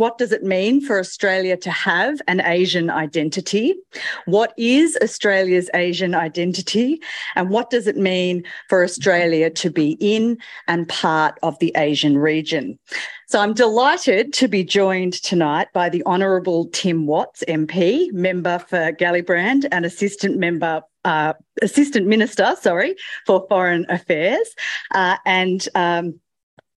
what 0.00 0.16
does 0.16 0.32
it 0.32 0.42
mean 0.42 0.80
for 0.80 0.98
Australia 0.98 1.58
to 1.58 1.70
have 1.70 2.22
an 2.26 2.40
Asian 2.40 2.88
identity? 2.88 3.74
What 4.24 4.54
is 4.56 4.96
Australia's 5.02 5.68
Asian 5.74 6.14
identity? 6.14 7.02
And 7.36 7.50
what 7.50 7.68
does 7.68 7.86
it 7.86 7.98
mean 7.98 8.42
for 8.70 8.82
Australia 8.82 9.50
to 9.50 9.68
be 9.68 9.98
in 10.00 10.38
and 10.68 10.88
part 10.88 11.38
of 11.42 11.58
the 11.58 11.70
Asian 11.76 12.16
region? 12.16 12.78
So 13.28 13.40
I'm 13.40 13.52
delighted 13.52 14.32
to 14.32 14.48
be 14.48 14.64
joined 14.64 15.22
tonight 15.22 15.68
by 15.74 15.90
the 15.90 16.02
Honourable 16.06 16.70
Tim 16.72 17.06
Watts, 17.06 17.44
MP, 17.46 18.10
member 18.10 18.58
for 18.58 18.92
Gellibrand 18.92 19.66
and 19.70 19.84
assistant 19.84 20.38
member 20.38 20.80
uh, 21.04 21.34
assistant 21.60 22.06
minister, 22.06 22.56
sorry, 22.60 22.94
for 23.26 23.46
foreign 23.48 23.86
affairs, 23.88 24.54
uh, 24.94 25.16
and 25.24 25.68
um, 25.74 26.20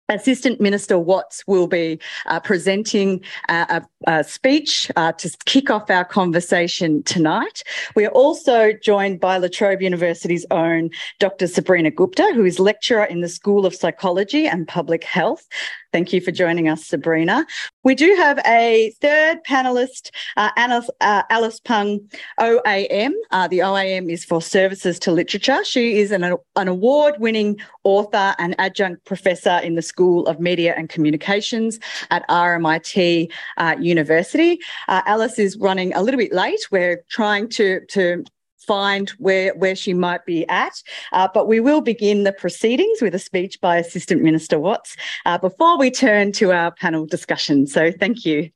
Assistant 0.09 0.61
Minister 0.61 0.99
Watts 0.99 1.43
will 1.47 1.67
be 1.67 1.99
uh, 2.27 2.41
presenting 2.41 3.23
a, 3.49 3.83
a 4.07 4.25
speech 4.25 4.91
uh, 4.97 5.13
to 5.13 5.35
kick 5.47 5.71
off 5.71 5.91
our 5.91 6.05
conversation 6.05 7.03
tonight. 7.05 7.63
We 7.95 8.05
are 8.05 8.11
also 8.11 8.73
joined 8.73 9.21
by 9.21 9.39
La 9.39 9.49
Trobe 9.49 9.81
University's 9.81 10.45
own 10.51 10.91
Dr. 11.19 11.47
Sabrina 11.47 11.91
Gupta, 11.91 12.31
who 12.35 12.45
is 12.45 12.59
lecturer 12.59 13.05
in 13.05 13.21
the 13.21 13.29
School 13.29 13.65
of 13.65 13.75
Psychology 13.75 14.47
and 14.47 14.69
Public 14.69 15.05
Health. 15.05 15.47
Thank 15.93 16.15
you 16.15 16.23
for 16.23 16.31
joining 16.31 16.71
us, 16.71 16.87
Sabrina. 16.87 17.47
We 17.85 17.95
do 17.95 18.15
have 18.17 18.39
a 18.47 18.95
third 19.03 19.45
panelist, 19.45 20.11
uh, 20.39 20.49
Alice, 20.57 20.89
uh, 21.03 21.23
Alice 21.29 21.61
Pung, 21.61 22.01
OAM. 22.41 23.13
Uh, 23.31 23.47
the 23.47 23.59
OAM 23.59 24.11
is 24.11 24.25
for 24.25 24.41
Services 24.41 24.99
to 25.01 25.13
Literature. 25.13 25.63
She 25.65 25.99
is 25.99 26.11
an, 26.11 26.25
an 26.57 26.69
award 26.69 27.17
winning 27.19 27.61
author 27.85 28.35
and 28.39 28.55
adjunct 28.59 29.05
professor 29.05 29.59
in 29.63 29.75
the 29.75 29.83
School 29.83 30.27
of 30.29 30.41
Media 30.41 30.75
and 30.79 30.89
Communications 30.89 31.79
at 32.11 32.27
RMIT 32.31 33.31
uh, 33.59 33.77
University. 33.79 34.61
Uh, 34.89 35.03
Alice 35.05 35.39
is 35.39 35.59
running 35.59 35.93
a 35.93 36.01
little 36.01 36.19
bit 36.19 36.33
late. 36.33 36.61
We're 36.71 37.05
trying 37.11 37.51
to, 37.51 37.85
to 37.91 38.25
find 38.67 39.11
where, 39.19 39.55
where 39.55 39.77
she 39.77 39.95
might 39.95 40.25
be 40.25 40.47
at. 40.49 40.83
Uh, 41.13 41.29
but 41.33 41.49
we 41.49 41.61
will 41.61 41.81
begin 41.81 42.25
the 42.25 42.33
proceedings 42.33 43.01
with 43.01 43.15
a 43.15 43.19
speech 43.19 43.61
by 43.61 43.77
Assistant 43.77 44.23
Minister 44.23 44.59
Watts 44.59 44.97
uh, 45.27 45.39
before 45.39 45.79
we 45.79 45.91
turn 45.91 46.33
to 46.33 46.53
our 46.53 46.71
panel 46.71 47.07
discussion. 47.07 47.67
So 47.67 47.91
thank 47.93 48.25
you. 48.25 48.51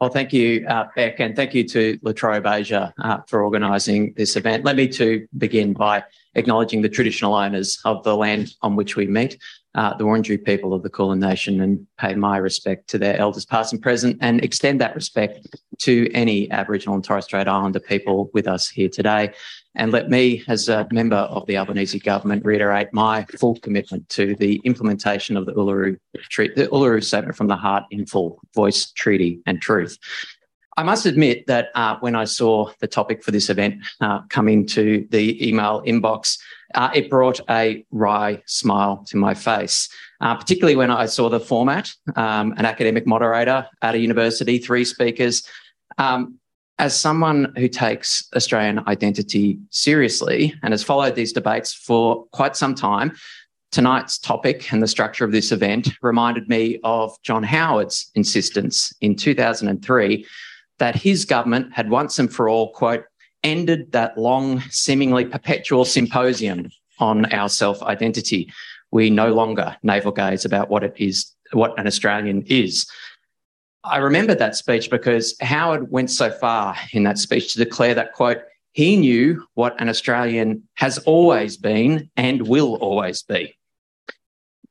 Well, 0.00 0.10
thank 0.10 0.34
you, 0.34 0.66
uh, 0.68 0.84
Bec, 0.94 1.20
and 1.20 1.34
thank 1.34 1.54
you 1.54 1.64
to 1.68 1.98
La 2.02 2.12
Trobe 2.12 2.46
Asia 2.46 2.92
uh, 3.02 3.18
for 3.26 3.42
organising 3.42 4.12
this 4.14 4.36
event. 4.36 4.62
Let 4.62 4.76
me 4.76 4.88
to 4.88 5.26
begin 5.38 5.72
by 5.72 6.04
acknowledging 6.34 6.82
the 6.82 6.90
traditional 6.90 7.34
owners 7.34 7.80
of 7.86 8.04
the 8.04 8.14
land 8.14 8.54
on 8.60 8.76
which 8.76 8.94
we 8.94 9.06
meet, 9.06 9.38
uh, 9.76 9.94
the 9.96 10.04
Wurundjeri 10.04 10.44
people 10.44 10.74
of 10.74 10.82
the 10.82 10.90
Kulin 10.90 11.20
Nation, 11.20 11.60
and 11.60 11.86
pay 11.98 12.14
my 12.14 12.38
respect 12.38 12.88
to 12.88 12.98
their 12.98 13.16
elders 13.16 13.44
past 13.44 13.72
and 13.72 13.80
present, 13.80 14.16
and 14.20 14.42
extend 14.42 14.80
that 14.80 14.94
respect 14.94 15.46
to 15.78 16.10
any 16.12 16.50
Aboriginal 16.50 16.94
and 16.94 17.04
Torres 17.04 17.26
Strait 17.26 17.46
Islander 17.46 17.78
people 17.78 18.30
with 18.32 18.48
us 18.48 18.68
here 18.68 18.88
today. 18.88 19.32
And 19.74 19.92
let 19.92 20.08
me, 20.08 20.42
as 20.48 20.70
a 20.70 20.88
member 20.90 21.16
of 21.16 21.46
the 21.46 21.58
Albanese 21.58 21.98
government, 21.98 22.44
reiterate 22.44 22.88
my 22.92 23.26
full 23.38 23.56
commitment 23.60 24.08
to 24.10 24.34
the 24.36 24.60
implementation 24.64 25.36
of 25.36 25.44
the 25.44 25.52
Uluru, 25.52 25.98
the 26.14 26.68
Uluru 26.72 27.04
Statement 27.04 27.36
from 27.36 27.48
the 27.48 27.56
Heart 27.56 27.84
in 27.90 28.06
full, 28.06 28.40
voice, 28.54 28.90
treaty, 28.92 29.40
and 29.44 29.60
truth. 29.60 29.98
I 30.78 30.82
must 30.82 31.06
admit 31.06 31.46
that 31.46 31.68
uh, 31.74 31.96
when 32.00 32.14
I 32.14 32.24
saw 32.24 32.70
the 32.80 32.86
topic 32.86 33.22
for 33.22 33.30
this 33.30 33.48
event 33.48 33.82
uh, 34.00 34.20
come 34.28 34.48
into 34.48 35.06
the 35.10 35.46
email 35.46 35.82
inbox, 35.86 36.38
uh, 36.74 36.90
it 36.94 37.10
brought 37.10 37.40
a 37.48 37.84
wry 37.90 38.42
smile 38.46 39.04
to 39.08 39.16
my 39.16 39.34
face, 39.34 39.88
uh, 40.20 40.34
particularly 40.34 40.76
when 40.76 40.90
I 40.90 41.06
saw 41.06 41.28
the 41.28 41.40
format 41.40 41.90
um, 42.16 42.52
an 42.56 42.64
academic 42.64 43.06
moderator 43.06 43.66
at 43.82 43.94
a 43.94 43.98
university, 43.98 44.58
three 44.58 44.84
speakers. 44.84 45.42
Um, 45.98 46.38
as 46.78 46.98
someone 46.98 47.54
who 47.56 47.68
takes 47.68 48.28
Australian 48.36 48.86
identity 48.86 49.58
seriously 49.70 50.54
and 50.62 50.72
has 50.72 50.82
followed 50.82 51.14
these 51.14 51.32
debates 51.32 51.72
for 51.72 52.26
quite 52.32 52.54
some 52.54 52.74
time, 52.74 53.12
tonight's 53.72 54.18
topic 54.18 54.72
and 54.72 54.82
the 54.82 54.88
structure 54.88 55.24
of 55.24 55.32
this 55.32 55.52
event 55.52 55.88
reminded 56.02 56.48
me 56.48 56.78
of 56.84 57.16
John 57.22 57.42
Howard's 57.42 58.10
insistence 58.14 58.92
in 59.00 59.16
2003 59.16 60.26
that 60.78 60.94
his 60.94 61.24
government 61.24 61.72
had 61.72 61.90
once 61.90 62.18
and 62.18 62.32
for 62.32 62.48
all, 62.48 62.72
quote, 62.72 63.04
ended 63.46 63.92
that 63.92 64.18
long, 64.18 64.60
seemingly 64.70 65.24
perpetual 65.24 65.84
symposium 65.84 66.70
on 66.98 67.32
our 67.32 67.48
self 67.48 67.82
identity. 67.82 68.52
We 68.90 69.10
no 69.10 69.32
longer 69.32 69.76
navel 69.82 70.12
gaze 70.12 70.44
about 70.44 70.68
what 70.68 70.84
it 70.84 70.94
is, 70.96 71.32
what 71.52 71.78
an 71.78 71.86
Australian 71.86 72.42
is. 72.46 72.86
I 73.84 73.98
remember 73.98 74.34
that 74.34 74.56
speech 74.56 74.90
because 74.90 75.36
Howard 75.40 75.90
went 75.90 76.10
so 76.10 76.30
far 76.30 76.76
in 76.92 77.04
that 77.04 77.18
speech 77.18 77.52
to 77.52 77.58
declare 77.58 77.94
that, 77.94 78.12
quote, 78.14 78.38
he 78.72 78.96
knew 78.96 79.46
what 79.54 79.80
an 79.80 79.88
Australian 79.88 80.64
has 80.74 80.98
always 80.98 81.56
been 81.56 82.10
and 82.16 82.46
will 82.46 82.74
always 82.76 83.22
be. 83.22 83.56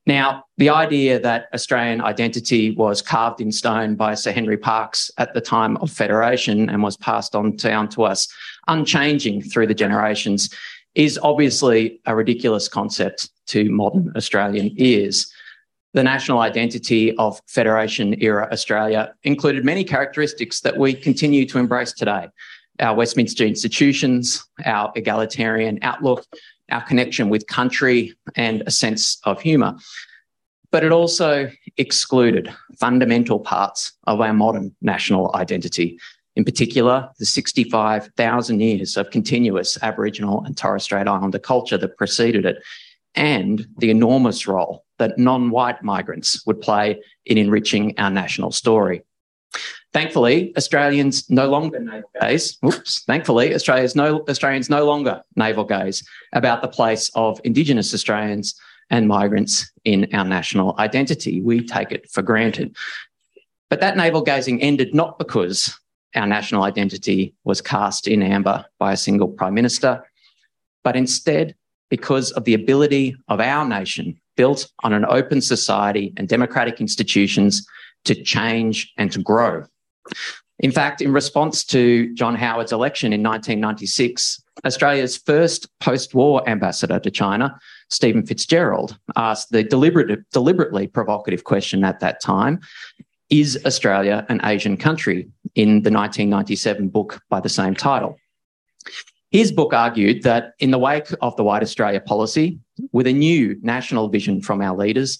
Now, 0.06 0.44
the 0.56 0.70
idea 0.70 1.18
that 1.18 1.48
Australian 1.52 2.00
identity 2.00 2.70
was 2.70 3.02
carved 3.02 3.40
in 3.40 3.50
stone 3.50 3.96
by 3.96 4.14
Sir 4.14 4.30
Henry 4.30 4.56
Parkes 4.56 5.10
at 5.18 5.34
the 5.34 5.40
time 5.40 5.76
of 5.78 5.90
Federation 5.90 6.70
and 6.70 6.80
was 6.82 6.96
passed 6.96 7.34
on 7.34 7.56
down 7.56 7.88
to 7.90 8.04
us 8.04 8.28
unchanging 8.68 9.42
through 9.42 9.66
the 9.66 9.74
generations 9.74 10.50
is 10.94 11.18
obviously 11.22 12.00
a 12.06 12.16
ridiculous 12.16 12.68
concept 12.68 13.30
to 13.46 13.70
modern 13.70 14.12
Australian 14.16 14.72
ears. 14.76 15.30
The 15.92 16.02
national 16.02 16.40
identity 16.40 17.16
of 17.16 17.40
Federation 17.46 18.20
era 18.22 18.48
Australia 18.50 19.14
included 19.22 19.64
many 19.64 19.84
characteristics 19.84 20.60
that 20.60 20.76
we 20.76 20.94
continue 20.94 21.46
to 21.46 21.58
embrace 21.58 21.92
today. 21.92 22.28
Our 22.80 22.94
Westminster 22.94 23.44
institutions, 23.44 24.44
our 24.64 24.92
egalitarian 24.96 25.78
outlook, 25.82 26.26
our 26.70 26.82
connection 26.82 27.28
with 27.28 27.46
country 27.46 28.14
and 28.34 28.62
a 28.66 28.70
sense 28.70 29.18
of 29.24 29.40
humour. 29.40 29.76
But 30.70 30.84
it 30.84 30.92
also 30.92 31.50
excluded 31.76 32.52
fundamental 32.78 33.38
parts 33.38 33.92
of 34.04 34.20
our 34.20 34.34
modern 34.34 34.74
national 34.82 35.34
identity, 35.34 35.98
in 36.36 36.44
particular, 36.44 37.08
the 37.18 37.24
65,000 37.24 38.60
years 38.60 38.96
of 38.98 39.10
continuous 39.10 39.78
Aboriginal 39.82 40.44
and 40.44 40.56
Torres 40.56 40.84
Strait 40.84 41.08
Islander 41.08 41.38
culture 41.38 41.78
that 41.78 41.96
preceded 41.96 42.44
it, 42.44 42.62
and 43.14 43.66
the 43.78 43.90
enormous 43.90 44.46
role 44.46 44.84
that 44.98 45.18
non 45.18 45.50
white 45.50 45.82
migrants 45.82 46.46
would 46.46 46.60
play 46.60 47.00
in 47.24 47.38
enriching 47.38 47.98
our 47.98 48.10
national 48.10 48.52
story. 48.52 49.02
Thankfully, 49.94 50.52
Australians 50.58 51.28
no 51.30 51.48
longer 51.48 51.80
navel 51.80 52.10
gaze. 52.20 52.58
Oops. 52.62 53.04
Thankfully, 53.04 53.54
Australia's 53.54 53.96
no, 53.96 54.22
Australians 54.28 54.68
no 54.68 54.84
longer 54.84 55.22
navel 55.36 55.64
gaze 55.64 56.06
about 56.34 56.60
the 56.60 56.68
place 56.68 57.10
of 57.14 57.40
Indigenous 57.44 57.94
Australians 57.94 58.54
and 58.90 59.08
migrants 59.08 59.70
in 59.84 60.06
our 60.12 60.24
national 60.24 60.78
identity. 60.78 61.40
We 61.40 61.64
take 61.66 61.92
it 61.92 62.10
for 62.10 62.20
granted. 62.20 62.76
But 63.70 63.80
that 63.80 63.96
navel 63.96 64.20
gazing 64.20 64.60
ended 64.60 64.94
not 64.94 65.18
because 65.18 65.74
our 66.14 66.26
national 66.26 66.62
identity 66.62 67.34
was 67.44 67.60
cast 67.60 68.08
in 68.08 68.22
amber 68.22 68.64
by 68.78 68.92
a 68.92 68.96
single 68.96 69.28
prime 69.28 69.54
minister, 69.54 70.04
but 70.84 70.96
instead 70.96 71.54
because 71.90 72.32
of 72.32 72.44
the 72.44 72.54
ability 72.54 73.16
of 73.28 73.40
our 73.40 73.66
nation, 73.66 74.18
built 74.36 74.70
on 74.82 74.92
an 74.92 75.04
open 75.06 75.40
society 75.40 76.12
and 76.16 76.28
democratic 76.28 76.80
institutions, 76.80 77.66
to 78.04 78.14
change 78.22 78.92
and 78.96 79.12
to 79.12 79.20
grow. 79.20 79.64
In 80.60 80.72
fact, 80.72 81.02
in 81.02 81.12
response 81.12 81.64
to 81.64 82.14
John 82.14 82.34
Howard's 82.34 82.72
election 82.72 83.12
in 83.12 83.22
1996, 83.22 84.42
Australia's 84.64 85.16
first 85.16 85.68
post 85.80 86.14
war 86.14 86.48
ambassador 86.48 86.98
to 86.98 87.10
China, 87.10 87.58
Stephen 87.90 88.24
Fitzgerald, 88.24 88.98
asked 89.16 89.50
the 89.50 89.62
deliberately 89.64 90.86
provocative 90.86 91.44
question 91.44 91.84
at 91.84 92.00
that 92.00 92.22
time 92.22 92.60
Is 93.30 93.58
Australia 93.64 94.24
an 94.28 94.40
Asian 94.44 94.76
country? 94.76 95.28
in 95.56 95.82
the 95.82 95.90
1997 95.90 96.88
book 96.88 97.20
by 97.28 97.40
the 97.40 97.48
same 97.48 97.74
title. 97.74 98.16
His 99.30 99.50
book 99.50 99.72
argued 99.72 100.22
that 100.22 100.52
in 100.60 100.70
the 100.70 100.78
wake 100.78 101.08
of 101.20 101.34
the 101.36 101.42
White 101.42 101.62
Australia 101.62 102.00
policy, 102.00 102.60
with 102.92 103.06
a 103.06 103.12
new 103.12 103.56
national 103.62 104.08
vision 104.08 104.40
from 104.40 104.62
our 104.62 104.76
leaders, 104.76 105.18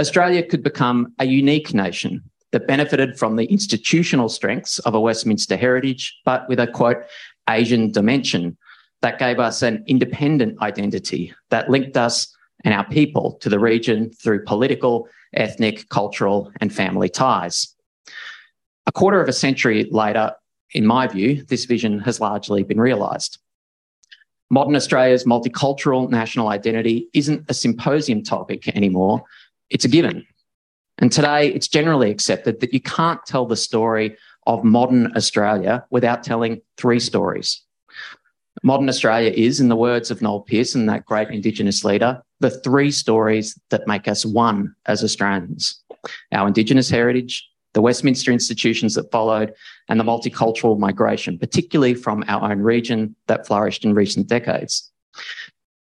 Australia 0.00 0.42
could 0.42 0.62
become 0.62 1.14
a 1.18 1.26
unique 1.26 1.72
nation 1.72 2.22
that 2.52 2.66
benefited 2.66 3.18
from 3.18 3.36
the 3.36 3.44
institutional 3.44 4.28
strengths 4.28 4.78
of 4.80 4.94
a 4.94 5.00
Westminster 5.00 5.56
heritage, 5.56 6.18
but 6.24 6.48
with 6.48 6.58
a 6.58 6.66
quote, 6.66 6.98
Asian 7.48 7.92
dimension 7.92 8.56
that 9.02 9.18
gave 9.18 9.38
us 9.38 9.62
an 9.62 9.84
independent 9.86 10.60
identity 10.62 11.32
that 11.50 11.70
linked 11.70 11.96
us 11.96 12.34
and 12.64 12.74
our 12.74 12.84
people 12.86 13.34
to 13.40 13.48
the 13.48 13.58
region 13.58 14.10
through 14.10 14.44
political, 14.44 15.06
ethnic, 15.36 15.88
cultural, 15.88 16.50
and 16.60 16.74
family 16.74 17.08
ties. 17.08 17.74
A 18.86 18.92
quarter 18.92 19.20
of 19.20 19.28
a 19.28 19.32
century 19.32 19.86
later, 19.90 20.32
in 20.72 20.86
my 20.86 21.06
view, 21.06 21.44
this 21.44 21.64
vision 21.64 22.00
has 22.00 22.20
largely 22.20 22.62
been 22.62 22.80
realised. 22.80 23.38
Modern 24.50 24.76
Australia's 24.76 25.24
multicultural 25.24 26.08
national 26.08 26.48
identity 26.48 27.08
isn't 27.12 27.44
a 27.48 27.54
symposium 27.54 28.22
topic 28.22 28.68
anymore, 28.76 29.24
it's 29.70 29.84
a 29.84 29.88
given. 29.88 30.24
And 30.98 31.12
today 31.12 31.48
it's 31.48 31.68
generally 31.68 32.10
accepted 32.10 32.60
that 32.60 32.72
you 32.72 32.80
can't 32.80 33.24
tell 33.26 33.44
the 33.44 33.56
story 33.56 34.16
of 34.46 34.64
modern 34.64 35.14
Australia 35.16 35.84
without 35.90 36.22
telling 36.22 36.62
three 36.76 37.00
stories. 37.00 37.60
Modern 38.62 38.88
Australia 38.88 39.30
is, 39.32 39.60
in 39.60 39.68
the 39.68 39.76
words 39.76 40.10
of 40.10 40.22
Noel 40.22 40.40
Pearson, 40.40 40.86
that 40.86 41.04
great 41.04 41.28
Indigenous 41.28 41.84
leader, 41.84 42.22
the 42.40 42.50
three 42.50 42.90
stories 42.90 43.58
that 43.70 43.86
make 43.86 44.08
us 44.08 44.24
one 44.24 44.74
as 44.86 45.02
Australians 45.02 45.82
our 46.32 46.46
Indigenous 46.46 46.88
heritage, 46.88 47.48
the 47.72 47.82
Westminster 47.82 48.32
institutions 48.32 48.94
that 48.94 49.10
followed, 49.10 49.52
and 49.88 49.98
the 49.98 50.04
multicultural 50.04 50.78
migration, 50.78 51.38
particularly 51.38 51.94
from 51.94 52.24
our 52.28 52.50
own 52.50 52.60
region 52.60 53.14
that 53.26 53.46
flourished 53.46 53.84
in 53.84 53.94
recent 53.94 54.28
decades. 54.28 54.90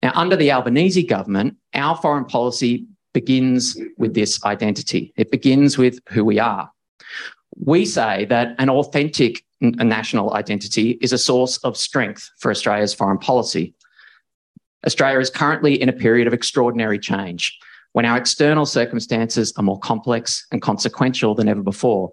Now, 0.02 0.12
under 0.14 0.37
the 0.37 0.52
Albanese 0.52 1.02
government, 1.04 1.56
our 1.75 1.96
foreign 1.96 2.25
policy 2.25 2.87
begins 3.12 3.78
with 3.96 4.14
this 4.14 4.43
identity. 4.44 5.12
It 5.16 5.31
begins 5.31 5.78
with 5.78 6.00
who 6.10 6.25
we 6.25 6.38
are. 6.38 6.70
We 7.58 7.87
say 7.87 8.26
that 8.26 8.54
an 8.58 8.69
authentic 8.69 9.43
national 9.60 10.34
identity 10.34 10.98
is 11.00 11.12
a 11.12 11.19
source 11.19 11.56
of 11.58 11.76
strength 11.76 12.31
for 12.38 12.50
Australia's 12.50 12.93
foreign 12.93 13.19
policy. 13.19 13.75
Australia 14.84 15.19
is 15.19 15.31
currently 15.31 15.81
in 15.81 15.88
a 15.88 15.93
period 15.93 16.26
of 16.26 16.34
extraordinary 16.34 16.99
change 16.99 17.58
when 17.93 18.05
our 18.05 18.19
external 18.19 18.67
circumstances 18.67 19.52
are 19.56 19.62
more 19.62 19.78
complex 19.78 20.46
and 20.52 20.61
consequential 20.61 21.34
than 21.34 21.49
ever 21.49 21.62
before. 21.62 22.12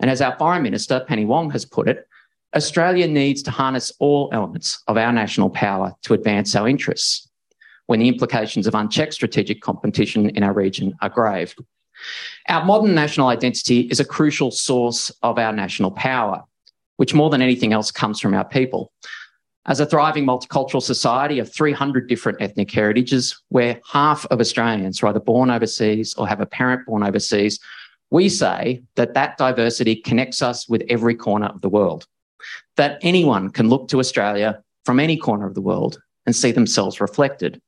And 0.00 0.10
as 0.10 0.22
our 0.22 0.36
Foreign 0.38 0.62
Minister, 0.62 1.04
Penny 1.06 1.24
Wong, 1.24 1.50
has 1.50 1.64
put 1.64 1.88
it, 1.88 2.08
Australia 2.56 3.06
needs 3.06 3.42
to 3.42 3.50
harness 3.50 3.92
all 3.98 4.30
elements 4.32 4.82
of 4.88 4.96
our 4.96 5.12
national 5.12 5.50
power 5.50 5.94
to 6.02 6.14
advance 6.14 6.56
our 6.56 6.66
interests 6.66 7.28
when 7.86 8.00
the 8.00 8.08
implications 8.08 8.66
of 8.66 8.74
unchecked 8.74 9.14
strategic 9.14 9.60
competition 9.60 10.30
in 10.30 10.42
our 10.42 10.52
region 10.52 10.94
are 11.02 11.08
grave. 11.08 11.54
Our 12.48 12.64
modern 12.64 12.94
national 12.94 13.28
identity 13.28 13.80
is 13.90 14.00
a 14.00 14.04
crucial 14.04 14.50
source 14.50 15.10
of 15.22 15.38
our 15.38 15.52
national 15.52 15.90
power, 15.90 16.44
which 16.96 17.14
more 17.14 17.28
than 17.28 17.42
anything 17.42 17.72
else 17.72 17.90
comes 17.90 18.20
from 18.20 18.34
our 18.34 18.44
people. 18.44 18.92
As 19.68 19.80
a 19.80 19.86
thriving 19.86 20.24
multicultural 20.24 20.80
society 20.80 21.38
of 21.38 21.52
300 21.52 22.08
different 22.08 22.40
ethnic 22.40 22.70
heritages, 22.70 23.38
where 23.50 23.78
half 23.86 24.24
of 24.26 24.40
Australians 24.40 25.02
are 25.02 25.08
either 25.08 25.20
born 25.20 25.50
overseas 25.50 26.14
or 26.14 26.26
have 26.26 26.40
a 26.40 26.46
parent 26.46 26.86
born 26.86 27.02
overseas, 27.02 27.60
we 28.10 28.30
say 28.30 28.82
that 28.94 29.12
that 29.12 29.36
diversity 29.36 29.94
connects 29.94 30.40
us 30.40 30.66
with 30.70 30.82
every 30.88 31.14
corner 31.14 31.48
of 31.48 31.60
the 31.60 31.68
world. 31.68 32.06
That 32.78 32.98
anyone 33.02 33.50
can 33.50 33.68
look 33.68 33.88
to 33.88 33.98
Australia 33.98 34.62
from 34.86 34.98
any 34.98 35.18
corner 35.18 35.46
of 35.46 35.54
the 35.54 35.60
world 35.60 36.00
and 36.24 36.34
see 36.34 36.50
themselves 36.50 36.98
reflected. 36.98 37.60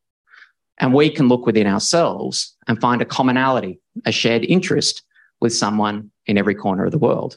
And 0.78 0.94
we 0.94 1.10
can 1.10 1.28
look 1.28 1.44
within 1.44 1.66
ourselves 1.66 2.56
and 2.66 2.80
find 2.80 3.02
a 3.02 3.04
commonality, 3.04 3.78
a 4.06 4.12
shared 4.12 4.46
interest 4.46 5.02
with 5.42 5.52
someone 5.52 6.10
in 6.24 6.38
every 6.38 6.54
corner 6.54 6.86
of 6.86 6.92
the 6.92 6.98
world. 6.98 7.36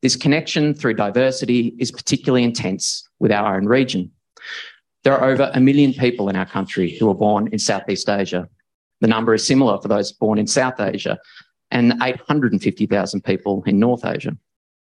This 0.00 0.16
connection 0.16 0.72
through 0.72 0.94
diversity 0.94 1.74
is 1.78 1.92
particularly 1.92 2.42
intense 2.42 3.05
with 3.18 3.32
our 3.32 3.56
own 3.56 3.66
region. 3.66 4.10
There 5.04 5.16
are 5.16 5.30
over 5.30 5.50
a 5.54 5.60
million 5.60 5.92
people 5.92 6.28
in 6.28 6.36
our 6.36 6.46
country 6.46 6.96
who 6.96 7.06
were 7.06 7.14
born 7.14 7.48
in 7.52 7.58
Southeast 7.58 8.08
Asia. 8.08 8.48
The 9.00 9.08
number 9.08 9.34
is 9.34 9.46
similar 9.46 9.80
for 9.80 9.88
those 9.88 10.12
born 10.12 10.38
in 10.38 10.46
South 10.46 10.80
Asia 10.80 11.18
and 11.70 11.94
850,000 12.02 13.24
people 13.24 13.62
in 13.66 13.78
North 13.78 14.04
Asia. 14.04 14.36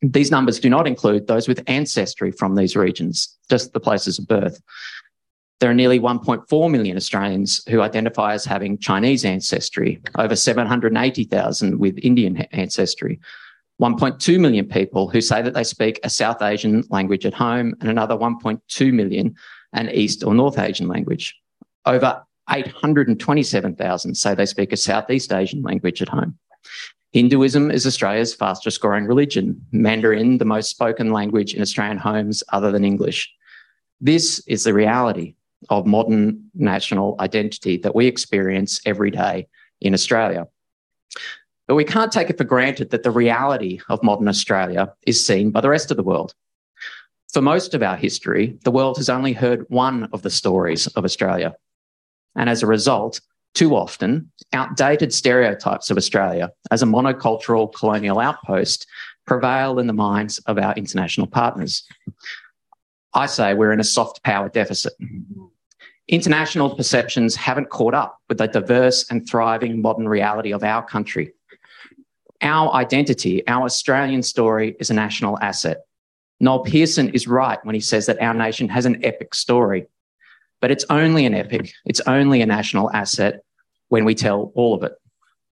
These 0.02 0.32
numbers 0.32 0.60
do 0.60 0.70
not 0.70 0.88
include 0.88 1.28
those 1.28 1.48
with 1.48 1.64
ancestry 1.68 2.32
from 2.32 2.56
these 2.56 2.76
regions, 2.76 3.38
just 3.50 3.74
the 3.74 3.80
places 3.80 4.18
of 4.18 4.28
birth. 4.28 4.62
There 5.60 5.70
are 5.70 5.76
nearly 5.76 6.00
1.4 6.00 6.72
million 6.72 6.96
Australians 6.96 7.62
who 7.68 7.82
identify 7.82 8.34
as 8.34 8.46
having 8.46 8.78
Chinese 8.78 9.26
ancestry, 9.26 10.02
over 10.18 10.36
780,000 10.36 11.80
with 11.80 12.00
Indian 12.02 12.38
ancestry, 12.54 13.20
1.2 13.82 14.40
million 14.40 14.66
people 14.66 15.10
who 15.10 15.22
say 15.22 15.42
that 15.42 15.54
they 15.54 15.64
speak 15.64 16.00
a 16.04 16.10
South 16.10 16.42
Asian 16.42 16.84
language 16.90 17.26
at 17.26 17.34
home, 17.34 17.74
and 17.80 17.90
another 17.90 18.16
1.2 18.16 18.94
million 18.94 19.36
an 19.74 19.90
East 19.90 20.24
or 20.24 20.34
North 20.34 20.58
Asian 20.58 20.88
language. 20.88 21.36
Over 21.86 22.22
827,000 22.50 24.16
say 24.16 24.34
they 24.34 24.46
speak 24.46 24.74
a 24.74 24.78
Southeast 24.78 25.32
Asian 25.32 25.62
language 25.62 26.02
at 26.02 26.10
home. 26.10 26.38
Hinduism 27.12 27.72
is 27.72 27.88
Australia's 27.88 28.36
fastest 28.36 28.82
growing 28.82 29.06
religion, 29.06 29.66
Mandarin, 29.72 30.38
the 30.38 30.46
most 30.46 30.70
spoken 30.70 31.12
language 31.12 31.54
in 31.54 31.62
Australian 31.62 31.98
homes 31.98 32.44
other 32.52 32.72
than 32.72 32.86
English. 32.86 33.32
This 34.02 34.44
is 34.48 34.64
the 34.64 34.74
reality 34.74 35.36
of 35.70 35.86
modern 35.86 36.50
national 36.54 37.16
identity 37.20 37.78
that 37.78 37.96
we 37.96 38.06
experience 38.06 38.80
every 38.86 39.12
day 39.12 39.48
in 39.82 39.94
Australia. 39.94 40.48
But 41.70 41.76
we 41.76 41.86
can't 41.86 42.12
take 42.12 42.32
it 42.32 42.38
for 42.40 42.46
granted 42.46 42.90
that 42.90 43.04
the 43.04 43.12
reality 43.12 43.80
of 43.90 44.02
modern 44.02 44.28
Australia 44.28 44.92
is 45.06 45.24
seen 45.24 45.52
by 45.52 45.62
the 45.62 45.70
rest 45.70 45.92
of 45.92 45.98
the 45.98 46.04
world. 46.04 46.34
For 47.32 47.44
most 47.44 47.76
of 47.76 47.84
our 47.84 47.96
history, 47.96 48.58
the 48.64 48.72
world 48.72 48.98
has 48.98 49.08
only 49.08 49.34
heard 49.34 49.68
one 49.70 50.10
of 50.12 50.24
the 50.24 50.32
stories 50.32 50.88
of 50.88 51.06
Australia. 51.06 51.56
And 52.36 52.50
as 52.50 52.64
a 52.64 52.68
result, 52.68 53.22
too 53.54 53.76
often, 53.76 54.32
outdated 54.52 55.14
stereotypes 55.14 55.92
of 55.92 55.98
Australia 55.98 56.52
as 56.72 56.82
a 56.82 56.88
monocultural 56.88 57.72
colonial 57.72 58.18
outpost 58.18 58.88
prevail 59.28 59.78
in 59.78 59.86
the 59.86 59.94
minds 59.94 60.40
of 60.48 60.58
our 60.58 60.74
international 60.74 61.28
partners. 61.28 61.84
I 63.14 63.28
say 63.28 63.54
we're 63.54 63.74
in 63.74 63.80
a 63.80 63.84
soft 63.84 64.24
power 64.24 64.50
deficit. 64.50 64.94
International 66.08 66.76
perceptions 66.76 67.36
haven't 67.36 67.70
caught 67.70 67.94
up 67.94 68.18
with 68.28 68.40
the 68.40 68.48
diverse 68.48 69.06
and 69.12 69.30
thriving 69.30 69.84
modern 69.84 70.08
reality 70.10 70.52
of 70.52 70.64
our 70.64 70.84
country 70.84 71.32
our 72.42 72.74
identity, 72.74 73.46
our 73.48 73.66
Australian 73.66 74.24
story 74.24 74.76
is 74.80 74.90
a 74.90 74.94
national 74.94 75.38
asset. 75.40 75.86
Noel 76.40 76.64
Pearson 76.64 77.10
is 77.10 77.28
right 77.28 77.60
when 77.66 77.76
he 77.76 77.82
says 77.82 78.06
that 78.06 78.22
our 78.22 78.34
nation 78.34 78.70
has 78.70 78.86
an 78.86 79.04
epic 79.04 79.36
story, 79.36 79.88
but 80.62 80.72
it's 80.72 80.86
only 80.90 81.26
an 81.26 81.34
epic, 81.34 81.74
it's 81.86 82.02
only 82.02 82.42
a 82.42 82.46
national 82.46 82.92
asset 82.92 83.44
when 83.90 84.06
we 84.06 84.16
tell 84.16 84.52
all 84.56 84.74
of 84.74 84.84
it. 84.84 84.94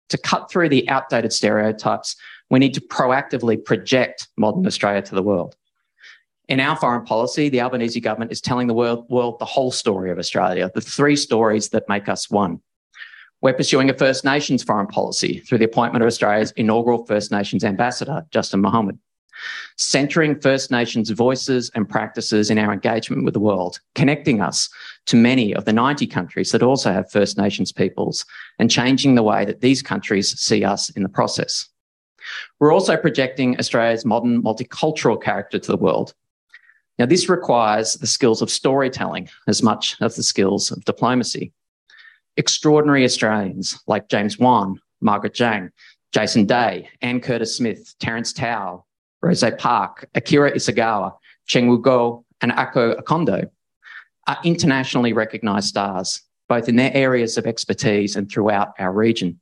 To 0.09 0.17
cut 0.17 0.49
through 0.49 0.69
the 0.69 0.87
outdated 0.89 1.33
stereotypes, 1.33 2.15
we 2.49 2.59
need 2.59 2.73
to 2.75 2.81
proactively 2.81 3.63
project 3.63 4.29
modern 4.37 4.65
Australia 4.65 5.01
to 5.01 5.15
the 5.15 5.23
world. 5.23 5.55
In 6.47 6.61
our 6.61 6.77
foreign 6.77 7.03
policy, 7.03 7.49
the 7.49 7.59
Albanese 7.59 7.99
government 7.99 8.31
is 8.31 8.39
telling 8.39 8.67
the 8.67 8.73
world, 8.73 9.09
world 9.09 9.39
the 9.39 9.45
whole 9.45 9.71
story 9.71 10.11
of 10.11 10.17
Australia, 10.17 10.71
the 10.73 10.79
three 10.79 11.17
stories 11.17 11.69
that 11.69 11.89
make 11.89 12.07
us 12.07 12.29
one. 12.29 12.61
We're 13.41 13.53
pursuing 13.53 13.87
a 13.89 13.93
First 13.93 14.25
Nations 14.25 14.63
foreign 14.63 14.87
policy 14.87 15.39
through 15.41 15.59
the 15.59 15.65
appointment 15.65 16.01
of 16.01 16.07
Australia's 16.07 16.51
inaugural 16.53 17.05
First 17.05 17.31
Nations 17.31 17.63
ambassador, 17.63 18.25
Justin 18.31 18.61
Mohammed. 18.61 18.97
Centering 19.75 20.39
First 20.39 20.71
Nations 20.71 21.11
voices 21.11 21.69
and 21.75 21.87
practices 21.87 22.49
in 22.49 22.57
our 22.57 22.73
engagement 22.73 23.23
with 23.23 23.35
the 23.35 23.39
world, 23.39 23.79
connecting 23.94 24.41
us 24.41 24.69
to 25.06 25.15
many 25.15 25.53
of 25.53 25.65
the 25.65 25.73
90 25.73 26.07
countries 26.07 26.51
that 26.51 26.63
also 26.63 26.91
have 26.91 27.11
First 27.11 27.37
Nations 27.37 27.71
peoples, 27.71 28.25
and 28.57 28.71
changing 28.71 29.13
the 29.13 29.21
way 29.21 29.45
that 29.45 29.61
these 29.61 29.83
countries 29.83 30.31
see 30.39 30.63
us 30.63 30.89
in 30.89 31.03
the 31.03 31.09
process. 31.09 31.67
We're 32.59 32.73
also 32.73 32.97
projecting 32.97 33.59
Australia's 33.59 34.03
modern 34.03 34.41
multicultural 34.41 35.21
character 35.21 35.59
to 35.59 35.71
the 35.71 35.77
world. 35.77 36.15
Now, 36.97 37.06
this 37.06 37.29
requires 37.29 37.94
the 37.94 38.07
skills 38.07 38.41
of 38.41 38.49
storytelling 38.49 39.29
as 39.47 39.61
much 39.61 39.95
as 40.01 40.15
the 40.15 40.23
skills 40.23 40.71
of 40.71 40.83
diplomacy 40.85 41.53
extraordinary 42.37 43.03
Australians 43.03 43.79
like 43.87 44.09
James 44.09 44.39
Wan, 44.39 44.79
Margaret 45.01 45.33
Zhang, 45.33 45.71
Jason 46.13 46.45
Day, 46.45 46.89
Anne 47.01 47.19
Curtis 47.19 47.57
Smith, 47.57 47.95
Terence 47.99 48.31
Tao, 48.31 48.85
Rose 49.21 49.44
Park, 49.57 50.07
Akira 50.15 50.51
Isogawa, 50.51 51.13
Cheng 51.47 51.67
Wu 51.67 51.81
Go, 51.81 52.25
and 52.41 52.51
Ako 52.53 52.95
Akondo 52.95 53.49
are 54.27 54.37
internationally 54.44 55.13
recognised 55.13 55.69
stars, 55.69 56.21
both 56.47 56.69
in 56.69 56.75
their 56.75 56.91
areas 56.94 57.37
of 57.37 57.45
expertise 57.45 58.15
and 58.15 58.29
throughout 58.31 58.73
our 58.79 58.91
region. 58.91 59.39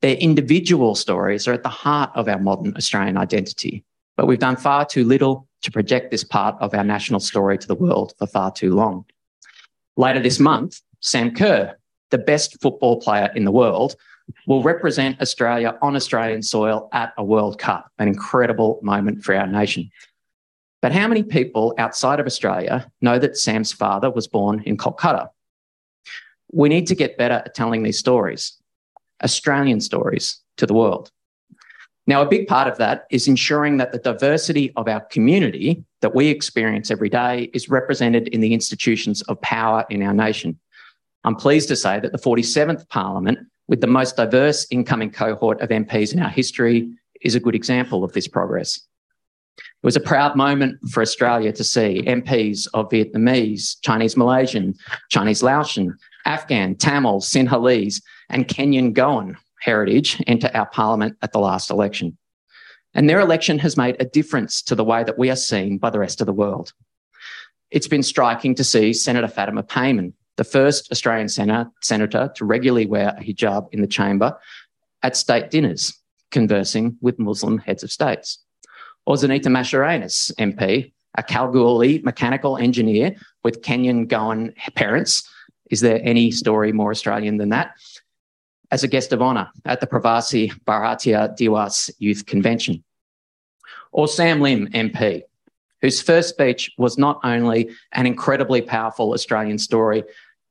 Their 0.00 0.16
individual 0.16 0.94
stories 0.94 1.46
are 1.46 1.52
at 1.52 1.62
the 1.62 1.68
heart 1.68 2.10
of 2.14 2.28
our 2.28 2.38
modern 2.38 2.76
Australian 2.76 3.16
identity, 3.16 3.84
but 4.16 4.26
we've 4.26 4.38
done 4.38 4.56
far 4.56 4.84
too 4.84 5.04
little 5.04 5.46
to 5.62 5.70
project 5.70 6.10
this 6.10 6.24
part 6.24 6.56
of 6.60 6.74
our 6.74 6.84
national 6.84 7.20
story 7.20 7.58
to 7.58 7.68
the 7.68 7.74
world 7.74 8.14
for 8.18 8.26
far 8.26 8.50
too 8.50 8.74
long. 8.74 9.04
Later 9.96 10.20
this 10.20 10.40
month, 10.40 10.80
Sam 11.00 11.34
Kerr, 11.34 11.76
the 12.12 12.18
best 12.18 12.60
football 12.60 13.00
player 13.00 13.32
in 13.34 13.44
the 13.44 13.50
world, 13.50 13.96
will 14.46 14.62
represent 14.62 15.20
Australia 15.20 15.76
on 15.82 15.96
Australian 15.96 16.42
soil 16.42 16.88
at 16.92 17.12
a 17.18 17.24
World 17.24 17.58
Cup, 17.58 17.90
an 17.98 18.06
incredible 18.06 18.78
moment 18.82 19.24
for 19.24 19.34
our 19.34 19.48
nation. 19.48 19.90
But 20.80 20.92
how 20.92 21.08
many 21.08 21.22
people 21.22 21.74
outside 21.78 22.20
of 22.20 22.26
Australia 22.26 22.90
know 23.00 23.18
that 23.18 23.36
Sam's 23.36 23.72
father 23.72 24.10
was 24.10 24.28
born 24.28 24.62
in 24.64 24.76
Kolkata? 24.76 25.28
We 26.52 26.68
need 26.68 26.86
to 26.88 26.94
get 26.94 27.18
better 27.18 27.42
at 27.44 27.54
telling 27.54 27.82
these 27.82 27.98
stories, 27.98 28.52
Australian 29.22 29.80
stories, 29.80 30.40
to 30.58 30.66
the 30.66 30.74
world. 30.74 31.10
Now, 32.06 32.20
a 32.20 32.28
big 32.28 32.48
part 32.48 32.68
of 32.68 32.78
that 32.78 33.06
is 33.10 33.28
ensuring 33.28 33.76
that 33.76 33.92
the 33.92 33.98
diversity 33.98 34.72
of 34.76 34.88
our 34.88 35.00
community 35.00 35.84
that 36.00 36.14
we 36.16 36.28
experience 36.28 36.90
every 36.90 37.08
day 37.08 37.48
is 37.54 37.68
represented 37.68 38.28
in 38.28 38.40
the 38.40 38.52
institutions 38.52 39.22
of 39.22 39.40
power 39.40 39.86
in 39.88 40.02
our 40.02 40.12
nation. 40.12 40.58
I'm 41.24 41.36
pleased 41.36 41.68
to 41.68 41.76
say 41.76 42.00
that 42.00 42.12
the 42.12 42.18
47th 42.18 42.88
Parliament 42.88 43.38
with 43.68 43.80
the 43.80 43.86
most 43.86 44.16
diverse 44.16 44.66
incoming 44.70 45.10
cohort 45.10 45.60
of 45.60 45.70
MPs 45.70 46.12
in 46.12 46.20
our 46.20 46.28
history, 46.28 46.90
is 47.22 47.34
a 47.34 47.40
good 47.40 47.54
example 47.54 48.04
of 48.04 48.12
this 48.12 48.28
progress. 48.28 48.80
It 49.56 49.86
was 49.86 49.96
a 49.96 50.00
proud 50.00 50.36
moment 50.36 50.78
for 50.90 51.00
Australia 51.00 51.52
to 51.52 51.64
see 51.64 52.02
MPs 52.06 52.68
of 52.74 52.90
Vietnamese, 52.90 53.76
Chinese 53.82 54.16
Malaysian, 54.16 54.74
Chinese 55.10 55.42
Laotian, 55.42 55.96
Afghan, 56.26 56.74
Tamil, 56.74 57.20
Sinhalese, 57.20 58.02
and 58.28 58.48
Kenyan 58.48 58.92
Goan 58.92 59.36
heritage 59.60 60.22
enter 60.26 60.50
our 60.54 60.66
parliament 60.66 61.16
at 61.22 61.32
the 61.32 61.38
last 61.38 61.70
election. 61.70 62.16
And 62.94 63.08
their 63.08 63.20
election 63.20 63.58
has 63.60 63.76
made 63.76 63.96
a 64.00 64.04
difference 64.04 64.60
to 64.64 64.74
the 64.74 64.84
way 64.84 65.02
that 65.02 65.18
we 65.18 65.30
are 65.30 65.36
seen 65.36 65.78
by 65.78 65.90
the 65.90 65.98
rest 65.98 66.20
of 66.20 66.26
the 66.26 66.32
world. 66.32 66.72
It's 67.70 67.88
been 67.88 68.02
striking 68.02 68.54
to 68.56 68.64
see 68.64 68.92
Senator 68.92 69.28
Fatima 69.28 69.62
Payman, 69.62 70.12
the 70.36 70.44
first 70.44 70.90
Australian 70.90 71.28
senator 71.28 72.32
to 72.34 72.44
regularly 72.44 72.86
wear 72.86 73.14
a 73.18 73.22
hijab 73.22 73.68
in 73.72 73.80
the 73.80 73.86
chamber 73.86 74.36
at 75.02 75.16
state 75.16 75.50
dinners, 75.50 75.98
conversing 76.30 76.96
with 77.00 77.18
Muslim 77.18 77.58
heads 77.58 77.82
of 77.82 77.92
states 77.92 78.38
or 79.06 79.16
Zaneta 79.16 79.46
Mascarenhas 79.46 80.32
MP, 80.38 80.92
a 81.16 81.22
Kalgoorlie 81.22 82.00
mechanical 82.02 82.56
engineer 82.56 83.16
with 83.44 83.62
Kenyan 83.62 84.06
Goan 84.08 84.54
parents. 84.74 85.28
Is 85.70 85.80
there 85.80 86.00
any 86.02 86.30
story 86.30 86.72
more 86.72 86.90
Australian 86.90 87.36
than 87.36 87.50
that? 87.50 87.72
As 88.70 88.82
a 88.82 88.88
guest 88.88 89.12
of 89.12 89.20
honour 89.20 89.50
at 89.64 89.80
the 89.80 89.86
Pravasi 89.86 90.52
Bharatiya 90.64 91.36
Diwas 91.36 91.90
Youth 91.98 92.26
Convention. 92.26 92.82
Or 93.90 94.08
Sam 94.08 94.40
Lim 94.40 94.68
MP, 94.68 95.22
whose 95.82 96.00
first 96.00 96.30
speech 96.30 96.70
was 96.78 96.96
not 96.96 97.20
only 97.24 97.70
an 97.92 98.06
incredibly 98.06 98.62
powerful 98.62 99.12
Australian 99.12 99.58
story, 99.58 100.04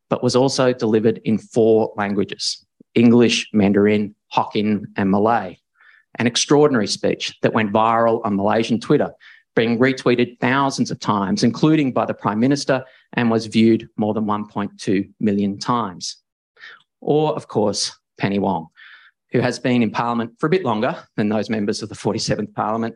but 0.09 0.21
was 0.21 0.35
also 0.35 0.71
delivered 0.73 1.19
in 1.23 1.38
four 1.38 1.93
languages 1.97 2.63
English, 2.93 3.50
Mandarin, 3.53 4.13
Hokkien, 4.33 4.85
and 4.97 5.09
Malay 5.09 5.57
an 6.15 6.27
extraordinary 6.27 6.88
speech 6.88 7.38
that 7.41 7.53
went 7.53 7.71
viral 7.71 8.21
on 8.25 8.35
Malaysian 8.35 8.79
Twitter, 8.79 9.11
being 9.55 9.77
retweeted 9.79 10.39
thousands 10.39 10.91
of 10.91 11.00
times, 11.00 11.43
including 11.43 11.91
by 11.91 12.05
the 12.05 12.13
Prime 12.13 12.39
Minister, 12.39 12.83
and 13.13 13.29
was 13.29 13.47
viewed 13.47 13.89
more 13.97 14.13
than 14.13 14.25
1.2 14.25 15.09
million 15.19 15.59
times. 15.59 16.17
Or, 17.01 17.33
of 17.33 17.47
course, 17.47 17.97
Penny 18.17 18.39
Wong, 18.39 18.67
who 19.31 19.39
has 19.39 19.59
been 19.59 19.81
in 19.81 19.91
Parliament 19.91 20.33
for 20.39 20.47
a 20.47 20.50
bit 20.50 20.63
longer 20.63 20.95
than 21.15 21.29
those 21.29 21.50
members 21.50 21.81
of 21.81 21.89
the 21.89 21.95
47th 21.95 22.53
Parliament, 22.53 22.95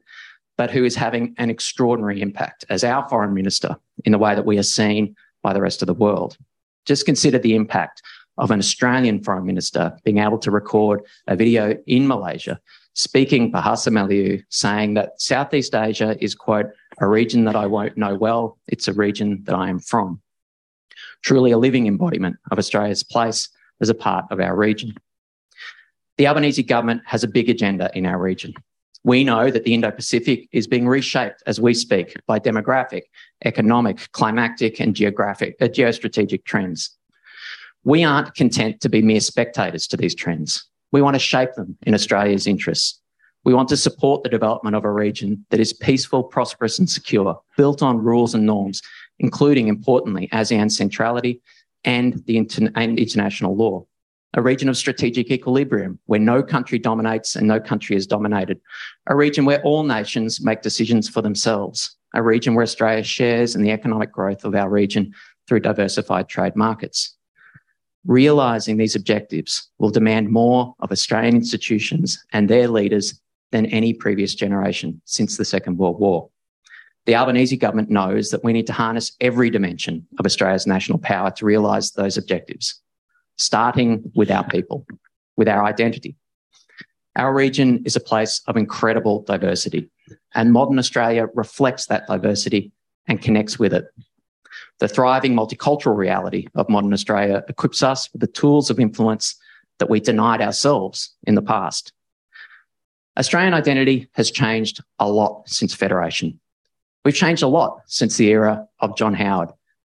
but 0.58 0.72
who 0.72 0.84
is 0.84 0.96
having 0.96 1.36
an 1.38 1.50
extraordinary 1.50 2.22
impact 2.22 2.66
as 2.70 2.84
our 2.84 3.08
Foreign 3.10 3.34
Minister 3.34 3.76
in 4.06 4.12
the 4.12 4.18
way 4.18 4.36
that 4.36 4.46
we 4.46 4.58
are 4.58 4.64
seen 4.64 5.16
by 5.42 5.54
the 5.54 5.62
rest 5.62 5.82
of 5.82 5.88
the 5.88 5.94
world. 5.94 6.38
Just 6.86 7.06
consider 7.06 7.40
the 7.40 7.56
impact 7.56 8.02
of 8.38 8.52
an 8.52 8.60
Australian 8.60 9.24
Foreign 9.24 9.46
Minister 9.46 9.98
being 10.04 10.20
able 10.20 10.38
to 10.40 10.52
record 10.52 11.02
a 11.28 11.36
video 11.36 11.78
in 11.88 12.08
Malaysia 12.08 12.60
speaking 12.96 13.52
Bahasa 13.52 13.92
Melayu, 13.92 14.44
saying 14.50 14.94
that 14.96 15.22
Southeast 15.22 15.76
Asia 15.76 16.16
is, 16.24 16.34
quote, 16.34 16.68
a 17.00 17.08
region 17.08 17.44
that 17.44 17.56
I 17.56 17.66
won't 17.68 17.98
know 17.98 18.16
well. 18.16 18.58
It's 18.68 18.88
a 18.88 18.94
region 18.94 19.44
that 19.44 19.56
I 19.56 19.70
am 19.70 19.80
from. 19.80 20.22
Truly 21.22 21.52
a 21.52 21.58
living 21.58 21.88
embodiment 21.88 22.38
of 22.52 22.58
Australia's 22.58 23.04
place 23.04 23.50
as 23.82 23.90
a 23.90 23.94
part 23.94 24.26
of 24.32 24.40
our 24.40 24.56
region. 24.56 24.96
The 26.18 26.28
Albanese 26.28 26.64
government 26.64 27.02
has 27.06 27.26
a 27.26 27.28
big 27.28 27.50
agenda 27.50 27.92
in 27.94 28.06
our 28.06 28.18
region. 28.18 28.54
We 29.06 29.24
know 29.24 29.52
that 29.52 29.66
the 29.66 29.74
Indo 29.76 29.92
Pacific 29.92 30.50
is 30.52 30.66
being 30.66 30.88
reshaped 30.88 31.44
as 31.46 31.62
we 31.62 31.76
speak 31.76 32.16
by 32.26 32.40
demographic, 32.40 33.04
economic, 33.46 34.12
climatic, 34.14 34.80
and 34.80 34.96
geographic, 34.96 35.56
uh, 35.62 35.66
geostrategic 35.66 36.44
trends. 36.44 36.90
We 37.84 38.04
aren't 38.04 38.34
content 38.34 38.82
to 38.82 38.90
be 38.90 39.04
mere 39.04 39.20
spectators 39.20 39.86
to 39.90 39.98
these 39.98 40.16
trends. 40.16 40.68
We 40.92 41.04
want 41.04 41.14
to 41.14 41.20
shape 41.20 41.54
them 41.54 41.78
in 41.84 41.94
Australia's 41.94 42.48
interests. 42.48 43.00
We 43.44 43.54
want 43.54 43.70
to 43.70 43.78
support 43.78 44.24
the 44.24 44.30
development 44.30 44.76
of 44.76 44.86
a 44.86 44.92
region 44.92 45.46
that 45.52 45.60
is 45.60 45.72
peaceful, 45.72 46.24
prosperous, 46.24 46.80
and 46.80 46.90
secure, 46.90 47.40
built 47.58 47.84
on 47.84 48.00
rules 48.00 48.34
and 48.34 48.48
norms, 48.48 48.82
including, 49.20 49.68
importantly, 49.68 50.30
ASEAN 50.34 50.72
centrality 50.72 51.44
and 51.84 52.26
the 52.26 52.38
inter- 52.38 52.72
and 52.74 52.98
international 52.98 53.56
law. 53.56 53.86
A 54.36 54.42
region 54.42 54.68
of 54.68 54.76
strategic 54.76 55.32
equilibrium 55.32 55.98
where 56.08 56.20
no 56.20 56.44
country 56.44 56.78
dominates 56.78 57.38
and 57.38 57.48
no 57.48 57.58
country 57.60 57.96
is 57.96 58.06
dominated. 58.06 58.60
A 59.08 59.16
region 59.16 59.46
where 59.46 59.62
all 59.62 59.84
nations 59.84 60.42
make 60.42 60.62
decisions 60.62 61.08
for 61.08 61.22
themselves. 61.22 61.96
A 62.14 62.22
region 62.22 62.54
where 62.54 62.64
Australia 62.64 63.04
shares 63.04 63.56
in 63.56 63.62
the 63.62 63.72
economic 63.72 64.12
growth 64.12 64.44
of 64.44 64.54
our 64.54 64.70
region 64.70 65.14
through 65.48 65.62
diversified 65.62 66.28
trade 66.28 66.56
markets. 66.58 67.16
Realising 68.06 68.76
these 68.76 68.96
objectives 68.96 69.70
will 69.80 69.90
demand 69.90 70.30
more 70.30 70.76
of 70.80 70.92
Australian 70.92 71.36
institutions 71.36 72.22
and 72.34 72.50
their 72.50 72.68
leaders 72.68 73.22
than 73.52 73.66
any 73.68 73.94
previous 73.94 74.36
generation 74.36 75.02
since 75.06 75.38
the 75.38 75.46
Second 75.46 75.78
World 75.78 76.00
War. 76.00 76.30
The 77.06 77.16
Albanese 77.16 77.56
government 77.56 77.90
knows 77.90 78.32
that 78.32 78.44
we 78.44 78.52
need 78.52 78.68
to 78.68 78.74
harness 78.74 79.16
every 79.22 79.50
dimension 79.50 80.06
of 80.20 80.26
Australia's 80.26 80.68
national 80.68 80.98
power 80.98 81.32
to 81.32 81.46
realise 81.46 81.92
those 81.92 82.18
objectives, 82.18 82.82
starting 83.38 84.12
with 84.16 84.32
our 84.32 84.48
people, 84.48 84.86
with 85.38 85.48
our 85.48 85.64
identity. 85.64 86.16
Our 87.16 87.34
region 87.34 87.84
is 87.86 87.96
a 87.96 88.02
place 88.02 88.42
of 88.48 88.58
incredible 88.58 89.24
diversity, 89.24 89.90
and 90.34 90.52
modern 90.52 90.80
Australia 90.80 91.28
reflects 91.34 91.88
that 91.88 92.08
diversity 92.08 92.72
and 93.08 93.22
connects 93.22 93.58
with 93.58 93.74
it 93.74 93.88
the 94.80 94.88
thriving 94.88 95.34
multicultural 95.34 95.96
reality 95.96 96.48
of 96.56 96.70
modern 96.70 96.94
Australia 96.94 97.44
equips 97.48 97.82
us 97.82 98.12
with 98.12 98.22
the 98.22 98.28
tools 98.28 98.70
of 98.70 98.80
influence 98.80 99.36
that 99.80 99.90
we 99.90 100.00
denied 100.00 100.42
ourselves 100.42 101.16
in 101.26 101.36
the 101.36 101.42
past. 101.42 101.94
Australian 103.18 103.54
identity 103.54 104.10
has 104.14 104.32
changed 104.32 104.82
a 105.00 105.10
lot 105.10 105.48
since 105.48 105.74
Federation. 105.74 106.40
We've 107.06 107.16
changed 107.16 107.44
a 107.44 107.48
lot 107.48 107.82
since 107.86 108.18
the 108.18 108.28
era 108.28 108.68
of 108.80 108.98
John 108.98 109.14
Howard. 109.14 109.50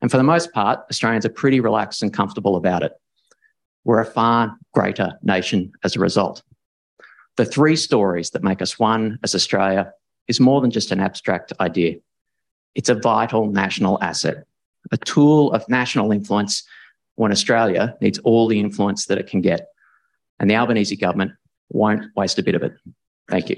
And 0.02 0.10
for 0.10 0.18
the 0.18 0.22
most 0.22 0.52
part, 0.52 0.80
Australians 0.90 1.24
are 1.24 1.30
pretty 1.30 1.60
relaxed 1.60 2.02
and 2.02 2.12
comfortable 2.12 2.56
about 2.56 2.82
it. 2.82 2.92
We're 3.86 4.00
a 4.00 4.04
far 4.04 4.58
greater 4.74 5.12
nation 5.22 5.70
as 5.84 5.94
a 5.94 6.00
result. 6.00 6.42
The 7.36 7.44
three 7.44 7.76
stories 7.76 8.30
that 8.30 8.42
make 8.42 8.60
us 8.60 8.78
one 8.78 9.20
as 9.22 9.34
Australia 9.34 9.92
is 10.26 10.40
more 10.40 10.60
than 10.60 10.72
just 10.72 10.90
an 10.90 11.00
abstract 11.00 11.52
idea. 11.60 11.96
It's 12.74 12.88
a 12.88 12.96
vital 12.96 13.46
national 13.46 14.02
asset 14.02 14.44
a 14.92 14.96
tool 14.98 15.52
of 15.52 15.68
national 15.68 16.12
influence 16.12 16.64
when 17.16 17.32
Australia 17.32 17.96
needs 18.00 18.18
all 18.20 18.46
the 18.46 18.60
influence 18.60 19.06
that 19.06 19.18
it 19.18 19.26
can 19.26 19.40
get. 19.40 19.68
And 20.38 20.50
the 20.50 20.56
Albanese 20.56 20.96
government 20.96 21.32
won't 21.70 22.04
waste 22.14 22.38
a 22.38 22.42
bit 22.42 22.54
of 22.54 22.62
it. 22.62 22.74
Thank 23.28 23.50
you. 23.50 23.56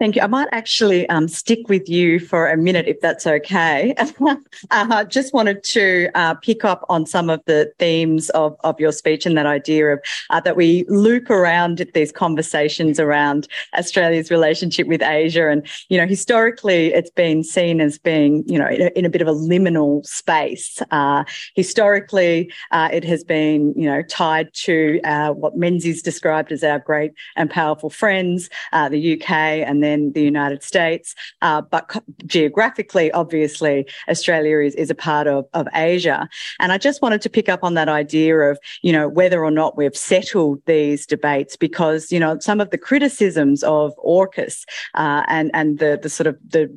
Thank 0.00 0.16
you. 0.16 0.22
I 0.22 0.28
might 0.28 0.48
actually 0.50 1.06
um, 1.10 1.28
stick 1.28 1.68
with 1.68 1.86
you 1.86 2.20
for 2.20 2.48
a 2.48 2.56
minute, 2.56 2.88
if 2.88 3.02
that's 3.02 3.26
okay. 3.26 3.94
uh, 4.70 5.04
just 5.04 5.34
wanted 5.34 5.62
to 5.64 6.08
uh, 6.14 6.32
pick 6.36 6.64
up 6.64 6.86
on 6.88 7.04
some 7.04 7.28
of 7.28 7.42
the 7.44 7.70
themes 7.78 8.30
of, 8.30 8.56
of 8.64 8.80
your 8.80 8.92
speech 8.92 9.26
and 9.26 9.36
that 9.36 9.44
idea 9.44 9.88
of 9.88 10.00
uh, 10.30 10.40
that 10.40 10.56
we 10.56 10.86
loop 10.88 11.28
around 11.28 11.86
these 11.92 12.12
conversations 12.12 12.98
around 12.98 13.46
Australia's 13.76 14.30
relationship 14.30 14.86
with 14.86 15.02
Asia. 15.02 15.50
And, 15.50 15.68
you 15.90 15.98
know, 15.98 16.06
historically, 16.06 16.94
it's 16.94 17.10
been 17.10 17.44
seen 17.44 17.82
as 17.82 17.98
being, 17.98 18.42
you 18.46 18.58
know, 18.58 18.68
in 18.68 18.80
a, 18.80 18.98
in 18.98 19.04
a 19.04 19.10
bit 19.10 19.20
of 19.20 19.28
a 19.28 19.34
liminal 19.34 20.06
space. 20.06 20.80
Uh, 20.90 21.24
historically, 21.54 22.50
uh, 22.70 22.88
it 22.90 23.04
has 23.04 23.22
been, 23.22 23.74
you 23.76 23.84
know, 23.84 24.00
tied 24.04 24.50
to 24.54 24.98
uh, 25.04 25.32
what 25.32 25.58
Menzies 25.58 26.00
described 26.00 26.52
as 26.52 26.64
our 26.64 26.78
great 26.78 27.12
and 27.36 27.50
powerful 27.50 27.90
friends, 27.90 28.48
the 28.72 29.20
UK, 29.20 29.30
and 29.30 29.82
then 29.82 29.89
then 29.90 30.12
the 30.12 30.22
United 30.22 30.62
States. 30.62 31.14
Uh, 31.42 31.60
but 31.60 31.88
co- 31.88 32.02
geographically, 32.26 33.10
obviously, 33.12 33.86
Australia 34.08 34.58
is, 34.60 34.74
is 34.74 34.90
a 34.90 34.94
part 34.94 35.26
of, 35.26 35.46
of 35.54 35.66
Asia. 35.74 36.28
And 36.60 36.72
I 36.72 36.78
just 36.78 37.02
wanted 37.02 37.20
to 37.22 37.30
pick 37.30 37.48
up 37.48 37.62
on 37.62 37.74
that 37.74 37.88
idea 37.88 38.36
of, 38.50 38.58
you 38.82 38.92
know, 38.92 39.08
whether 39.08 39.44
or 39.44 39.50
not 39.50 39.76
we've 39.76 39.96
settled 39.96 40.62
these 40.66 41.06
debates 41.06 41.56
because, 41.56 42.12
you 42.12 42.20
know, 42.20 42.38
some 42.38 42.60
of 42.60 42.70
the 42.70 42.78
criticisms 42.78 43.62
of 43.64 43.92
AUKUS 44.04 44.64
uh, 44.94 45.22
and, 45.28 45.50
and 45.54 45.78
the, 45.78 45.98
the 46.02 46.08
sort 46.08 46.26
of 46.26 46.36
the 46.46 46.70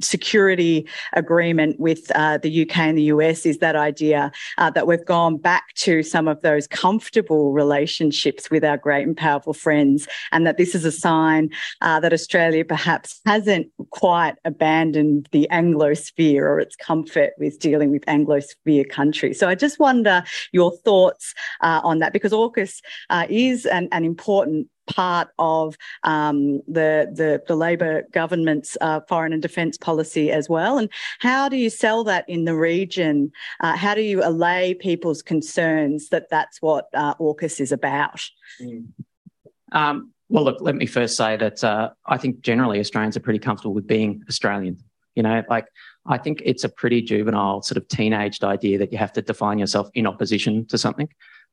security 0.00 0.86
agreement 1.14 1.78
with 1.80 2.10
uh, 2.14 2.38
the 2.38 2.62
UK 2.62 2.78
and 2.78 2.98
the 2.98 3.04
US 3.04 3.46
is 3.46 3.58
that 3.58 3.76
idea 3.76 4.30
uh, 4.58 4.70
that 4.70 4.86
we've 4.86 5.04
gone 5.04 5.36
back 5.36 5.74
to 5.74 6.02
some 6.02 6.28
of 6.28 6.40
those 6.42 6.66
comfortable 6.66 7.52
relationships 7.52 8.50
with 8.50 8.64
our 8.64 8.76
great 8.76 9.06
and 9.06 9.16
powerful 9.16 9.52
friends, 9.52 10.06
and 10.32 10.46
that 10.46 10.56
this 10.56 10.74
is 10.74 10.84
a 10.84 10.92
sign 10.92 11.50
uh, 11.80 12.00
that 12.00 12.12
Australia 12.12 12.64
perhaps 12.64 13.20
hasn't 13.26 13.68
quite 13.90 14.34
abandoned 14.44 15.28
the 15.32 15.48
Anglosphere 15.50 16.42
or 16.42 16.60
its 16.60 16.76
comfort 16.76 17.32
with 17.38 17.58
dealing 17.58 17.90
with 17.90 18.04
Anglosphere 18.06 18.88
countries. 18.88 19.38
So 19.38 19.48
I 19.48 19.54
just 19.54 19.78
wonder 19.78 20.22
your 20.52 20.72
thoughts 20.84 21.34
uh, 21.60 21.80
on 21.82 21.98
that 21.98 22.12
because 22.12 22.32
AUKUS 22.32 22.80
uh, 23.10 23.26
is 23.28 23.66
an, 23.66 23.88
an 23.92 24.04
important 24.04 24.68
part 24.88 25.28
of 25.38 25.76
um, 26.02 26.58
the, 26.66 27.10
the, 27.12 27.42
the 27.46 27.54
Labor 27.54 28.04
government's 28.12 28.76
uh, 28.80 29.00
foreign 29.08 29.32
and 29.32 29.42
defence 29.42 29.76
policy 29.76 30.30
as 30.30 30.48
well. 30.48 30.78
And 30.78 30.90
how 31.20 31.48
do 31.48 31.56
you 31.56 31.70
sell 31.70 32.04
that 32.04 32.28
in 32.28 32.44
the 32.44 32.54
region? 32.54 33.30
Uh, 33.60 33.76
how 33.76 33.94
do 33.94 34.02
you 34.02 34.24
allay 34.24 34.74
people's 34.74 35.22
concerns 35.22 36.08
that 36.08 36.28
that's 36.30 36.60
what 36.60 36.86
uh, 36.94 37.14
AUKUS 37.14 37.60
is 37.60 37.72
about? 37.72 38.28
Mm. 38.60 38.86
Um, 39.72 40.12
well, 40.28 40.44
look, 40.44 40.60
let 40.60 40.74
me 40.74 40.86
first 40.86 41.16
say 41.16 41.36
that 41.36 41.64
uh, 41.64 41.90
I 42.06 42.18
think 42.18 42.40
generally 42.40 42.80
Australians 42.80 43.16
are 43.16 43.20
pretty 43.20 43.38
comfortable 43.38 43.74
with 43.74 43.86
being 43.86 44.22
Australian. 44.28 44.78
You 45.14 45.22
know, 45.22 45.42
like 45.48 45.66
I 46.06 46.18
think 46.18 46.42
it's 46.44 46.64
a 46.64 46.68
pretty 46.68 47.02
juvenile 47.02 47.62
sort 47.62 47.76
of 47.76 47.88
teenaged 47.88 48.44
idea 48.44 48.78
that 48.78 48.92
you 48.92 48.98
have 48.98 49.12
to 49.14 49.22
define 49.22 49.58
yourself 49.58 49.90
in 49.94 50.06
opposition 50.06 50.66
to 50.66 50.78
something. 50.78 51.08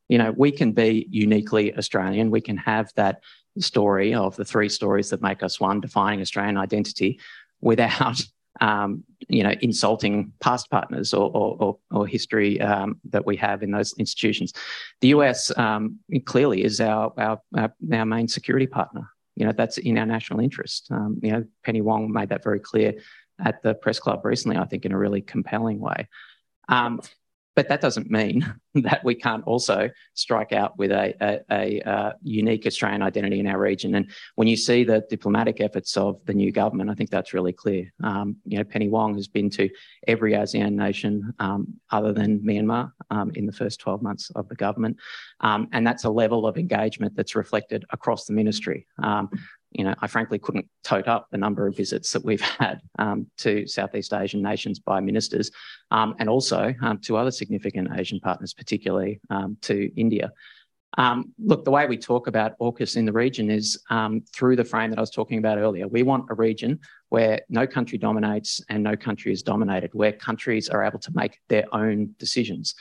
You 0.08 0.18
know, 0.18 0.34
we 0.36 0.52
can 0.52 0.72
be 0.72 1.08
uniquely 1.10 1.76
Australian. 1.78 2.32
We 2.32 2.42
can 2.42 2.58
have 2.58 2.92
that 2.96 3.22
story 3.60 4.14
of 4.14 4.36
the 4.36 4.46
three 4.46 4.70
stories 4.70 5.10
that 5.10 5.22
make 5.22 5.42
us 5.42 5.60
one, 5.60 5.82
defining 5.82 6.22
Australian 6.22 6.58
identity, 6.58 7.20
without 7.62 8.22
um, 8.62 9.04
you 9.28 9.44
know, 9.44 9.54
insulting 9.62 10.32
past 10.40 10.70
partners 10.70 11.14
or, 11.14 11.30
or, 11.34 11.78
or 11.92 12.08
history 12.08 12.62
um, 12.62 13.00
that 13.10 13.26
we 13.26 13.36
have 13.36 13.64
in 13.64 13.72
those 13.72 13.94
institutions. 13.98 14.54
The 15.02 15.10
US 15.10 15.56
um, 15.58 16.00
clearly 16.26 16.64
is 16.64 16.80
our, 16.80 17.12
our, 17.18 17.42
our, 17.58 18.06
main 18.06 18.28
security 18.28 18.68
partner. 18.68 19.10
You 19.36 19.46
know, 19.46 19.52
that's 19.52 19.78
in 19.78 19.98
our 19.98 20.06
national 20.06 20.40
interest. 20.40 20.88
Um, 20.90 21.20
you 21.22 21.32
know, 21.34 21.44
Penny 21.66 21.82
Wong 21.82 22.12
made 22.12 22.30
that 22.30 22.44
very 22.44 22.60
clear 22.60 22.94
at 23.44 23.62
the 23.62 23.74
press 23.74 24.00
club 24.00 24.24
recently, 24.24 24.58
I 24.58 24.66
think, 24.66 24.86
in 24.86 24.94
a 24.94 24.98
really 24.98 25.22
compelling 25.22 25.80
way. 25.80 26.08
Um, 27.56 27.62
but 27.64 27.70
that 27.70 27.82
doesn't 27.82 28.12
mean 28.12 28.54
that 28.76 29.04
we 29.04 29.16
can't 29.16 29.44
also 29.46 29.90
strike 30.14 30.52
out 30.52 30.78
with 30.78 30.92
a, 30.92 31.14
a, 31.22 31.40
a, 31.52 31.90
uh, 31.90 32.12
unique 32.22 32.66
Australian 32.66 33.02
identity 33.02 33.40
in 33.40 33.48
our 33.48 33.60
region. 33.60 33.96
And 33.96 34.12
when 34.36 34.48
you 34.48 34.58
see 34.58 34.84
the 34.84 35.04
diplomatic 35.10 35.62
efforts 35.62 35.98
of 35.98 36.20
the 36.26 36.34
new 36.34 36.52
government, 36.52 36.90
I 36.90 36.94
think 36.94 37.10
that's 37.10 37.34
really 37.34 37.54
clear. 37.54 37.92
Um, 38.04 38.38
you 38.46 38.58
know, 38.58 38.64
Penny 38.64 38.90
Wong 38.90 39.16
has 39.16 39.28
been 39.28 39.50
to 39.52 39.70
every 40.08 40.34
ASEAN 40.34 40.74
nation 40.74 41.34
um, 41.40 41.74
other 41.92 42.14
than 42.14 42.40
Myanmar 42.40 42.92
um, 43.10 43.32
in 43.36 43.46
the 43.46 43.54
first 43.54 43.80
12 43.80 44.02
months 44.02 44.32
of 44.36 44.48
the 44.50 44.56
government. 44.56 44.98
Um, 45.42 45.68
and 45.72 45.86
that's 45.86 46.04
a 46.04 46.10
level 46.10 46.46
of 46.46 46.58
engagement 46.58 47.16
that's 47.16 47.36
reflected 47.36 47.86
across 47.92 48.26
the 48.26 48.34
ministry. 48.34 48.88
You 49.78 49.84
know, 49.84 49.96
I 50.00 50.08
frankly 50.08 50.40
couldn't 50.40 50.68
tote 50.84 51.08
up 51.08 51.28
the 51.32 51.38
number 51.38 51.68
of 51.68 51.76
visits 51.76 52.12
that 52.14 52.24
we've 52.24 52.42
had 52.60 52.82
um, 52.98 53.28
to 53.40 53.68
Southeast 53.68 54.14
Asian 54.14 54.42
nations 54.42 54.80
by 54.80 55.02
ministers 55.02 55.52
um, 55.92 56.16
and 56.20 56.30
also 56.30 56.74
um, 56.82 57.00
to 57.00 57.18
other 57.18 57.32
significant 57.32 57.90
Asian 57.96 58.20
partners, 58.20 58.54
particularly 58.54 59.20
um, 59.30 59.58
to 59.62 59.92
India. 60.00 60.32
Um, 60.98 61.34
look, 61.44 61.66
the 61.66 61.72
way 61.72 61.88
we 61.88 61.98
talk 61.98 62.28
about 62.28 62.58
AUKUS 62.60 62.96
in 62.96 63.06
the 63.06 63.12
region 63.12 63.50
is 63.50 63.78
um, 63.90 64.24
through 64.34 64.56
the 64.56 64.64
frame 64.64 64.90
that 64.92 64.98
I 64.98 65.02
was 65.02 65.12
talking 65.12 65.40
about 65.40 65.58
earlier. 65.58 65.88
We 65.88 66.04
want 66.04 66.28
a 66.30 66.36
region 66.36 66.80
where 67.10 67.42
no 67.50 67.68
country 67.68 67.98
dominates 67.98 68.62
and 68.70 68.82
no 68.82 68.96
country 68.96 69.34
is 69.34 69.44
dominated, 69.44 69.94
where 69.94 70.14
countries 70.14 70.70
are 70.70 70.86
able 70.86 71.00
to 71.00 71.12
make 71.14 71.40
their 71.50 71.66
own 71.74 72.16
decisions, 72.18 72.76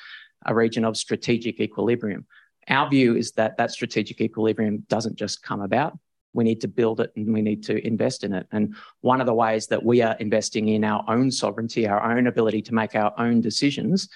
a 0.47 0.55
region 0.55 0.85
of 0.85 0.97
strategic 0.97 1.61
equilibrium. 1.61 2.25
Our 2.69 2.89
view 2.89 3.17
is 3.17 3.33
that 3.33 3.57
that 3.57 3.73
strategic 3.73 4.21
equilibrium 4.21 4.85
doesn't 4.89 5.17
just 5.17 5.43
come 5.43 5.61
about, 5.61 5.99
we 6.35 6.45
need 6.45 6.61
to 6.61 6.69
build 6.69 7.01
it 7.01 7.13
and 7.17 7.33
we 7.33 7.41
need 7.41 7.63
to 7.65 7.87
invest 7.87 8.25
in 8.25 8.35
it. 8.35 8.47
And 8.53 8.75
one 9.01 9.21
of 9.21 9.27
the 9.27 9.35
ways 9.35 9.67
that 9.69 9.83
we 9.83 10.03
are 10.03 10.17
investing 10.17 10.69
in 10.69 10.85
our 10.85 11.03
own 11.09 11.31
sovereignty, 11.31 11.87
our 11.87 12.13
own 12.13 12.27
ability 12.27 12.61
to 12.63 12.75
make 12.75 12.95
our 12.95 13.15
own 13.19 13.41
decisions, 13.41 14.09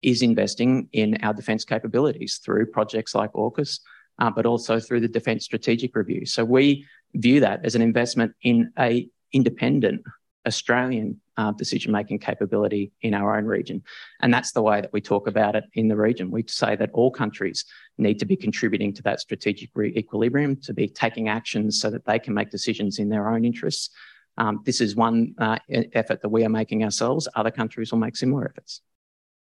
is 0.00 0.22
investing 0.22 0.88
in 0.92 1.18
our 1.22 1.34
defence 1.34 1.64
capabilities 1.64 2.40
through 2.44 2.66
projects 2.66 3.14
like 3.14 3.32
AUKUS, 3.32 3.80
uh, 4.18 4.30
but 4.30 4.46
also 4.46 4.78
through 4.78 5.00
the 5.00 5.08
Defence 5.08 5.44
Strategic 5.44 5.96
Review. 5.96 6.24
So 6.26 6.44
we 6.44 6.86
view 7.14 7.40
that 7.40 7.64
as 7.64 7.74
an 7.74 7.82
investment 7.82 8.32
in 8.42 8.72
a 8.78 9.08
independent 9.32 10.02
Australian 10.46 11.20
uh, 11.36 11.52
decision 11.52 11.92
making 11.92 12.18
capability 12.18 12.92
in 13.02 13.14
our 13.14 13.36
own 13.36 13.44
region. 13.44 13.82
And 14.20 14.32
that's 14.32 14.52
the 14.52 14.62
way 14.62 14.80
that 14.80 14.92
we 14.92 15.00
talk 15.00 15.26
about 15.26 15.56
it 15.56 15.64
in 15.74 15.88
the 15.88 15.96
region. 15.96 16.30
We 16.30 16.44
say 16.46 16.76
that 16.76 16.90
all 16.92 17.10
countries 17.10 17.64
need 17.98 18.18
to 18.20 18.24
be 18.24 18.36
contributing 18.36 18.92
to 18.94 19.02
that 19.02 19.20
strategic 19.20 19.70
re- 19.74 19.94
equilibrium, 19.96 20.56
to 20.62 20.74
be 20.74 20.88
taking 20.88 21.28
actions 21.28 21.80
so 21.80 21.90
that 21.90 22.04
they 22.04 22.18
can 22.18 22.34
make 22.34 22.50
decisions 22.50 22.98
in 22.98 23.08
their 23.08 23.28
own 23.28 23.44
interests. 23.44 23.90
Um, 24.36 24.60
this 24.64 24.80
is 24.80 24.96
one 24.96 25.34
uh, 25.38 25.58
effort 25.68 26.22
that 26.22 26.28
we 26.28 26.44
are 26.44 26.48
making 26.48 26.82
ourselves. 26.82 27.28
Other 27.34 27.50
countries 27.50 27.92
will 27.92 28.00
make 28.00 28.16
similar 28.16 28.46
efforts. 28.48 28.80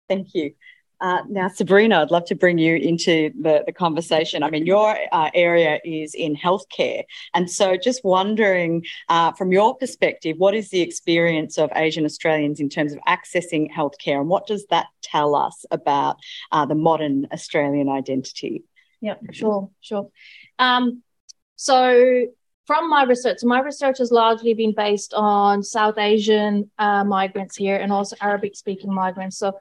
Thank 0.09 0.33
you. 0.33 0.53
Uh, 1.03 1.21
now, 1.27 1.49
Sabrina, 1.49 2.01
I'd 2.01 2.11
love 2.11 2.23
to 2.27 2.35
bring 2.35 2.57
you 2.57 2.77
into 2.77 3.29
the, 3.37 3.61
the 3.65 3.73
conversation. 3.73 4.41
I 4.41 4.49
mean, 4.49 4.65
your 4.65 4.97
uh, 5.11 5.29
area 5.33 5.81
is 5.83 6.15
in 6.15 6.33
healthcare. 6.33 7.03
And 7.33 7.51
so, 7.51 7.75
just 7.75 8.05
wondering 8.05 8.85
uh, 9.09 9.33
from 9.33 9.51
your 9.51 9.75
perspective, 9.75 10.37
what 10.37 10.55
is 10.55 10.69
the 10.69 10.79
experience 10.79 11.57
of 11.57 11.69
Asian 11.75 12.05
Australians 12.05 12.61
in 12.61 12.69
terms 12.69 12.93
of 12.93 12.99
accessing 13.05 13.69
healthcare? 13.69 14.21
And 14.21 14.29
what 14.29 14.47
does 14.47 14.65
that 14.67 14.87
tell 15.01 15.35
us 15.35 15.65
about 15.71 16.15
uh, 16.53 16.65
the 16.65 16.75
modern 16.75 17.27
Australian 17.33 17.89
identity? 17.89 18.63
Yeah, 19.01 19.15
sure, 19.33 19.71
sure. 19.81 20.09
Um, 20.57 21.03
so, 21.57 22.27
from 22.65 22.89
my 22.89 23.03
research, 23.03 23.39
my 23.43 23.59
research 23.59 23.97
has 23.97 24.09
largely 24.09 24.53
been 24.53 24.73
based 24.73 25.13
on 25.13 25.63
South 25.63 25.97
Asian 25.97 26.71
uh, 26.79 27.03
migrants 27.03 27.57
here 27.57 27.75
and 27.75 27.91
also 27.91 28.15
Arabic 28.21 28.55
speaking 28.55 28.93
migrants. 28.93 29.37
So, 29.37 29.59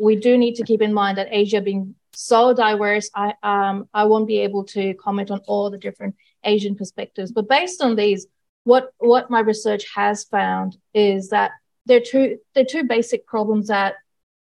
we 0.00 0.16
do 0.16 0.38
need 0.38 0.54
to 0.56 0.64
keep 0.64 0.82
in 0.82 0.94
mind 0.94 1.18
that 1.18 1.28
Asia 1.30 1.60
being 1.60 1.94
so 2.12 2.52
diverse, 2.52 3.10
I 3.14 3.34
um 3.42 3.88
I 3.94 4.04
won't 4.04 4.26
be 4.26 4.40
able 4.40 4.64
to 4.76 4.94
comment 4.94 5.30
on 5.30 5.40
all 5.46 5.70
the 5.70 5.78
different 5.78 6.16
Asian 6.44 6.74
perspectives. 6.74 7.32
But 7.32 7.48
based 7.48 7.82
on 7.82 7.96
these, 7.96 8.26
what 8.64 8.92
what 8.98 9.30
my 9.30 9.40
research 9.40 9.84
has 9.94 10.24
found 10.24 10.76
is 10.94 11.30
that 11.30 11.52
there 11.86 11.98
are 11.98 12.04
two 12.04 12.38
there 12.54 12.62
are 12.62 12.72
two 12.72 12.84
basic 12.84 13.26
problems 13.26 13.68
that 13.68 13.94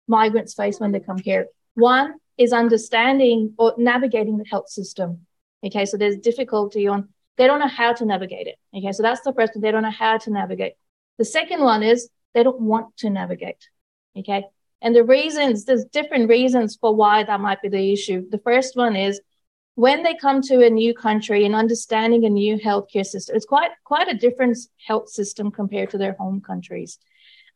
migrants 0.07 0.55
face 0.55 0.79
when 0.79 0.92
they 0.92 1.01
come 1.01 1.19
here. 1.19 1.49
One 1.75 2.14
is 2.38 2.53
understanding 2.53 3.55
or 3.59 3.75
navigating 3.77 4.38
the 4.38 4.47
health 4.51 4.69
system. 4.69 5.27
Okay, 5.64 5.87
so 5.87 5.97
there's 5.97 6.19
difficulty 6.19 6.87
on 6.87 7.09
they 7.37 7.47
don't 7.47 7.61
know 7.61 7.69
how 7.69 7.92
to 7.92 8.05
navigate 8.07 8.47
it. 8.47 8.57
Okay, 8.77 8.92
so 8.92 9.03
that's 9.03 9.21
the 9.21 9.33
first 9.33 9.55
one. 9.55 9.62
They 9.62 9.71
don't 9.71 9.83
know 9.83 9.90
how 9.90 10.19
to 10.19 10.31
navigate. 10.31 10.75
The 11.19 11.25
second 11.25 11.61
one 11.61 11.83
is 11.83 12.09
they 12.35 12.42
don't 12.42 12.61
want 12.61 12.97
to 12.99 13.11
navigate. 13.11 13.69
Okay, 14.16 14.45
and 14.83 14.95
the 14.95 15.05
reasons, 15.05 15.65
there's 15.65 15.85
different 15.87 16.29
reasons 16.29 16.77
for 16.81 16.95
why 16.95 17.25
that 17.25 17.41
might 17.41 17.62
be 17.62 17.69
the 17.69 17.93
issue. 17.93 18.29
The 18.29 18.39
first 18.39 18.77
one 18.77 18.95
is 18.95 19.21
when 19.75 20.03
they 20.03 20.15
come 20.15 20.43
to 20.43 20.65
a 20.65 20.71
new 20.71 20.95
country 20.95 21.45
and 21.45 21.55
understanding 21.55 22.25
a 22.25 22.31
new 22.31 22.59
healthcare 22.59 23.05
system, 23.05 23.37
it's 23.37 23.47
quite, 23.47 23.71
quite 23.85 24.09
a 24.09 24.17
different 24.17 24.59
health 24.87 25.09
system 25.09 25.51
compared 25.51 25.91
to 25.91 25.99
their 25.99 26.15
home 26.15 26.41
countries. 26.41 26.99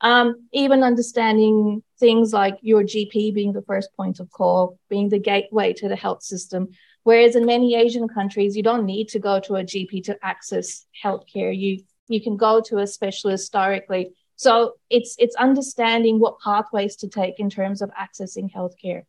Um, 0.03 0.49
even 0.53 0.83
understanding 0.83 1.83
things 1.99 2.33
like 2.33 2.57
your 2.63 2.83
GP 2.83 3.35
being 3.35 3.53
the 3.53 3.63
first 3.63 3.95
point 3.95 4.19
of 4.19 4.31
call, 4.31 4.79
being 4.89 5.11
the 5.11 5.19
gateway 5.19 5.75
to 5.75 5.89
the 5.89 5.97
health 5.97 6.23
system. 6.23 6.69
Whereas 7.03 7.37
in 7.37 7.45
many 7.45 7.75
Asian 7.75 8.09
countries, 8.09 8.57
you 8.57 8.63
don't 8.63 8.87
need 8.87 9.09
to 9.11 9.19
go 9.19 9.41
to 9.41 9.57
a 9.57 9.65
GP 9.65 10.05
to 10.05 10.19
access 10.23 10.87
healthcare. 11.03 11.57
You, 11.57 11.83
you 12.09 12.23
can 12.23 12.39
go 12.39 12.63
to 12.63 12.79
a 12.79 12.87
specialist 12.87 13.53
directly 13.53 14.13
so 14.41 14.77
it's 14.89 15.17
it's 15.19 15.37
understanding 15.37 16.19
what 16.19 16.41
pathways 16.41 16.97
to 16.97 17.09
take 17.09 17.39
in 17.39 17.51
terms 17.51 17.83
of 17.83 17.91
accessing 17.91 18.51
healthcare. 18.51 19.03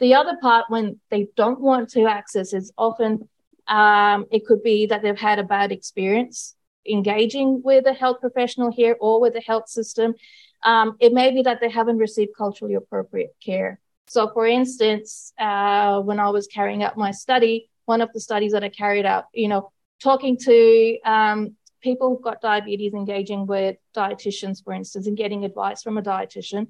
The 0.00 0.14
other 0.14 0.36
part 0.42 0.64
when 0.68 0.98
they 1.12 1.28
don't 1.36 1.60
want 1.60 1.90
to 1.90 2.06
access 2.06 2.52
is 2.52 2.72
often 2.76 3.28
um, 3.68 4.26
it 4.32 4.44
could 4.46 4.64
be 4.64 4.86
that 4.86 5.02
they've 5.02 5.16
had 5.16 5.38
a 5.38 5.44
bad 5.44 5.70
experience 5.70 6.56
engaging 6.84 7.62
with 7.62 7.86
a 7.86 7.92
health 7.92 8.18
professional 8.20 8.72
here 8.72 8.96
or 9.00 9.20
with 9.20 9.34
the 9.34 9.40
health 9.42 9.68
system. 9.68 10.16
Um, 10.64 10.96
it 10.98 11.12
may 11.12 11.30
be 11.30 11.42
that 11.42 11.60
they 11.60 11.70
haven't 11.70 11.98
received 11.98 12.32
culturally 12.36 12.74
appropriate 12.74 13.36
care. 13.40 13.78
So, 14.08 14.28
for 14.34 14.44
instance, 14.44 15.32
uh, 15.38 16.00
when 16.00 16.18
I 16.18 16.30
was 16.30 16.48
carrying 16.48 16.82
out 16.82 16.96
my 16.96 17.12
study, 17.12 17.70
one 17.84 18.00
of 18.00 18.12
the 18.12 18.18
studies 18.18 18.50
that 18.54 18.64
I 18.64 18.70
carried 18.70 19.06
out, 19.06 19.26
you 19.32 19.46
know, 19.46 19.70
talking 20.02 20.36
to 20.38 20.98
um, 21.04 21.54
people 21.80 22.08
who've 22.08 22.22
got 22.22 22.40
diabetes 22.40 22.94
engaging 22.94 23.46
with 23.46 23.76
dietitians, 23.94 24.62
for 24.62 24.72
instance, 24.72 25.06
and 25.06 25.16
getting 25.16 25.44
advice 25.44 25.82
from 25.82 25.98
a 25.98 26.02
dietitian. 26.02 26.68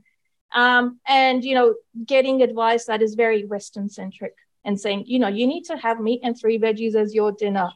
Um, 0.55 1.01
and, 1.07 1.44
you 1.44 1.55
know, 1.55 1.75
getting 2.05 2.42
advice 2.42 2.87
that 2.87 3.03
is 3.03 3.14
very 3.14 3.44
Western 3.44 3.88
centric 3.88 4.35
and 4.64 4.81
saying, 4.81 5.05
you 5.07 5.18
know, 5.18 5.29
you 5.29 5.47
need 5.47 5.64
to 5.64 5.77
have 5.77 6.01
meat 6.01 6.21
and 6.23 6.38
three 6.38 6.59
veggies 6.59 6.94
as 6.94 7.14
your 7.14 7.33
dinner. 7.33 7.71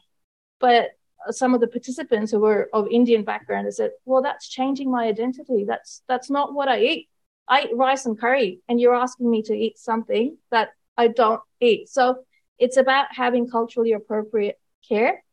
But 0.59 0.89
some 1.29 1.53
of 1.53 1.61
the 1.61 1.67
participants 1.67 2.31
who 2.31 2.39
were 2.39 2.69
of 2.73 2.87
Indian 2.89 3.23
background 3.23 3.71
said, 3.73 3.91
well, 4.05 4.21
that's 4.21 4.49
changing 4.49 4.91
my 4.91 5.05
identity. 5.05 5.65
That's, 5.67 6.01
that's 6.07 6.29
not 6.29 6.53
what 6.53 6.67
I 6.67 6.81
eat. 6.81 7.09
I 7.47 7.63
eat 7.63 7.75
rice 7.75 8.05
and 8.05 8.19
curry 8.19 8.61
and 8.67 8.79
you're 8.79 8.95
asking 8.95 9.29
me 9.29 9.41
to 9.43 9.53
eat 9.53 9.77
something 9.77 10.37
that 10.51 10.69
I 10.97 11.09
don't 11.09 11.41
eat. 11.59 11.89
So 11.89 12.19
it's 12.57 12.77
about 12.77 13.07
having 13.11 13.49
culturally 13.49 13.93
appropriate 13.93 14.59
care 14.87 15.23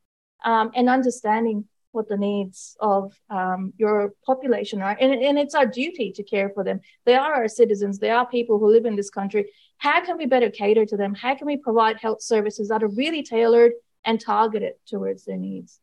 um, 0.45 0.71
and 0.75 0.89
understanding 0.89 1.67
what 1.93 2.09
the 2.09 2.17
needs 2.17 2.77
of 2.81 3.13
um, 3.31 3.73
your 3.77 4.15
population 4.25 4.81
are. 4.83 4.97
And, 5.01 5.13
and 5.13 5.39
it's 5.39 5.55
our 5.55 5.67
duty 5.67 6.13
to 6.13 6.23
care 6.23 6.51
for 6.51 6.65
them. 6.65 6.81
They 7.05 7.15
are 7.15 7.35
our 7.35 7.49
citizens. 7.49 7.99
They 7.99 8.11
are 8.11 8.27
people 8.27 8.59
who 8.59 8.71
live 8.71 8.87
in 8.87 8.97
this 8.97 9.11
country. 9.11 9.51
How 9.79 10.05
can 10.05 10.17
we 10.19 10.27
better 10.27 10.51
cater 10.51 10.87
to 10.87 10.97
them? 10.97 11.15
How 11.15 11.35
can 11.35 11.47
we 11.47 11.57
provide 11.57 11.99
health 11.99 12.23
services 12.23 12.69
that 12.69 12.83
are 12.83 12.89
really 12.89 13.23
tailored 13.23 13.73
and 14.05 14.21
targeted 14.21 14.75
towards 14.87 15.25
their 15.25 15.37
needs. 15.37 15.81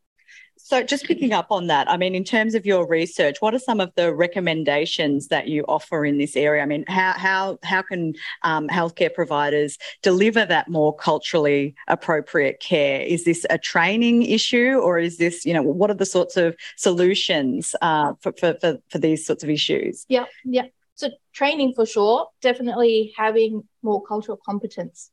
So, 0.68 0.84
just 0.84 1.06
picking 1.06 1.32
up 1.32 1.50
on 1.50 1.68
that, 1.68 1.90
I 1.90 1.96
mean, 1.96 2.14
in 2.14 2.26
terms 2.26 2.54
of 2.54 2.66
your 2.66 2.86
research, 2.86 3.38
what 3.40 3.54
are 3.54 3.60
some 3.60 3.80
of 3.80 3.90
the 3.96 4.14
recommendations 4.14 5.30
that 5.30 5.48
you 5.48 5.64
offer 5.70 6.04
in 6.04 6.18
this 6.18 6.36
area? 6.36 6.62
I 6.62 6.66
mean, 6.66 6.84
how 6.90 7.14
how 7.14 7.58
how 7.64 7.82
can 7.82 8.16
um, 8.44 8.68
healthcare 8.68 9.14
providers 9.14 9.78
deliver 10.02 10.46
that 10.46 10.68
more 10.68 10.94
culturally 10.94 11.74
appropriate 11.88 12.60
care? 12.60 13.00
Is 13.00 13.24
this 13.24 13.46
a 13.50 13.58
training 13.58 14.24
issue, 14.24 14.78
or 14.84 15.00
is 15.00 15.16
this, 15.16 15.46
you 15.46 15.54
know, 15.54 15.62
what 15.62 15.90
are 15.90 15.94
the 15.94 16.06
sorts 16.06 16.36
of 16.36 16.54
solutions 16.76 17.74
uh, 17.82 18.16
for, 18.20 18.34
for, 18.34 18.58
for 18.60 18.78
for 18.90 18.98
these 18.98 19.26
sorts 19.26 19.46
of 19.46 19.50
issues? 19.50 20.06
Yeah, 20.10 20.26
yeah. 20.44 20.66
So, 20.96 21.12
training 21.32 21.76
for 21.76 21.86
sure. 21.86 22.28
Definitely 22.42 23.14
having 23.16 23.64
more 23.84 24.04
cultural 24.04 24.38
competence 24.46 25.12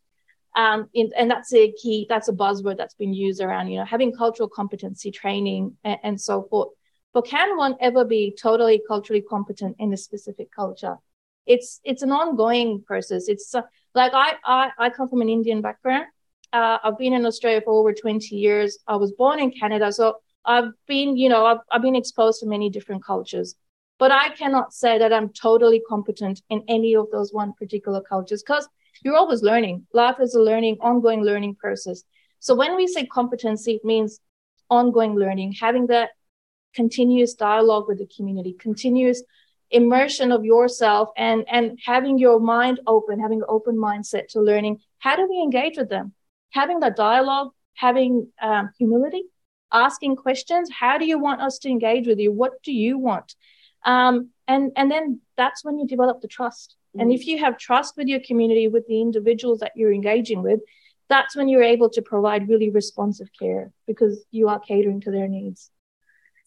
um, 0.55 0.89
in, 0.95 1.11
and 1.17 1.31
that's 1.31 1.53
a 1.53 1.73
key, 1.73 2.07
that's 2.09 2.29
a 2.29 2.33
buzzword 2.33 2.77
that's 2.77 2.95
been 2.95 3.13
used 3.13 3.41
around, 3.41 3.69
you 3.69 3.79
know, 3.79 3.85
having 3.85 4.13
cultural 4.13 4.49
competency 4.49 5.11
training 5.11 5.77
and, 5.85 5.99
and 6.03 6.21
so 6.21 6.43
forth. 6.45 6.69
But 7.13 7.27
can 7.27 7.57
one 7.57 7.77
ever 7.81 8.05
be 8.05 8.37
totally 8.41 8.83
culturally 8.87 9.23
competent 9.23 9.77
in 9.79 9.93
a 9.93 9.97
specific 9.97 10.51
culture? 10.53 10.97
It's, 11.47 11.81
it's 11.85 12.03
an 12.03 12.11
ongoing 12.11 12.83
process. 12.83 13.29
It's 13.29 13.55
uh, 13.55 13.63
like 13.95 14.13
I, 14.15 14.35
I, 14.45 14.71
I 14.79 14.91
come 14.91 15.09
from 15.09 15.21
an 15.21 15.29
Indian 15.29 15.61
background. 15.61 16.07
Uh, 16.53 16.79
I've 16.83 16.99
been 16.99 17.13
in 17.13 17.27
Australia 17.27 17.61
for 17.65 17.73
over 17.73 17.93
20 17.93 18.35
years. 18.35 18.79
I 18.87 18.97
was 18.97 19.13
born 19.13 19.41
in 19.41 19.51
Canada. 19.51 19.93
So 19.93 20.17
I've 20.45 20.71
been, 20.87 21.17
you 21.17 21.29
know, 21.29 21.47
I've, 21.47 21.59
I've 21.71 21.83
been 21.83 21.97
exposed 21.97 22.41
to 22.41 22.47
many 22.47 22.71
different 22.71 23.05
cultures, 23.05 23.55
but 23.99 24.13
I 24.13 24.31
cannot 24.31 24.73
say 24.73 24.99
that 24.99 25.13
I'm 25.13 25.31
totally 25.31 25.83
competent 25.89 26.43
in 26.51 26.63
any 26.69 26.95
of 26.95 27.07
those 27.11 27.33
one 27.33 27.55
particular 27.55 28.01
cultures 28.01 28.43
because 28.43 28.69
you're 29.05 29.17
always 29.17 29.43
learning. 29.43 29.87
Life 29.93 30.17
is 30.21 30.35
a 30.35 30.41
learning, 30.41 30.79
ongoing 30.81 31.23
learning 31.23 31.55
process. 31.57 32.03
So 32.41 32.55
when 32.55 32.75
we 32.75 32.87
say 32.87 33.07
competency, 33.07 33.75
it 33.75 33.85
means 33.85 34.19
ongoing 34.71 35.15
learning, 35.15 35.53
having 35.61 35.87
that 35.89 36.11
continuous 36.75 37.35
dialogue 37.35 37.87
with 37.87 37.99
the 37.99 38.09
community, 38.17 38.55
continuous 38.59 39.23
immersion 39.71 40.33
of 40.33 40.45
yourself 40.45 41.11
and, 41.17 41.45
and 41.49 41.79
having 41.85 42.19
your 42.19 42.41
mind 42.41 42.81
open, 42.87 43.21
having 43.21 43.41
an 43.41 43.47
open 43.49 43.77
mindset 43.77 44.29
to 44.29 44.41
learning. 44.41 44.79
How 44.99 45.17
do 45.17 45.29
we 45.29 45.39
engage 45.39 45.77
with 45.77 45.89
them? 45.89 46.13
Having 46.51 46.81
that 46.81 46.97
dialogue, 46.97 47.51
having 47.75 48.29
um, 48.41 48.71
humility, 48.79 49.25
asking 49.73 50.17
questions. 50.17 50.71
How 50.71 50.99
do 50.99 51.05
you 51.05 51.19
want 51.19 51.41
us 51.43 51.59
to 51.59 51.69
engage 51.69 52.07
with 52.07 52.19
you? 52.19 52.33
What 52.33 52.63
do 52.63 52.73
you 52.73 52.99
want? 52.99 53.35
Um, 53.85 54.31
and, 54.47 54.73
and 54.77 54.91
then 54.91 55.21
that's 55.37 55.65
when 55.65 55.79
you 55.79 55.87
develop 55.87 56.21
the 56.21 56.29
trust. 56.29 56.77
And 56.99 57.13
if 57.13 57.27
you 57.27 57.39
have 57.39 57.59
trust 57.59 57.97
with 57.97 58.07
your 58.07 58.21
community, 58.21 58.69
with 58.69 58.87
the 58.87 59.01
individuals 59.01 59.61
that 59.61 59.73
you're 59.75 59.93
engaging 59.93 60.43
with, 60.43 60.61
that's 61.09 61.37
when 61.37 61.49
you're 61.49 61.63
able 61.63 61.91
to 61.91 62.03
provide 62.03 62.49
really 62.49 62.71
responsive 62.71 63.29
care 63.39 63.73
because 63.87 64.25
you 64.31 64.49
are 64.49 64.59
catering 64.59 65.01
to 65.03 65.11
their 65.11 65.29
needs. 65.29 65.71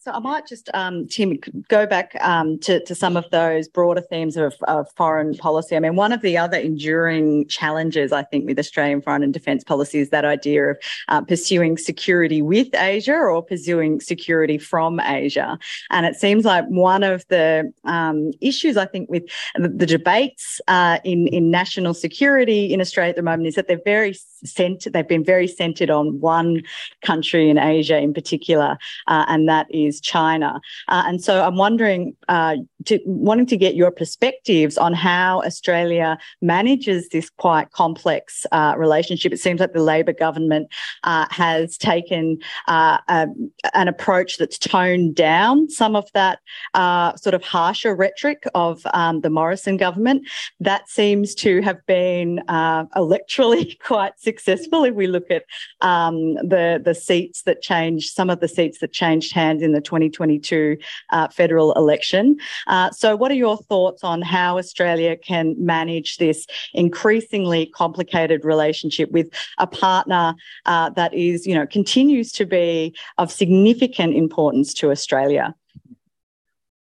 So 0.08 0.14
I 0.14 0.20
might 0.20 0.46
just, 0.46 0.70
um, 0.72 1.06
Tim, 1.06 1.38
go 1.68 1.84
back 1.84 2.16
um, 2.22 2.58
to, 2.60 2.82
to 2.86 2.94
some 2.94 3.14
of 3.14 3.28
those 3.30 3.68
broader 3.68 4.00
themes 4.00 4.38
of, 4.38 4.54
of, 4.66 4.90
foreign 4.96 5.34
policy. 5.34 5.76
I 5.76 5.80
mean, 5.80 5.96
one 5.96 6.12
of 6.12 6.22
the 6.22 6.38
other 6.38 6.56
enduring 6.56 7.46
challenges, 7.48 8.10
I 8.10 8.22
think, 8.22 8.46
with 8.46 8.58
Australian 8.58 9.02
foreign 9.02 9.22
and 9.22 9.34
defence 9.34 9.64
policy 9.64 9.98
is 9.98 10.08
that 10.08 10.24
idea 10.24 10.70
of 10.70 10.78
uh, 11.08 11.20
pursuing 11.20 11.76
security 11.76 12.40
with 12.40 12.74
Asia 12.74 13.12
or 13.12 13.42
pursuing 13.42 14.00
security 14.00 14.56
from 14.56 14.98
Asia. 14.98 15.58
And 15.90 16.06
it 16.06 16.16
seems 16.16 16.46
like 16.46 16.64
one 16.68 17.02
of 17.02 17.26
the 17.28 17.70
um, 17.84 18.30
issues, 18.40 18.78
I 18.78 18.86
think, 18.86 19.10
with 19.10 19.24
the, 19.56 19.84
debates 19.84 20.58
uh, 20.68 21.00
in, 21.04 21.28
in 21.28 21.50
national 21.50 21.92
security 21.92 22.72
in 22.72 22.80
Australia 22.80 23.10
at 23.10 23.16
the 23.16 23.22
moment 23.22 23.48
is 23.48 23.56
that 23.56 23.68
they're 23.68 23.80
very 23.84 24.16
centered, 24.44 24.94
they've 24.94 25.06
been 25.06 25.24
very 25.24 25.48
centered 25.48 25.90
on 25.90 26.18
one 26.20 26.62
country 27.02 27.50
in 27.50 27.58
Asia 27.58 27.98
in 27.98 28.14
particular, 28.14 28.78
uh, 29.06 29.26
and 29.28 29.48
that 29.48 29.66
is 29.70 29.97
China. 30.00 30.60
Uh, 30.88 31.04
and 31.06 31.22
so 31.22 31.44
I'm 31.44 31.56
wondering, 31.56 32.14
uh, 32.28 32.56
to, 32.86 32.98
wanting 33.04 33.46
to 33.46 33.56
get 33.56 33.74
your 33.74 33.90
perspectives 33.90 34.78
on 34.78 34.94
how 34.94 35.42
Australia 35.42 36.18
manages 36.40 37.08
this 37.08 37.30
quite 37.30 37.70
complex 37.72 38.46
uh, 38.52 38.74
relationship. 38.76 39.32
It 39.32 39.40
seems 39.40 39.60
like 39.60 39.72
the 39.72 39.82
Labor 39.82 40.12
government 40.12 40.68
uh, 41.04 41.26
has 41.30 41.76
taken 41.76 42.38
uh, 42.66 42.98
a, 43.08 43.26
an 43.74 43.88
approach 43.88 44.38
that's 44.38 44.58
toned 44.58 45.14
down 45.14 45.68
some 45.68 45.96
of 45.96 46.10
that 46.14 46.40
uh, 46.74 47.14
sort 47.16 47.34
of 47.34 47.42
harsher 47.42 47.94
rhetoric 47.94 48.44
of 48.54 48.82
um, 48.94 49.20
the 49.20 49.30
Morrison 49.30 49.76
government. 49.76 50.26
That 50.60 50.88
seems 50.88 51.34
to 51.36 51.60
have 51.62 51.84
been 51.86 52.40
electorally 52.48 53.78
quite 53.82 54.18
successful 54.18 54.84
if 54.84 54.94
we 54.94 55.06
look 55.06 55.30
at 55.30 55.44
um, 55.80 56.34
the 56.34 56.80
the 56.84 56.94
seats 56.94 57.42
that 57.42 57.62
changed, 57.62 58.12
some 58.14 58.30
of 58.30 58.40
the 58.40 58.48
seats 58.48 58.78
that 58.78 58.92
changed 58.92 59.32
hands 59.32 59.62
in 59.62 59.72
the 59.72 59.77
the 59.78 59.82
2022 59.82 60.76
uh, 61.10 61.28
federal 61.28 61.72
election. 61.74 62.36
Uh, 62.66 62.90
so, 62.90 63.14
what 63.14 63.30
are 63.30 63.36
your 63.46 63.56
thoughts 63.56 64.02
on 64.02 64.22
how 64.22 64.58
Australia 64.58 65.16
can 65.16 65.54
manage 65.58 66.16
this 66.16 66.46
increasingly 66.74 67.66
complicated 67.66 68.44
relationship 68.44 69.10
with 69.12 69.30
a 69.58 69.66
partner 69.66 70.34
uh, 70.66 70.90
that 70.90 71.14
is, 71.14 71.46
you 71.46 71.54
know, 71.54 71.66
continues 71.66 72.32
to 72.32 72.44
be 72.44 72.94
of 73.18 73.30
significant 73.30 74.14
importance 74.14 74.74
to 74.74 74.90
Australia? 74.90 75.54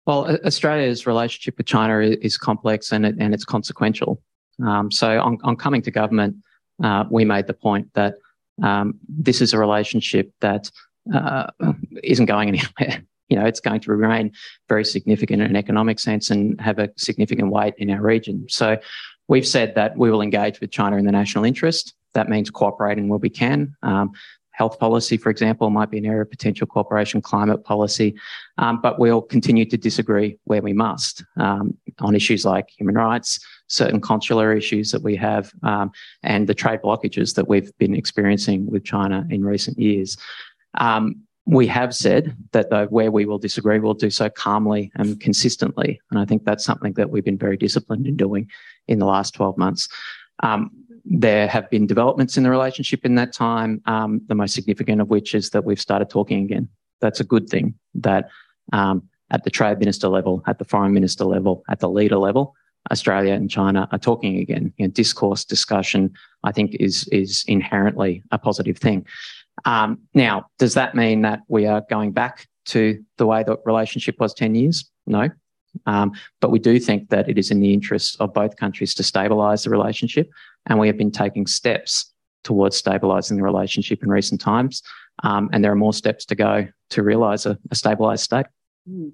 Well, 0.06 0.38
Australia's 0.44 1.06
relationship 1.06 1.56
with 1.56 1.66
China 1.66 1.98
is 2.00 2.36
complex 2.36 2.92
and, 2.92 3.06
it, 3.06 3.16
and 3.18 3.32
it's 3.32 3.44
consequential. 3.44 4.22
Um, 4.64 4.90
so, 4.90 5.20
on, 5.20 5.38
on, 5.42 5.56
coming 5.56 5.82
to 5.82 5.90
government, 5.90 6.36
uh, 6.82 7.04
we 7.10 7.24
made 7.24 7.46
the 7.48 7.54
point 7.54 7.92
that 7.94 8.14
um, 8.62 8.94
this 9.08 9.40
is 9.40 9.52
a 9.52 9.58
relationship 9.58 10.32
that 10.40 10.70
uh, 11.12 11.46
isn't 12.02 12.26
going 12.26 12.48
anywhere. 12.48 13.02
You 13.30 13.38
know, 13.38 13.46
it's 13.46 13.58
going 13.58 13.80
to 13.80 13.90
remain 13.90 14.32
very 14.68 14.84
significant 14.84 15.40
in 15.40 15.48
an 15.48 15.56
economic 15.56 15.98
sense 15.98 16.30
and 16.30 16.60
have 16.60 16.78
a 16.78 16.90
significant 16.98 17.50
weight 17.50 17.72
in 17.78 17.90
our 17.90 18.02
region. 18.02 18.44
So 18.50 18.76
we've 19.28 19.46
said 19.46 19.74
that 19.76 19.96
we 19.96 20.10
will 20.10 20.20
engage 20.20 20.60
with 20.60 20.70
China 20.70 20.98
in 20.98 21.06
the 21.06 21.10
national 21.10 21.46
interest. 21.46 21.94
That 22.12 22.28
means 22.28 22.50
cooperating 22.50 23.08
where 23.08 23.18
we 23.18 23.30
can. 23.30 23.74
Um, 23.82 24.12
health 24.54 24.78
policy, 24.78 25.16
for 25.16 25.30
example, 25.30 25.68
might 25.68 25.90
be 25.90 25.98
an 25.98 26.06
area 26.06 26.22
of 26.22 26.30
potential 26.30 26.66
cooperation, 26.66 27.20
climate 27.20 27.64
policy, 27.64 28.14
um, 28.58 28.80
but 28.80 28.98
we'll 28.98 29.22
continue 29.22 29.64
to 29.64 29.76
disagree 29.76 30.38
where 30.44 30.62
we 30.62 30.72
must 30.72 31.24
um, 31.38 31.76
on 32.00 32.14
issues 32.14 32.44
like 32.44 32.68
human 32.70 32.94
rights, 32.94 33.44
certain 33.66 34.00
consular 34.00 34.52
issues 34.52 34.92
that 34.92 35.02
we 35.02 35.16
have, 35.16 35.52
um, 35.64 35.90
and 36.22 36.46
the 36.46 36.54
trade 36.54 36.80
blockages 36.82 37.34
that 37.34 37.48
we've 37.48 37.76
been 37.78 37.94
experiencing 37.94 38.66
with 38.70 38.84
China 38.84 39.26
in 39.28 39.44
recent 39.44 39.78
years. 39.78 40.16
Um, 40.78 41.24
we 41.46 41.66
have 41.66 41.94
said 41.94 42.34
that 42.52 42.70
though 42.70 42.86
where 42.86 43.10
we 43.10 43.26
will 43.26 43.38
disagree, 43.38 43.78
we'll 43.78 43.94
do 43.94 44.10
so 44.10 44.30
calmly 44.30 44.90
and 44.94 45.20
consistently. 45.20 46.00
And 46.10 46.18
I 46.18 46.24
think 46.24 46.44
that's 46.44 46.64
something 46.64 46.94
that 46.94 47.10
we've 47.10 47.24
been 47.24 47.38
very 47.38 47.56
disciplined 47.56 48.06
in 48.06 48.16
doing 48.16 48.48
in 48.88 48.98
the 48.98 49.06
last 49.06 49.34
12 49.34 49.58
months. 49.58 49.88
Um, 50.42 50.70
there 51.04 51.46
have 51.46 51.68
been 51.68 51.86
developments 51.86 52.38
in 52.38 52.44
the 52.44 52.50
relationship 52.50 53.04
in 53.04 53.14
that 53.16 53.32
time, 53.32 53.82
um, 53.84 54.22
the 54.26 54.34
most 54.34 54.54
significant 54.54 55.02
of 55.02 55.10
which 55.10 55.34
is 55.34 55.50
that 55.50 55.64
we've 55.64 55.80
started 55.80 56.08
talking 56.08 56.44
again. 56.44 56.68
That's 57.00 57.20
a 57.20 57.24
good 57.24 57.50
thing 57.50 57.74
that 57.94 58.30
um, 58.72 59.02
at 59.30 59.44
the 59.44 59.50
trade 59.50 59.78
minister 59.78 60.08
level, 60.08 60.42
at 60.46 60.58
the 60.58 60.64
foreign 60.64 60.94
minister 60.94 61.24
level, 61.24 61.62
at 61.68 61.80
the 61.80 61.90
leader 61.90 62.16
level, 62.16 62.54
Australia 62.90 63.34
and 63.34 63.50
China 63.50 63.86
are 63.92 63.98
talking 63.98 64.38
again. 64.38 64.72
You 64.78 64.86
know, 64.86 64.92
discourse, 64.92 65.44
discussion, 65.44 66.14
I 66.42 66.52
think 66.52 66.74
is, 66.80 67.06
is 67.08 67.44
inherently 67.46 68.22
a 68.30 68.38
positive 68.38 68.78
thing. 68.78 69.06
Um, 69.64 70.00
now, 70.14 70.46
does 70.58 70.74
that 70.74 70.94
mean 70.94 71.22
that 71.22 71.40
we 71.48 71.66
are 71.66 71.82
going 71.88 72.12
back 72.12 72.48
to 72.66 73.02
the 73.18 73.26
way 73.26 73.42
the 73.42 73.56
relationship 73.64 74.16
was 74.18 74.34
10 74.34 74.54
years? 74.54 74.90
No. 75.06 75.28
Um, 75.86 76.12
but 76.40 76.50
we 76.50 76.58
do 76.58 76.78
think 76.78 77.10
that 77.10 77.28
it 77.28 77.38
is 77.38 77.50
in 77.50 77.60
the 77.60 77.72
interests 77.72 78.16
of 78.20 78.32
both 78.32 78.56
countries 78.56 78.94
to 78.94 79.02
stabilise 79.02 79.64
the 79.64 79.70
relationship. 79.70 80.30
And 80.66 80.78
we 80.78 80.86
have 80.86 80.96
been 80.96 81.10
taking 81.10 81.46
steps 81.46 82.12
towards 82.44 82.80
stabilising 82.80 83.36
the 83.36 83.42
relationship 83.42 84.02
in 84.02 84.08
recent 84.08 84.40
times. 84.40 84.82
Um, 85.22 85.48
and 85.52 85.64
there 85.64 85.72
are 85.72 85.76
more 85.76 85.92
steps 85.92 86.24
to 86.26 86.34
go 86.34 86.68
to 86.90 87.02
realise 87.02 87.46
a, 87.46 87.58
a 87.70 87.74
stabilised 87.74 88.20
state. 88.20 88.46
Mm. 88.88 89.12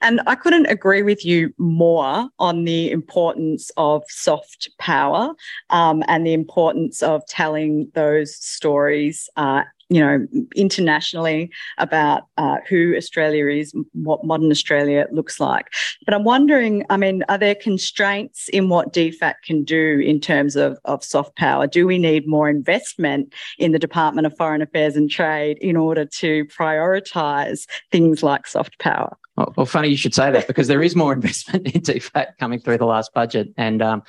And 0.00 0.20
I 0.26 0.36
couldn't 0.36 0.66
agree 0.66 1.02
with 1.02 1.24
you 1.24 1.52
more 1.58 2.28
on 2.38 2.64
the 2.64 2.90
importance 2.90 3.70
of 3.76 4.04
soft 4.08 4.70
power 4.78 5.34
um, 5.70 6.04
and 6.06 6.24
the 6.24 6.34
importance 6.34 7.02
of 7.02 7.26
telling 7.26 7.90
those 7.94 8.36
stories 8.36 9.28
uh, 9.36 9.64
you 9.90 10.00
know, 10.00 10.26
internationally 10.54 11.50
about 11.78 12.24
uh, 12.36 12.58
who 12.68 12.94
Australia 12.96 13.46
is, 13.48 13.74
what 13.92 14.24
modern 14.24 14.50
Australia 14.50 15.06
looks 15.10 15.40
like. 15.40 15.68
But 16.04 16.14
I'm 16.14 16.24
wondering, 16.24 16.84
I 16.90 16.96
mean, 16.96 17.24
are 17.28 17.38
there 17.38 17.54
constraints 17.54 18.48
in 18.50 18.68
what 18.68 18.92
DFAT 18.92 19.34
can 19.44 19.64
do 19.64 20.00
in 20.04 20.20
terms 20.20 20.56
of, 20.56 20.78
of 20.84 21.02
soft 21.02 21.36
power? 21.36 21.66
Do 21.66 21.86
we 21.86 21.98
need 21.98 22.26
more 22.26 22.48
investment 22.50 23.32
in 23.58 23.72
the 23.72 23.78
Department 23.78 24.26
of 24.26 24.36
Foreign 24.36 24.62
Affairs 24.62 24.96
and 24.96 25.10
Trade 25.10 25.58
in 25.60 25.76
order 25.76 26.04
to 26.04 26.44
prioritise 26.46 27.66
things 27.90 28.22
like 28.22 28.46
soft 28.46 28.78
power? 28.78 29.16
Well, 29.56 29.66
funny 29.66 29.88
you 29.88 29.96
should 29.96 30.14
say 30.14 30.30
that 30.32 30.46
because 30.46 30.68
there 30.68 30.82
is 30.82 30.96
more 30.96 31.12
investment 31.18 31.68
in 31.68 31.80
DFAT 31.80 32.36
coming 32.38 32.60
through 32.60 32.78
the 32.78 32.86
last 32.86 33.14
budget. 33.14 33.48
And 33.56 33.80
um, 33.80 34.02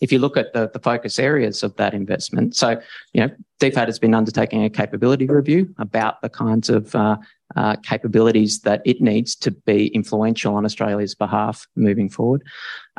if 0.00 0.12
you 0.12 0.18
look 0.18 0.36
at 0.36 0.52
the, 0.52 0.70
the 0.72 0.78
focus 0.78 1.18
areas 1.18 1.62
of 1.62 1.74
that 1.76 1.94
investment, 1.94 2.54
so, 2.54 2.80
you 3.12 3.20
know, 3.20 3.30
DFAT 3.60 3.86
has 3.86 3.98
been 3.98 4.14
undertaking 4.14 4.64
a 4.64 4.70
capability 4.70 5.26
review 5.26 5.74
about 5.78 6.20
the 6.20 6.28
kinds 6.28 6.68
of 6.68 6.94
uh, 6.94 7.16
uh, 7.54 7.76
capabilities 7.76 8.60
that 8.60 8.82
it 8.84 9.00
needs 9.00 9.34
to 9.36 9.50
be 9.50 9.88
influential 9.88 10.54
on 10.54 10.64
Australia's 10.64 11.14
behalf 11.14 11.66
moving 11.76 12.10
forward. 12.10 12.42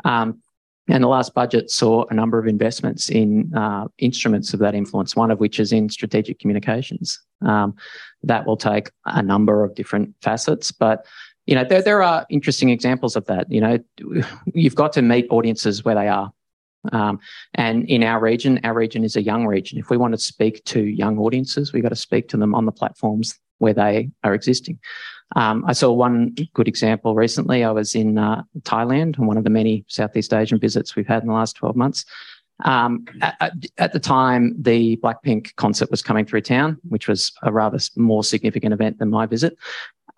Um, 0.04 0.40
and 0.88 1.04
the 1.04 1.08
last 1.08 1.34
budget 1.34 1.70
saw 1.70 2.06
a 2.10 2.14
number 2.14 2.38
of 2.38 2.46
investments 2.46 3.10
in 3.10 3.54
uh, 3.54 3.88
instruments 3.98 4.54
of 4.54 4.60
that 4.60 4.74
influence, 4.74 5.14
one 5.14 5.30
of 5.30 5.38
which 5.38 5.60
is 5.60 5.70
in 5.70 5.90
strategic 5.90 6.38
communications. 6.38 7.20
Um, 7.46 7.76
that 8.24 8.46
will 8.46 8.56
take 8.56 8.90
a 9.04 9.22
number 9.22 9.62
of 9.62 9.74
different 9.74 10.14
facets, 10.22 10.72
but 10.72 11.06
you 11.48 11.54
know, 11.54 11.64
there, 11.64 11.80
there 11.80 12.02
are 12.02 12.26
interesting 12.28 12.68
examples 12.68 13.16
of 13.16 13.24
that. 13.24 13.50
You 13.50 13.62
know, 13.62 13.78
you've 14.52 14.74
got 14.74 14.92
to 14.92 15.02
meet 15.02 15.26
audiences 15.30 15.82
where 15.82 15.94
they 15.94 16.06
are. 16.06 16.30
Um, 16.92 17.18
and 17.54 17.88
in 17.88 18.02
our 18.02 18.20
region, 18.20 18.60
our 18.64 18.74
region 18.74 19.04
is 19.04 19.16
a 19.16 19.22
young 19.22 19.46
region. 19.46 19.78
If 19.78 19.90
we 19.90 19.96
want 19.96 20.14
to 20.14 20.18
speak 20.18 20.64
to 20.66 20.80
young 20.80 21.18
audiences, 21.18 21.72
we've 21.72 21.82
got 21.82 21.90
to 21.90 21.96
speak 21.96 22.28
to 22.28 22.36
them 22.36 22.54
on 22.54 22.66
the 22.66 22.72
platforms 22.72 23.38
where 23.58 23.74
they 23.74 24.10
are 24.22 24.34
existing. 24.34 24.78
Um, 25.36 25.64
I 25.66 25.72
saw 25.72 25.92
one 25.92 26.34
good 26.54 26.68
example 26.68 27.14
recently. 27.14 27.64
I 27.64 27.70
was 27.70 27.94
in 27.94 28.16
uh, 28.16 28.42
Thailand 28.62 29.18
on 29.18 29.26
one 29.26 29.36
of 29.36 29.44
the 29.44 29.50
many 29.50 29.84
Southeast 29.88 30.32
Asian 30.32 30.58
visits 30.58 30.96
we've 30.96 31.06
had 31.06 31.22
in 31.22 31.28
the 31.28 31.34
last 31.34 31.56
12 31.56 31.76
months. 31.76 32.04
Um, 32.64 33.04
at, 33.20 33.52
at, 33.76 33.92
the 33.92 34.00
time, 34.00 34.54
the 34.58 34.96
Blackpink 34.96 35.54
concert 35.56 35.90
was 35.90 36.02
coming 36.02 36.24
through 36.24 36.40
town, 36.40 36.78
which 36.88 37.06
was 37.06 37.32
a 37.42 37.52
rather 37.52 37.78
more 37.96 38.24
significant 38.24 38.72
event 38.72 38.98
than 38.98 39.10
my 39.10 39.26
visit. 39.26 39.56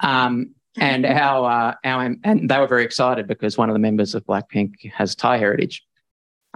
Um, 0.01 0.55
and 0.77 1.05
our, 1.05 1.51
uh, 1.51 1.75
our, 1.85 2.16
and 2.25 2.49
they 2.49 2.59
were 2.59 2.66
very 2.66 2.85
excited 2.85 3.27
because 3.27 3.59
one 3.59 3.68
of 3.68 3.75
the 3.75 3.81
members 3.81 4.14
of 4.14 4.25
Blackpink 4.25 4.90
has 4.92 5.14
Thai 5.14 5.37
heritage. 5.37 5.85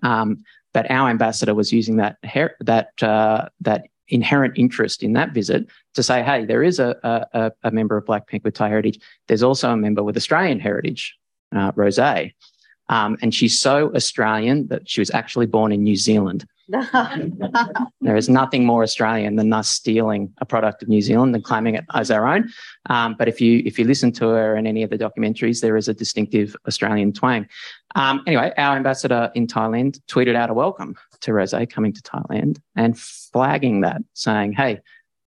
Um, 0.02 0.44
but 0.72 0.90
our 0.90 1.08
ambassador 1.08 1.54
was 1.54 1.72
using 1.72 1.96
that 1.96 2.18
her- 2.24 2.56
that 2.60 3.02
uh, 3.02 3.48
that 3.60 3.84
inherent 4.08 4.58
interest 4.58 5.02
in 5.02 5.14
that 5.14 5.32
visit 5.32 5.66
to 5.94 6.02
say, 6.02 6.22
hey, 6.22 6.44
there 6.44 6.62
is 6.62 6.78
a, 6.78 6.96
a, 7.32 7.52
a 7.62 7.70
member 7.70 7.96
of 7.96 8.04
Blackpink 8.04 8.44
with 8.44 8.54
Thai 8.54 8.68
heritage. 8.68 9.00
There's 9.28 9.42
also 9.42 9.70
a 9.70 9.76
member 9.76 10.02
with 10.02 10.16
Australian 10.16 10.60
heritage, 10.60 11.16
uh, 11.56 11.72
Rose. 11.74 11.98
Um, 11.98 13.16
and 13.22 13.34
she's 13.34 13.58
so 13.58 13.94
Australian 13.94 14.68
that 14.68 14.88
she 14.88 15.00
was 15.00 15.10
actually 15.10 15.46
born 15.46 15.72
in 15.72 15.82
New 15.82 15.96
Zealand. 15.96 16.46
there 18.00 18.16
is 18.16 18.28
nothing 18.28 18.64
more 18.64 18.82
Australian 18.82 19.36
than 19.36 19.52
us 19.52 19.68
stealing 19.68 20.32
a 20.38 20.46
product 20.46 20.82
of 20.82 20.88
New 20.88 21.02
Zealand 21.02 21.34
and 21.34 21.44
claiming 21.44 21.74
it 21.74 21.84
as 21.94 22.10
our 22.10 22.26
own. 22.26 22.50
Um, 22.88 23.16
but 23.18 23.28
if 23.28 23.40
you 23.40 23.62
if 23.66 23.78
you 23.78 23.84
listen 23.84 24.12
to 24.12 24.28
her 24.28 24.56
in 24.56 24.66
any 24.66 24.82
of 24.82 24.90
the 24.90 24.98
documentaries, 24.98 25.60
there 25.60 25.76
is 25.76 25.88
a 25.88 25.94
distinctive 25.94 26.56
Australian 26.66 27.12
twang. 27.12 27.46
Um, 27.94 28.22
anyway, 28.26 28.52
our 28.56 28.76
ambassador 28.76 29.30
in 29.34 29.46
Thailand 29.46 30.00
tweeted 30.08 30.36
out 30.36 30.50
a 30.50 30.54
welcome 30.54 30.96
to 31.20 31.32
Rose 31.32 31.54
coming 31.70 31.92
to 31.92 32.02
Thailand 32.02 32.60
and 32.74 32.98
flagging 32.98 33.82
that, 33.82 34.02
saying, 34.14 34.52
"Hey, 34.52 34.80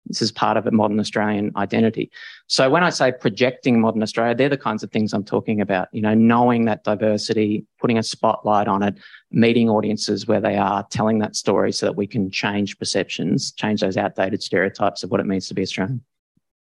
this 0.06 0.20
is 0.20 0.30
part 0.30 0.56
of 0.56 0.66
a 0.66 0.70
modern 0.70 1.00
Australian 1.00 1.50
identity. 1.56 2.10
So 2.46 2.68
when 2.68 2.84
I 2.84 2.90
say 2.90 3.12
projecting 3.12 3.80
modern 3.80 4.02
Australia, 4.02 4.34
they're 4.34 4.48
the 4.48 4.58
kinds 4.58 4.82
of 4.82 4.90
things 4.90 5.12
I'm 5.12 5.24
talking 5.24 5.60
about. 5.60 5.88
You 5.92 6.02
know, 6.02 6.14
knowing 6.14 6.66
that 6.66 6.84
diversity, 6.84 7.66
putting 7.80 7.98
a 7.98 8.02
spotlight 8.02 8.68
on 8.68 8.82
it, 8.82 8.96
meeting 9.30 9.70
audiences 9.70 10.26
where 10.26 10.40
they 10.40 10.56
are, 10.56 10.86
telling 10.90 11.18
that 11.20 11.36
story 11.36 11.72
so 11.72 11.86
that 11.86 11.96
we 11.96 12.06
can 12.06 12.30
change 12.30 12.78
perceptions, 12.78 13.52
change 13.52 13.80
those 13.80 13.96
outdated 13.96 14.42
stereotypes 14.42 15.02
of 15.02 15.10
what 15.10 15.20
it 15.20 15.26
means 15.26 15.48
to 15.48 15.54
be 15.54 15.62
Australian. 15.62 16.02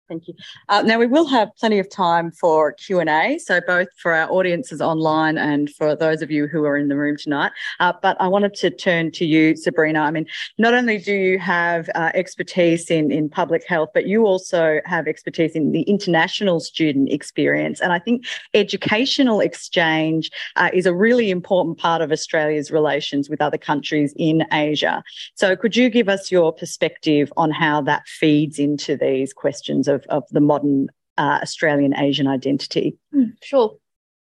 Thank 0.08 0.28
you. 0.28 0.36
Uh, 0.70 0.84
now 0.84 1.00
we 1.00 1.08
will 1.08 1.26
have 1.26 1.50
plenty 1.58 1.80
of 1.80 1.90
time 1.90 2.32
for 2.32 2.74
Q 2.74 3.00
and 3.00 3.10
A, 3.10 3.40
so 3.40 3.60
both 3.66 3.88
for 3.98 4.14
our 4.14 4.32
audiences 4.32 4.80
online 4.80 5.36
and 5.36 5.68
for 5.72 5.96
those 5.96 6.22
of 6.22 6.30
you 6.30 6.46
who 6.48 6.64
are 6.66 6.78
in 6.78 6.90
the 6.90 6.96
room 6.96 7.18
tonight. 7.18 7.52
Uh, 7.80 7.92
but 8.04 8.16
I 8.20 8.28
wanted 8.28 8.54
to 8.56 8.70
turn 8.70 9.10
to 9.14 9.26
you, 9.26 9.56
Sabrina. 9.56 10.02
I 10.02 10.12
mean, 10.12 10.28
not 10.60 10.76
only 10.76 11.00
do 11.00 11.14
you 11.14 11.40
have 11.40 11.90
uh, 11.96 12.12
expertise 12.14 12.92
in 12.92 13.12
in 13.12 13.30
public 13.30 13.68
health, 13.68 13.90
but 13.96 14.06
you 14.06 14.28
also 14.28 14.80
have 14.86 15.08
expertise 15.08 15.56
in 15.56 15.72
the 15.72 15.82
international 15.84 16.60
student 16.60 17.12
experience, 17.12 17.82
and 17.82 17.92
I 17.92 17.98
think 17.98 18.26
educational 18.54 19.40
exchange 19.40 20.30
uh, 20.56 20.70
is 20.72 20.86
a 20.86 20.94
really 20.94 21.32
important 21.32 21.80
part 21.80 22.04
of 22.04 22.12
Australia's 22.12 22.70
relations 22.70 23.28
with 23.28 23.42
other 23.42 23.58
countries 23.58 24.14
in 24.18 24.46
Asia. 24.52 25.04
So, 25.34 25.56
could 25.56 25.76
you 25.76 25.90
give 25.90 26.10
us 26.10 26.32
your 26.32 26.54
perspective 26.54 27.34
on 27.38 27.50
how 27.50 27.82
that 27.82 28.08
feeds 28.08 28.60
into 28.60 28.96
these 28.96 29.34
questions 29.34 29.88
of 29.88 29.95
of, 29.96 30.06
of 30.10 30.24
the 30.32 30.42
modern 30.42 30.90
uh, 31.18 31.40
Australian 31.42 31.98
Asian 31.98 32.28
identity? 32.28 32.98
Hmm, 33.12 33.30
sure. 33.42 33.78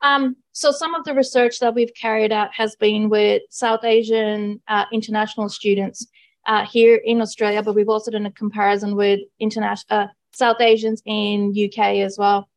Um, 0.03 0.37
so 0.53 0.71
some 0.71 0.95
of 0.95 1.05
the 1.05 1.15
research 1.15 1.61
that 1.61 1.75
we've 1.75 1.95
carried 1.95 2.31
out 2.31 2.51
has 2.55 2.77
been 2.77 3.09
with 3.09 3.43
South 3.51 3.85
Asian 3.85 4.61
uh, 4.69 4.85
international 4.93 5.49
students 5.49 6.07
uh, 6.47 6.67
here 6.67 6.97
in 6.97 7.21
Australia, 7.21 7.63
but 7.63 7.75
we've 7.75 7.89
also 7.89 8.11
done 8.11 8.27
a 8.27 8.31
comparison 8.31 8.97
with 8.97 9.21
international 9.41 10.05
uh, 10.05 10.07
South 10.33 10.61
Asians 10.61 11.03
in 11.07 11.55
UK 11.57 11.79
as 12.05 12.19
well. 12.19 12.49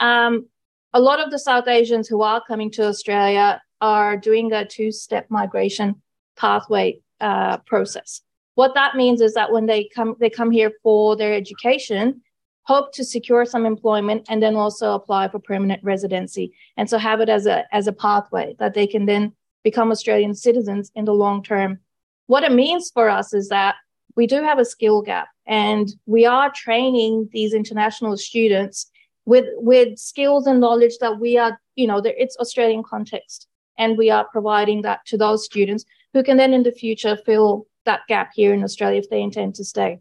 Um, 0.00 0.48
a 0.92 1.00
lot 1.00 1.20
of 1.20 1.30
the 1.30 1.38
South 1.38 1.68
Asians 1.68 2.08
who 2.08 2.22
are 2.22 2.42
coming 2.46 2.70
to 2.72 2.86
Australia 2.86 3.62
are 3.80 4.16
doing 4.16 4.52
a 4.52 4.66
two-step 4.66 5.26
migration 5.30 6.02
pathway 6.36 7.00
uh, 7.20 7.56
process. 7.58 8.20
What 8.54 8.74
that 8.74 8.96
means 8.96 9.20
is 9.20 9.34
that 9.34 9.50
when 9.50 9.66
they 9.66 9.88
come, 9.94 10.16
they 10.20 10.28
come 10.28 10.50
here 10.50 10.72
for 10.82 11.16
their 11.16 11.32
education, 11.32 12.20
hope 12.64 12.92
to 12.92 13.04
secure 13.04 13.44
some 13.44 13.66
employment 13.66 14.24
and 14.28 14.42
then 14.42 14.54
also 14.54 14.94
apply 14.94 15.28
for 15.28 15.38
permanent 15.38 15.82
residency 15.82 16.52
and 16.76 16.88
so 16.88 16.96
have 16.98 17.20
it 17.20 17.28
as 17.28 17.46
a 17.46 17.64
as 17.74 17.86
a 17.86 17.92
pathway 17.92 18.54
that 18.58 18.74
they 18.74 18.86
can 18.86 19.06
then 19.06 19.32
become 19.64 19.90
australian 19.90 20.34
citizens 20.34 20.90
in 20.94 21.04
the 21.04 21.14
long 21.14 21.42
term. 21.42 21.78
What 22.26 22.44
it 22.44 22.52
means 22.52 22.90
for 22.90 23.08
us 23.08 23.34
is 23.34 23.48
that 23.48 23.74
we 24.16 24.26
do 24.26 24.42
have 24.42 24.58
a 24.58 24.64
skill 24.64 25.02
gap 25.02 25.28
and 25.46 25.88
we 26.06 26.26
are 26.26 26.50
training 26.50 27.28
these 27.32 27.52
international 27.52 28.16
students 28.16 28.90
with 29.24 29.46
with 29.56 29.98
skills 29.98 30.46
and 30.46 30.60
knowledge 30.60 30.98
that 31.00 31.18
we 31.18 31.38
are 31.38 31.58
you 31.76 31.86
know 31.86 32.00
it's 32.04 32.36
australian 32.38 32.82
context 32.82 33.48
and 33.78 33.96
we 33.96 34.10
are 34.10 34.26
providing 34.28 34.82
that 34.82 35.04
to 35.06 35.16
those 35.16 35.44
students 35.44 35.84
who 36.12 36.22
can 36.22 36.36
then 36.36 36.52
in 36.52 36.62
the 36.62 36.72
future 36.72 37.16
fill 37.24 37.66
that 37.84 38.00
gap 38.08 38.30
here 38.34 38.52
in 38.52 38.64
australia 38.64 38.98
if 38.98 39.08
they 39.10 39.20
intend 39.20 39.54
to 39.54 39.64
stay 39.64 39.98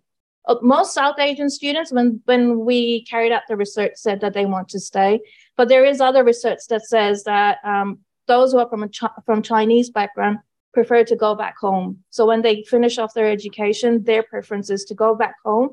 most 0.62 0.94
South 0.94 1.20
Asian 1.20 1.50
students, 1.50 1.92
when, 1.92 2.22
when 2.26 2.66
we 2.66 3.06
carried 3.06 3.32
out 3.32 3.44
the 3.48 3.56
research, 3.56 3.94
said 3.96 4.22
that 4.22 4.34
they 4.34 4.46
want 4.46 4.70
to 4.70 4.80
stay. 4.80 5.22
But 5.58 5.70
there 5.70 5.86
is 5.86 6.02
other 6.02 6.24
research 6.24 6.60
that 6.70 6.86
says 6.86 7.24
that 7.24 7.60
um, 7.64 8.00
those 8.28 8.52
who 8.52 8.60
are 8.60 8.70
from 8.70 8.84
a 8.84 8.90
Ch- 8.90 9.04
from 9.26 9.42
Chinese 9.42 9.90
background 9.90 10.40
prefer 10.74 11.04
to 11.04 11.16
go 11.16 11.36
back 11.36 11.58
home. 11.58 12.00
So 12.10 12.26
when 12.26 12.42
they 12.42 12.64
finish 12.64 12.98
off 12.98 13.14
their 13.14 13.30
education, 13.30 14.04
their 14.04 14.24
preference 14.24 14.70
is 14.70 14.86
to 14.86 14.96
go 14.96 15.16
back 15.16 15.36
home. 15.44 15.70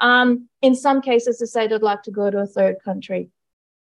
Um, 0.00 0.48
in 0.60 0.74
some 0.74 1.00
cases, 1.00 1.38
to 1.38 1.46
say 1.46 1.66
they'd 1.66 1.82
like 1.82 2.02
to 2.04 2.10
go 2.10 2.30
to 2.30 2.38
a 2.38 2.46
third 2.46 2.76
country 2.84 3.30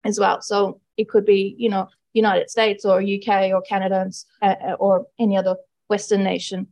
as 0.05 0.19
well. 0.19 0.41
So 0.41 0.81
it 0.97 1.09
could 1.09 1.25
be, 1.25 1.55
you 1.59 1.69
know, 1.69 1.89
United 2.13 2.51
States 2.51 2.85
or 2.85 3.03
UK 3.03 3.53
or 3.53 3.63
Canada 3.63 4.11
uh, 4.41 4.55
or 4.79 5.07
any 5.19 5.37
other 5.37 5.57
Western 5.89 6.23
nation. 6.23 6.69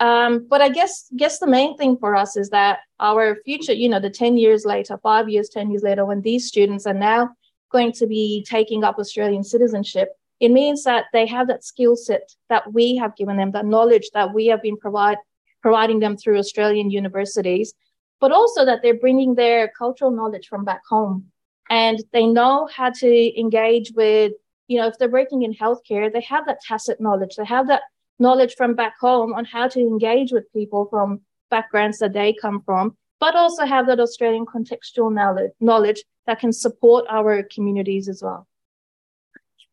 Um, 0.00 0.46
but 0.48 0.60
I 0.60 0.68
guess 0.68 1.10
guess 1.16 1.38
the 1.38 1.46
main 1.46 1.76
thing 1.76 1.96
for 1.96 2.14
us 2.14 2.36
is 2.36 2.50
that 2.50 2.80
our 3.00 3.36
future, 3.44 3.72
you 3.72 3.88
know, 3.88 3.98
the 3.98 4.10
10 4.10 4.36
years 4.36 4.64
later, 4.64 4.96
five 5.02 5.28
years, 5.28 5.48
10 5.48 5.70
years 5.70 5.82
later, 5.82 6.04
when 6.04 6.22
these 6.22 6.46
students 6.46 6.86
are 6.86 6.94
now 6.94 7.30
going 7.70 7.92
to 7.92 8.06
be 8.06 8.44
taking 8.48 8.84
up 8.84 8.98
Australian 8.98 9.42
citizenship, 9.42 10.10
it 10.40 10.50
means 10.50 10.84
that 10.84 11.06
they 11.12 11.26
have 11.26 11.48
that 11.48 11.64
skill 11.64 11.96
set 11.96 12.32
that 12.48 12.72
we 12.72 12.96
have 12.96 13.16
given 13.16 13.36
them, 13.36 13.50
that 13.52 13.66
knowledge 13.66 14.10
that 14.14 14.32
we 14.32 14.46
have 14.46 14.62
been 14.62 14.76
provide, 14.76 15.18
providing 15.62 15.98
them 15.98 16.16
through 16.16 16.38
Australian 16.38 16.90
universities, 16.90 17.74
but 18.20 18.30
also 18.30 18.64
that 18.64 18.80
they're 18.82 18.98
bringing 18.98 19.34
their 19.34 19.68
cultural 19.76 20.12
knowledge 20.12 20.46
from 20.46 20.64
back 20.64 20.82
home. 20.88 21.26
And 21.70 22.02
they 22.12 22.26
know 22.26 22.68
how 22.72 22.90
to 22.90 23.40
engage 23.40 23.92
with, 23.92 24.32
you 24.68 24.78
know, 24.78 24.86
if 24.86 24.96
they're 24.98 25.10
working 25.10 25.42
in 25.42 25.54
healthcare, 25.54 26.12
they 26.12 26.22
have 26.22 26.46
that 26.46 26.60
tacit 26.60 27.00
knowledge, 27.00 27.34
they 27.36 27.44
have 27.44 27.66
that 27.66 27.82
knowledge 28.18 28.54
from 28.56 28.74
back 28.74 28.98
home 29.00 29.32
on 29.32 29.44
how 29.44 29.68
to 29.68 29.80
engage 29.80 30.32
with 30.32 30.52
people 30.52 30.86
from 30.90 31.20
backgrounds 31.50 31.98
that 31.98 32.12
they 32.12 32.32
come 32.32 32.62
from, 32.62 32.96
but 33.20 33.34
also 33.34 33.64
have 33.64 33.86
that 33.86 34.00
Australian 34.00 34.46
contextual 34.46 35.12
knowledge, 35.12 35.52
knowledge 35.60 36.02
that 36.26 36.40
can 36.40 36.52
support 36.52 37.04
our 37.08 37.42
communities 37.42 38.08
as 38.08 38.22
well. 38.22 38.46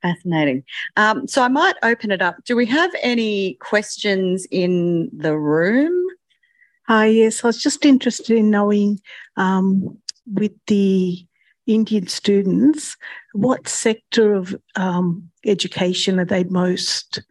Fascinating. 0.02 0.64
Um, 0.98 1.28
so 1.28 1.42
I 1.42 1.48
might 1.48 1.76
open 1.82 2.12
it 2.12 2.22
up. 2.22 2.38
Do 2.46 2.56
we 2.56 2.66
have 2.68 2.92
any 3.02 3.56
questions 3.56 4.46
in 4.52 5.10
the 5.12 5.38
room? 5.38 5.94
Hi, 6.88 7.08
yes, 7.08 7.44
I 7.44 7.48
was 7.48 7.62
just 7.62 7.84
interested 7.84 8.38
in 8.38 8.52
knowing 8.52 9.00
um, 9.38 9.98
with 10.32 10.52
the 10.68 11.26
Indian 11.66 12.08
students, 12.08 12.96
what 13.34 13.68
sector 13.68 14.36
of 14.36 14.56
um, 14.76 15.30
education 15.46 16.20
are 16.20 16.26
they 16.26 16.44
most 16.44 17.24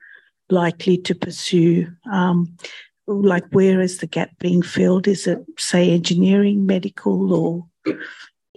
likely 0.50 0.98
to 0.98 1.14
pursue? 1.14 1.88
Um, 2.10 2.56
like, 3.06 3.44
where 3.50 3.80
is 3.80 3.98
the 3.98 4.06
gap 4.06 4.30
being 4.38 4.62
filled? 4.62 5.06
Is 5.06 5.26
it, 5.26 5.38
say, 5.58 5.90
engineering, 5.90 6.66
medical, 6.66 7.34
or? 7.34 7.66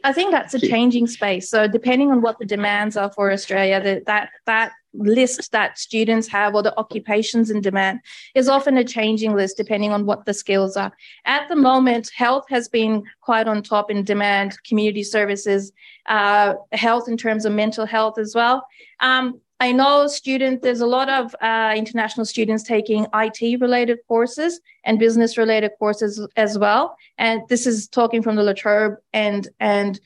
I 0.03 0.13
think 0.13 0.31
that's 0.31 0.53
a 0.53 0.59
changing 0.59 1.07
space. 1.07 1.49
So 1.49 1.67
depending 1.67 2.11
on 2.11 2.21
what 2.21 2.39
the 2.39 2.45
demands 2.45 2.95
are 2.95 3.11
for 3.11 3.31
Australia, 3.31 3.81
that 3.81 4.05
that, 4.05 4.29
that 4.45 4.71
list 4.93 5.51
that 5.51 5.77
students 5.77 6.27
have 6.27 6.55
or 6.55 6.63
the 6.63 6.77
occupations 6.77 7.49
in 7.49 7.61
demand 7.61 7.99
is 8.35 8.47
often 8.47 8.77
a 8.77 8.83
changing 8.83 9.35
list 9.35 9.57
depending 9.57 9.91
on 9.91 10.05
what 10.05 10.25
the 10.25 10.33
skills 10.33 10.77
are. 10.77 10.91
At 11.25 11.49
the 11.49 11.55
moment, 11.55 12.11
health 12.15 12.45
has 12.49 12.67
been 12.67 13.03
quite 13.21 13.47
on 13.47 13.61
top 13.63 13.91
in 13.91 14.03
demand, 14.03 14.57
community 14.63 15.03
services, 15.03 15.71
uh, 16.05 16.53
health 16.71 17.07
in 17.07 17.17
terms 17.17 17.45
of 17.45 17.53
mental 17.53 17.85
health 17.85 18.17
as 18.17 18.33
well. 18.33 18.65
Um, 18.99 19.41
I 19.59 19.71
know 19.71 20.05
students, 20.05 20.61
there's 20.61 20.81
a 20.81 20.85
lot 20.85 21.09
of 21.09 21.35
uh, 21.41 21.73
international 21.75 22.25
students 22.25 22.63
taking 22.63 23.07
IT 23.13 23.59
related 23.59 23.97
courses 24.07 24.61
and 24.83 24.99
business 24.99 25.37
related 25.37 25.71
courses 25.79 26.25
as 26.35 26.59
well. 26.59 26.95
And 27.17 27.41
this 27.49 27.65
is 27.65 27.87
talking 27.87 28.21
from 28.21 28.35
the 28.35 28.43
La 28.43 28.53
Trobe 28.53 28.97
and, 29.13 29.47
and 29.59 29.99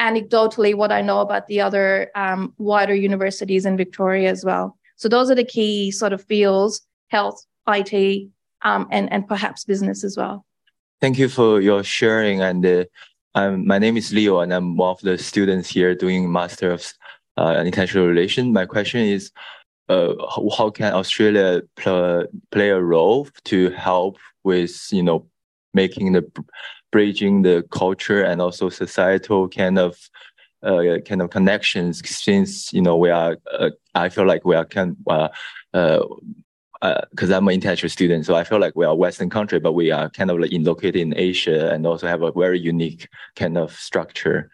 anecdotally 0.00 0.74
what 0.74 0.90
I 0.90 1.02
know 1.02 1.20
about 1.20 1.48
the 1.48 1.60
other 1.60 2.10
um, 2.14 2.54
wider 2.56 2.94
universities 2.94 3.66
in 3.66 3.76
Victoria 3.76 4.30
as 4.30 4.42
well. 4.42 4.78
So 4.96 5.08
those 5.08 5.30
are 5.30 5.34
the 5.34 5.44
key 5.44 5.90
sort 5.90 6.14
of 6.14 6.24
fields, 6.24 6.80
health, 7.08 7.44
IT, 7.68 8.28
um, 8.62 8.88
and, 8.90 9.12
and 9.12 9.28
perhaps 9.28 9.64
business 9.64 10.02
as 10.02 10.16
well. 10.16 10.46
Thank 11.02 11.18
you 11.18 11.28
for 11.28 11.60
your 11.60 11.84
sharing. 11.84 12.40
And 12.40 12.88
uh, 13.34 13.50
my 13.50 13.78
name 13.78 13.98
is 13.98 14.14
Leo, 14.14 14.40
and 14.40 14.54
I'm 14.54 14.78
one 14.78 14.92
of 14.92 15.00
the 15.00 15.18
students 15.18 15.68
here 15.68 15.94
doing 15.94 16.32
Master 16.32 16.70
of 16.70 16.90
uh, 17.36 17.62
International 17.64 18.06
Relations. 18.06 18.52
My 18.52 18.66
question 18.66 19.00
is, 19.00 19.30
uh, 19.88 20.14
how 20.56 20.70
can 20.70 20.94
Australia 20.94 21.62
pl- 21.76 22.26
play 22.50 22.70
a 22.70 22.80
role 22.80 23.28
to 23.44 23.70
help 23.70 24.18
with, 24.42 24.88
you 24.90 25.02
know, 25.02 25.26
making 25.74 26.12
the 26.12 26.24
bridging 26.92 27.42
the 27.42 27.64
culture 27.70 28.22
and 28.22 28.40
also 28.40 28.68
societal 28.68 29.48
kind 29.48 29.78
of 29.78 29.98
uh, 30.62 30.98
kind 31.04 31.20
of 31.20 31.30
connections 31.30 32.08
since 32.08 32.72
you 32.72 32.80
know 32.80 32.96
we 32.96 33.10
are 33.10 33.36
uh, 33.52 33.70
I 33.94 34.08
feel 34.08 34.26
like 34.26 34.44
we 34.44 34.54
are 34.54 34.64
kind 34.64 34.96
uh, 35.06 35.28
because 37.10 37.30
uh, 37.30 37.36
I'm 37.36 37.48
an 37.48 37.54
international 37.54 37.88
student, 37.88 38.26
so 38.26 38.34
I 38.34 38.44
feel 38.44 38.60
like 38.60 38.76
we 38.76 38.84
are 38.84 38.92
a 38.92 38.94
Western 38.94 39.30
country, 39.30 39.58
but 39.58 39.72
we 39.72 39.90
are 39.90 40.10
kind 40.10 40.30
of 40.30 40.38
like 40.38 40.50
located 40.52 40.96
in 40.96 41.16
Asia 41.16 41.70
and 41.72 41.86
also 41.86 42.06
have 42.06 42.22
a 42.22 42.32
very 42.32 42.60
unique 42.60 43.08
kind 43.36 43.56
of 43.56 43.72
structure. 43.72 44.50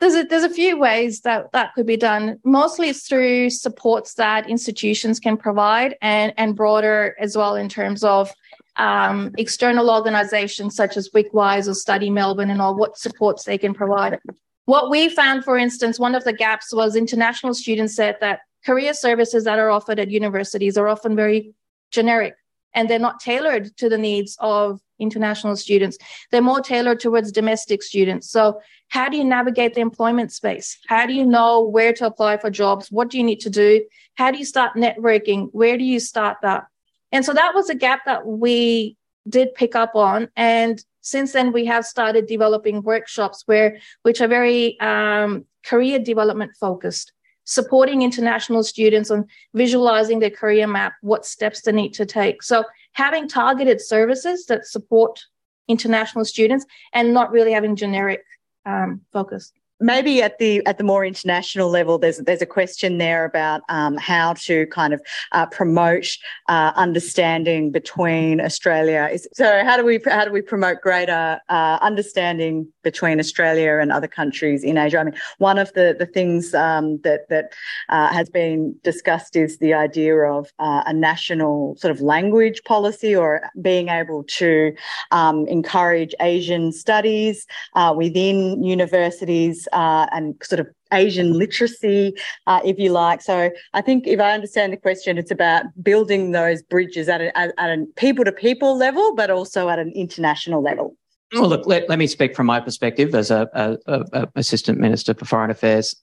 There's 0.00 0.14
a, 0.14 0.22
there's 0.24 0.44
a 0.44 0.50
few 0.50 0.78
ways 0.78 1.22
that 1.22 1.50
that 1.52 1.74
could 1.74 1.86
be 1.86 1.96
done. 1.96 2.38
Mostly 2.44 2.88
it's 2.88 3.08
through 3.08 3.50
supports 3.50 4.14
that 4.14 4.48
institutions 4.48 5.18
can 5.18 5.36
provide, 5.36 5.96
and 6.00 6.32
and 6.36 6.54
broader 6.54 7.16
as 7.18 7.36
well 7.36 7.56
in 7.56 7.68
terms 7.68 8.04
of 8.04 8.32
um, 8.76 9.32
external 9.38 9.90
organizations 9.90 10.76
such 10.76 10.96
as 10.96 11.10
WICWise 11.10 11.68
or 11.68 11.74
Study 11.74 12.10
Melbourne 12.10 12.50
and 12.50 12.62
all 12.62 12.76
what 12.76 12.96
supports 12.96 13.44
they 13.44 13.58
can 13.58 13.74
provide. 13.74 14.20
What 14.66 14.90
we 14.90 15.08
found, 15.08 15.44
for 15.44 15.58
instance, 15.58 15.98
one 15.98 16.14
of 16.14 16.24
the 16.24 16.32
gaps 16.32 16.72
was 16.72 16.94
international 16.94 17.54
students 17.54 17.96
said 17.96 18.18
that 18.20 18.40
career 18.64 18.94
services 18.94 19.44
that 19.44 19.58
are 19.58 19.70
offered 19.70 19.98
at 19.98 20.10
universities 20.10 20.78
are 20.78 20.88
often 20.88 21.16
very 21.16 21.54
generic 21.90 22.34
and 22.74 22.88
they're 22.88 22.98
not 22.98 23.20
tailored 23.20 23.76
to 23.78 23.88
the 23.88 23.98
needs 23.98 24.36
of 24.40 24.80
international 24.98 25.56
students. 25.56 25.98
They're 26.30 26.42
more 26.42 26.60
tailored 26.60 27.00
towards 27.00 27.32
domestic 27.32 27.82
students. 27.82 28.30
So, 28.30 28.60
how 28.88 29.08
do 29.08 29.16
you 29.16 29.24
navigate 29.24 29.74
the 29.74 29.80
employment 29.80 30.32
space? 30.32 30.78
How 30.86 31.06
do 31.06 31.12
you 31.12 31.26
know 31.26 31.60
where 31.60 31.92
to 31.94 32.06
apply 32.06 32.38
for 32.38 32.50
jobs? 32.50 32.90
What 32.90 33.10
do 33.10 33.18
you 33.18 33.24
need 33.24 33.40
to 33.40 33.50
do? 33.50 33.84
How 34.14 34.30
do 34.30 34.38
you 34.38 34.44
start 34.44 34.76
networking? 34.76 35.48
Where 35.52 35.76
do 35.76 35.84
you 35.84 36.00
start 36.00 36.38
that? 36.42 36.64
And 37.12 37.24
so 37.24 37.32
that 37.34 37.54
was 37.54 37.68
a 37.70 37.74
gap 37.74 38.04
that 38.06 38.26
we 38.26 38.96
did 39.28 39.54
pick 39.54 39.74
up 39.74 39.94
on. 39.94 40.28
And 40.36 40.82
since 41.00 41.32
then, 41.32 41.52
we 41.52 41.64
have 41.66 41.84
started 41.84 42.26
developing 42.26 42.82
workshops 42.82 43.42
where, 43.46 43.78
which 44.02 44.20
are 44.20 44.28
very 44.28 44.78
um, 44.80 45.44
career 45.64 45.98
development 45.98 46.52
focused, 46.58 47.12
supporting 47.44 48.02
international 48.02 48.62
students 48.62 49.10
on 49.10 49.26
visualizing 49.54 50.18
their 50.18 50.30
career 50.30 50.66
map, 50.66 50.94
what 51.00 51.24
steps 51.24 51.62
they 51.62 51.72
need 51.72 51.94
to 51.94 52.06
take. 52.06 52.42
So 52.42 52.64
having 52.92 53.28
targeted 53.28 53.80
services 53.80 54.46
that 54.46 54.66
support 54.66 55.20
international 55.68 56.24
students 56.24 56.64
and 56.92 57.12
not 57.12 57.30
really 57.30 57.52
having 57.52 57.76
generic 57.76 58.22
um, 58.66 59.02
focus 59.12 59.52
maybe 59.80 60.22
at 60.22 60.38
the 60.38 60.64
at 60.66 60.78
the 60.78 60.84
more 60.84 61.04
international 61.04 61.68
level, 61.68 61.98
there's 61.98 62.18
there's 62.18 62.42
a 62.42 62.46
question 62.46 62.98
there 62.98 63.24
about 63.24 63.62
um, 63.68 63.96
how 63.96 64.34
to 64.34 64.66
kind 64.66 64.92
of 64.94 65.00
uh, 65.32 65.46
promote 65.46 66.16
uh, 66.48 66.72
understanding 66.76 67.70
between 67.70 68.40
Australia. 68.40 69.10
So 69.34 69.64
how 69.64 69.76
do 69.76 69.84
we 69.84 70.00
how 70.06 70.24
do 70.24 70.32
we 70.32 70.42
promote 70.42 70.80
greater 70.80 71.40
uh, 71.48 71.78
understanding 71.80 72.68
between 72.82 73.20
Australia 73.20 73.78
and 73.78 73.92
other 73.92 74.08
countries 74.08 74.64
in 74.64 74.78
Asia? 74.78 74.98
I 74.98 75.04
mean, 75.04 75.14
one 75.38 75.58
of 75.58 75.72
the 75.74 75.94
the 75.98 76.06
things 76.06 76.54
um, 76.54 77.00
that 77.02 77.28
that 77.28 77.54
uh, 77.88 78.08
has 78.08 78.28
been 78.28 78.74
discussed 78.82 79.36
is 79.36 79.58
the 79.58 79.74
idea 79.74 80.16
of 80.16 80.52
uh, 80.58 80.82
a 80.86 80.92
national 80.92 81.76
sort 81.76 81.90
of 81.90 82.00
language 82.00 82.62
policy 82.64 83.14
or 83.14 83.42
being 83.60 83.88
able 83.88 84.24
to 84.24 84.74
um, 85.10 85.46
encourage 85.46 86.14
Asian 86.20 86.72
studies 86.72 87.46
uh, 87.74 87.94
within 87.96 88.62
universities 88.62 89.67
uh, 89.72 90.06
and 90.12 90.34
sort 90.42 90.60
of 90.60 90.66
Asian 90.92 91.32
literacy, 91.32 92.14
uh, 92.46 92.60
if 92.64 92.78
you 92.78 92.90
like. 92.90 93.22
So 93.22 93.50
I 93.74 93.80
think 93.80 94.06
if 94.06 94.20
I 94.20 94.32
understand 94.32 94.72
the 94.72 94.76
question, 94.76 95.18
it's 95.18 95.30
about 95.30 95.64
building 95.82 96.32
those 96.32 96.62
bridges 96.62 97.08
at 97.08 97.20
a, 97.20 97.38
at 97.38 97.52
a 97.58 97.84
people 97.96 98.24
to 98.24 98.32
people 98.32 98.76
level, 98.76 99.14
but 99.14 99.30
also 99.30 99.68
at 99.68 99.78
an 99.78 99.92
international 99.94 100.62
level. 100.62 100.96
Well, 101.32 101.48
look, 101.48 101.66
let, 101.66 101.88
let 101.88 101.98
me 101.98 102.06
speak 102.06 102.34
from 102.34 102.46
my 102.46 102.58
perspective 102.58 103.14
as 103.14 103.30
a, 103.30 103.48
a, 103.52 104.04
a 104.12 104.28
assistant 104.36 104.78
minister 104.78 105.12
for 105.12 105.26
foreign 105.26 105.50
affairs. 105.50 105.94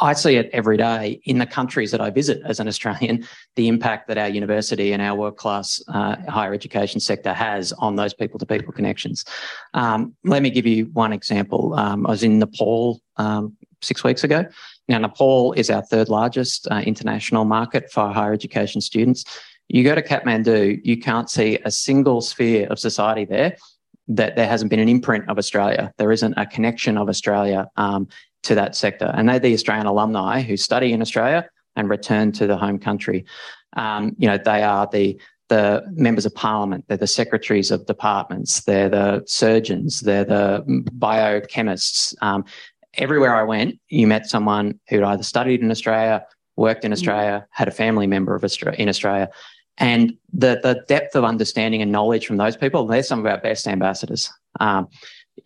I 0.00 0.12
see 0.12 0.36
it 0.36 0.48
every 0.52 0.76
day 0.76 1.20
in 1.24 1.38
the 1.38 1.46
countries 1.46 1.90
that 1.90 2.00
I 2.00 2.10
visit 2.10 2.40
as 2.44 2.60
an 2.60 2.68
Australian, 2.68 3.26
the 3.56 3.68
impact 3.68 4.08
that 4.08 4.18
our 4.18 4.28
university 4.28 4.92
and 4.92 5.02
our 5.02 5.16
world 5.16 5.36
class 5.36 5.82
uh, 5.88 6.16
higher 6.28 6.54
education 6.54 7.00
sector 7.00 7.32
has 7.32 7.72
on 7.74 7.96
those 7.96 8.14
people 8.14 8.38
to 8.38 8.46
people 8.46 8.72
connections. 8.72 9.24
Um, 9.74 10.14
let 10.24 10.42
me 10.42 10.50
give 10.50 10.66
you 10.66 10.86
one 10.92 11.12
example. 11.12 11.74
Um, 11.74 12.06
I 12.06 12.10
was 12.10 12.22
in 12.22 12.38
Nepal 12.38 13.00
um, 13.16 13.56
six 13.82 14.04
weeks 14.04 14.24
ago. 14.24 14.44
Now, 14.88 14.98
Nepal 14.98 15.52
is 15.52 15.68
our 15.70 15.82
third 15.82 16.08
largest 16.08 16.68
uh, 16.70 16.82
international 16.86 17.44
market 17.44 17.90
for 17.90 18.12
higher 18.12 18.32
education 18.32 18.80
students. 18.80 19.24
You 19.68 19.84
go 19.84 19.94
to 19.94 20.02
Kathmandu, 20.02 20.80
you 20.82 20.98
can't 20.98 21.28
see 21.28 21.58
a 21.64 21.70
single 21.70 22.22
sphere 22.22 22.68
of 22.68 22.78
society 22.78 23.26
there 23.26 23.56
that 24.08 24.36
there 24.36 24.46
hasn't 24.46 24.70
been 24.70 24.80
an 24.80 24.88
imprint 24.88 25.28
of 25.28 25.36
Australia. 25.36 25.92
There 25.98 26.10
isn't 26.10 26.34
a 26.38 26.46
connection 26.46 26.96
of 26.96 27.10
Australia 27.10 27.68
um, 27.76 28.08
to 28.44 28.54
that 28.54 28.76
sector. 28.76 29.12
And 29.14 29.28
they're 29.28 29.38
the 29.38 29.54
Australian 29.54 29.86
alumni 29.86 30.42
who 30.42 30.56
study 30.56 30.92
in 30.92 31.02
Australia 31.02 31.48
and 31.76 31.88
return 31.88 32.32
to 32.32 32.46
the 32.46 32.56
home 32.56 32.78
country. 32.78 33.24
Um, 33.76 34.14
you 34.18 34.28
know, 34.28 34.38
they 34.38 34.62
are 34.62 34.88
the 34.90 35.18
the 35.48 35.82
members 35.92 36.26
of 36.26 36.34
parliament, 36.34 36.84
they're 36.88 36.98
the 36.98 37.06
secretaries 37.06 37.70
of 37.70 37.86
departments, 37.86 38.64
they're 38.64 38.90
the 38.90 39.22
surgeons, 39.26 40.00
they're 40.00 40.24
the 40.24 40.62
biochemists. 40.98 42.14
Um, 42.20 42.44
everywhere 42.94 43.34
I 43.34 43.44
went, 43.44 43.80
you 43.88 44.06
met 44.06 44.26
someone 44.26 44.78
who'd 44.90 45.02
either 45.02 45.22
studied 45.22 45.62
in 45.62 45.70
Australia, 45.70 46.22
worked 46.56 46.84
in 46.84 46.92
Australia, 46.92 47.46
had 47.50 47.66
a 47.66 47.70
family 47.70 48.06
member 48.06 48.34
of 48.34 48.44
Australia, 48.44 48.78
in 48.78 48.90
Australia. 48.90 49.30
And 49.78 50.18
the, 50.32 50.60
the 50.62 50.84
depth 50.88 51.14
of 51.14 51.24
understanding 51.24 51.80
and 51.80 51.92
knowledge 51.92 52.26
from 52.26 52.36
those 52.36 52.56
people, 52.56 52.86
they're 52.86 53.02
some 53.02 53.20
of 53.20 53.26
our 53.26 53.38
best 53.38 53.66
ambassadors. 53.66 54.30
Um, 54.60 54.88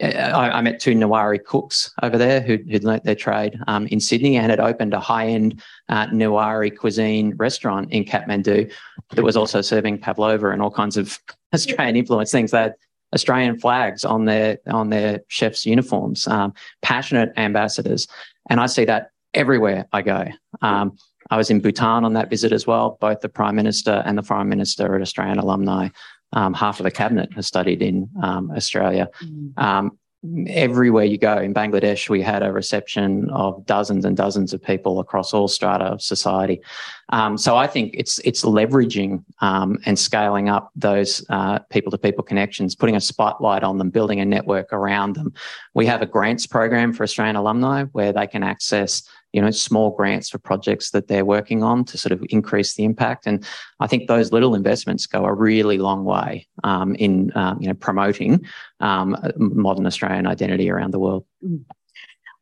I, 0.00 0.50
I, 0.50 0.60
met 0.60 0.80
two 0.80 0.94
Newari 0.94 1.42
cooks 1.42 1.92
over 2.02 2.16
there 2.18 2.40
who'd, 2.40 2.70
who'd 2.70 2.84
learnt 2.84 3.04
their 3.04 3.14
trade 3.14 3.58
um, 3.66 3.86
in 3.88 4.00
Sydney 4.00 4.36
and 4.36 4.50
had 4.50 4.60
opened 4.60 4.94
a 4.94 5.00
high-end 5.00 5.62
uh, 5.88 6.06
Newari 6.08 6.76
cuisine 6.76 7.34
restaurant 7.36 7.90
in 7.92 8.04
Kathmandu 8.04 8.72
that 9.10 9.22
was 9.22 9.36
also 9.36 9.60
serving 9.60 9.98
pavlova 9.98 10.50
and 10.50 10.62
all 10.62 10.70
kinds 10.70 10.96
of 10.96 11.18
Australian 11.54 11.96
influence 11.96 12.30
things. 12.30 12.50
They 12.50 12.58
had 12.58 12.74
Australian 13.14 13.58
flags 13.58 14.04
on 14.04 14.24
their 14.24 14.58
on 14.68 14.88
their 14.88 15.20
chefs' 15.28 15.66
uniforms. 15.66 16.26
Um, 16.26 16.54
passionate 16.80 17.32
ambassadors, 17.36 18.08
and 18.48 18.58
I 18.60 18.66
see 18.66 18.84
that 18.86 19.10
everywhere 19.34 19.86
I 19.92 20.02
go. 20.02 20.26
Um, 20.62 20.96
I 21.30 21.36
was 21.36 21.50
in 21.50 21.60
Bhutan 21.60 22.04
on 22.04 22.14
that 22.14 22.30
visit 22.30 22.52
as 22.52 22.66
well. 22.66 22.98
Both 23.00 23.20
the 23.20 23.28
Prime 23.28 23.54
Minister 23.54 24.02
and 24.04 24.18
the 24.18 24.22
Foreign 24.22 24.48
Minister 24.48 24.86
are 24.86 25.00
Australian 25.00 25.38
alumni 25.38 25.88
um, 26.32 26.54
half 26.54 26.80
of 26.80 26.84
the 26.84 26.90
cabinet 26.90 27.32
has 27.34 27.46
studied 27.46 27.82
in 27.82 28.08
um, 28.22 28.50
Australia. 28.50 29.08
Mm. 29.22 29.58
Um, 29.58 29.98
everywhere 30.46 31.04
you 31.04 31.18
go 31.18 31.36
in 31.38 31.52
Bangladesh, 31.52 32.08
we 32.08 32.22
had 32.22 32.44
a 32.44 32.52
reception 32.52 33.28
of 33.30 33.66
dozens 33.66 34.04
and 34.04 34.16
dozens 34.16 34.52
of 34.52 34.62
people 34.62 35.00
across 35.00 35.34
all 35.34 35.48
strata 35.48 35.84
of 35.86 36.00
society. 36.00 36.60
Um, 37.08 37.36
so 37.36 37.56
I 37.56 37.66
think 37.66 37.94
it's 37.98 38.20
it's 38.20 38.44
leveraging 38.44 39.24
um, 39.40 39.78
and 39.84 39.98
scaling 39.98 40.48
up 40.48 40.70
those 40.76 41.24
people 41.70 41.90
to 41.90 41.98
people 41.98 42.22
connections, 42.22 42.76
putting 42.76 42.94
a 42.94 43.00
spotlight 43.00 43.64
on 43.64 43.78
them, 43.78 43.90
building 43.90 44.20
a 44.20 44.24
network 44.24 44.72
around 44.72 45.16
them. 45.16 45.32
We 45.74 45.86
have 45.86 46.02
a 46.02 46.06
grants 46.06 46.46
program 46.46 46.92
for 46.92 47.02
Australian 47.02 47.36
alumni 47.36 47.84
where 47.92 48.12
they 48.12 48.28
can 48.28 48.44
access 48.44 49.02
you 49.32 49.40
know, 49.40 49.50
small 49.50 49.90
grants 49.90 50.30
for 50.30 50.38
projects 50.38 50.90
that 50.90 51.08
they're 51.08 51.24
working 51.24 51.62
on 51.62 51.84
to 51.86 51.98
sort 51.98 52.12
of 52.12 52.24
increase 52.28 52.74
the 52.74 52.84
impact. 52.84 53.26
And 53.26 53.44
I 53.80 53.86
think 53.86 54.06
those 54.06 54.32
little 54.32 54.54
investments 54.54 55.06
go 55.06 55.24
a 55.24 55.32
really 55.32 55.78
long 55.78 56.04
way 56.04 56.48
um, 56.64 56.94
in, 56.96 57.32
um, 57.34 57.60
you 57.60 57.68
know, 57.68 57.74
promoting 57.74 58.44
um, 58.80 59.16
modern 59.36 59.86
Australian 59.86 60.26
identity 60.26 60.70
around 60.70 60.92
the 60.92 60.98
world. 60.98 61.24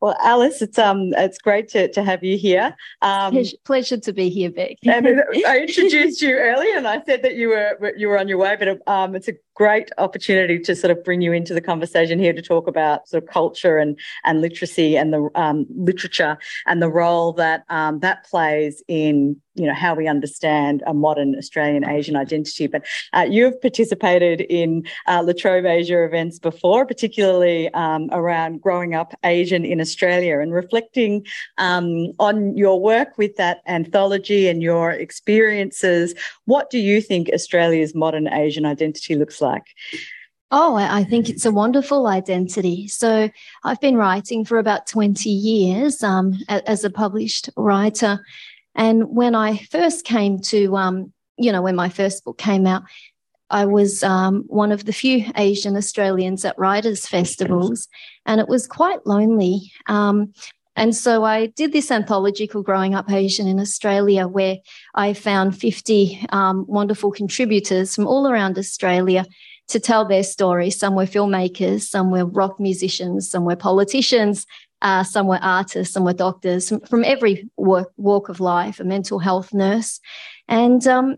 Well, 0.01 0.17
Alice, 0.19 0.63
it's 0.63 0.79
um, 0.79 1.13
it's 1.15 1.37
great 1.37 1.67
to, 1.69 1.87
to 1.89 2.03
have 2.03 2.23
you 2.23 2.35
here. 2.35 2.75
Um, 3.03 3.33
pleasure, 3.33 3.57
pleasure 3.65 3.97
to 3.97 4.11
be 4.11 4.29
here, 4.29 4.49
Bec. 4.49 4.77
and 4.83 5.21
I 5.47 5.59
introduced 5.59 6.23
you 6.23 6.33
earlier, 6.33 6.75
and 6.75 6.87
I 6.87 7.03
said 7.03 7.21
that 7.21 7.35
you 7.35 7.49
were 7.49 7.93
you 7.95 8.07
were 8.07 8.17
on 8.17 8.27
your 8.27 8.39
way, 8.39 8.55
but 8.57 8.81
um, 8.87 9.15
it's 9.15 9.27
a 9.27 9.33
great 9.53 9.91
opportunity 9.99 10.57
to 10.57 10.75
sort 10.75 10.89
of 10.89 11.03
bring 11.03 11.21
you 11.21 11.33
into 11.33 11.53
the 11.53 11.61
conversation 11.61 12.17
here 12.17 12.33
to 12.33 12.41
talk 12.41 12.67
about 12.67 13.07
sort 13.07 13.21
of 13.21 13.29
culture 13.29 13.77
and 13.77 13.99
and 14.23 14.41
literacy 14.41 14.97
and 14.97 15.13
the 15.13 15.29
um, 15.35 15.67
literature 15.69 16.35
and 16.65 16.81
the 16.81 16.89
role 16.89 17.31
that 17.33 17.63
um, 17.69 17.99
that 17.99 18.25
plays 18.25 18.81
in 18.87 19.39
you 19.61 19.67
know 19.67 19.75
how 19.75 19.93
we 19.93 20.07
understand 20.07 20.81
a 20.87 20.93
modern 20.93 21.35
Australian 21.35 21.87
Asian 21.87 22.15
identity. 22.15 22.65
But 22.65 22.83
uh, 23.13 23.27
you 23.29 23.45
have 23.45 23.61
participated 23.61 24.41
in 24.41 24.83
uh, 25.07 25.23
La 25.23 25.33
Asia 25.43 26.03
events 26.03 26.39
before, 26.39 26.85
particularly 26.85 27.71
um, 27.75 28.09
around 28.11 28.61
growing 28.61 28.95
up 28.95 29.13
Asian 29.23 29.63
in 29.63 29.79
Australia 29.79 30.39
and 30.39 30.51
reflecting 30.51 31.25
um, 31.59 32.07
on 32.19 32.57
your 32.57 32.81
work 32.81 33.17
with 33.19 33.35
that 33.35 33.61
anthology 33.67 34.47
and 34.47 34.63
your 34.63 34.91
experiences. 34.91 36.15
What 36.45 36.71
do 36.71 36.79
you 36.79 37.01
think 37.01 37.29
Australia's 37.29 37.93
modern 37.93 38.27
Asian 38.27 38.65
identity 38.65 39.15
looks 39.15 39.41
like? 39.41 39.67
Oh, 40.53 40.75
I 40.75 41.05
think 41.05 41.29
it's 41.29 41.45
a 41.45 41.51
wonderful 41.51 42.07
identity. 42.07 42.85
So 42.89 43.29
I've 43.63 43.79
been 43.79 43.95
writing 43.95 44.43
for 44.43 44.57
about 44.57 44.85
20 44.85 45.29
years 45.29 46.03
um, 46.03 46.37
as 46.49 46.83
a 46.83 46.89
published 46.89 47.49
writer. 47.55 48.19
And 48.75 49.09
when 49.09 49.35
I 49.35 49.57
first 49.57 50.05
came 50.05 50.39
to, 50.43 50.75
um, 50.77 51.13
you 51.37 51.51
know, 51.51 51.61
when 51.61 51.75
my 51.75 51.89
first 51.89 52.23
book 52.23 52.37
came 52.37 52.65
out, 52.65 52.83
I 53.49 53.65
was 53.65 54.01
um, 54.01 54.43
one 54.47 54.71
of 54.71 54.85
the 54.85 54.93
few 54.93 55.25
Asian 55.35 55.75
Australians 55.75 56.45
at 56.45 56.57
writers' 56.57 57.05
festivals, 57.05 57.87
and 58.25 58.39
it 58.39 58.47
was 58.47 58.65
quite 58.65 59.05
lonely. 59.05 59.71
Um, 59.87 60.33
and 60.77 60.95
so 60.95 61.25
I 61.25 61.47
did 61.47 61.73
this 61.73 61.91
anthology 61.91 62.47
called 62.47 62.65
Growing 62.65 62.95
Up 62.95 63.11
Asian 63.11 63.47
in 63.47 63.59
Australia, 63.59 64.25
where 64.27 64.57
I 64.95 65.13
found 65.13 65.59
50 65.59 66.25
um, 66.29 66.65
wonderful 66.67 67.11
contributors 67.11 67.93
from 67.93 68.07
all 68.07 68.27
around 68.27 68.57
Australia 68.57 69.25
to 69.67 69.79
tell 69.79 70.05
their 70.05 70.23
stories. 70.23 70.79
Some 70.79 70.95
were 70.95 71.05
filmmakers, 71.05 71.81
some 71.83 72.09
were 72.09 72.25
rock 72.25 72.59
musicians, 72.59 73.29
some 73.29 73.43
were 73.43 73.57
politicians, 73.57 74.45
uh, 74.81 75.03
some 75.03 75.27
were 75.27 75.39
artists, 75.41 75.93
some 75.93 76.03
were 76.03 76.13
doctors 76.13 76.71
from, 76.87 77.03
every 77.03 77.49
work, 77.57 77.91
walk 77.97 78.29
of 78.29 78.39
life, 78.39 78.79
a 78.79 78.83
mental 78.83 79.19
health 79.19 79.53
nurse. 79.53 79.99
And 80.47 80.85
um, 80.87 81.17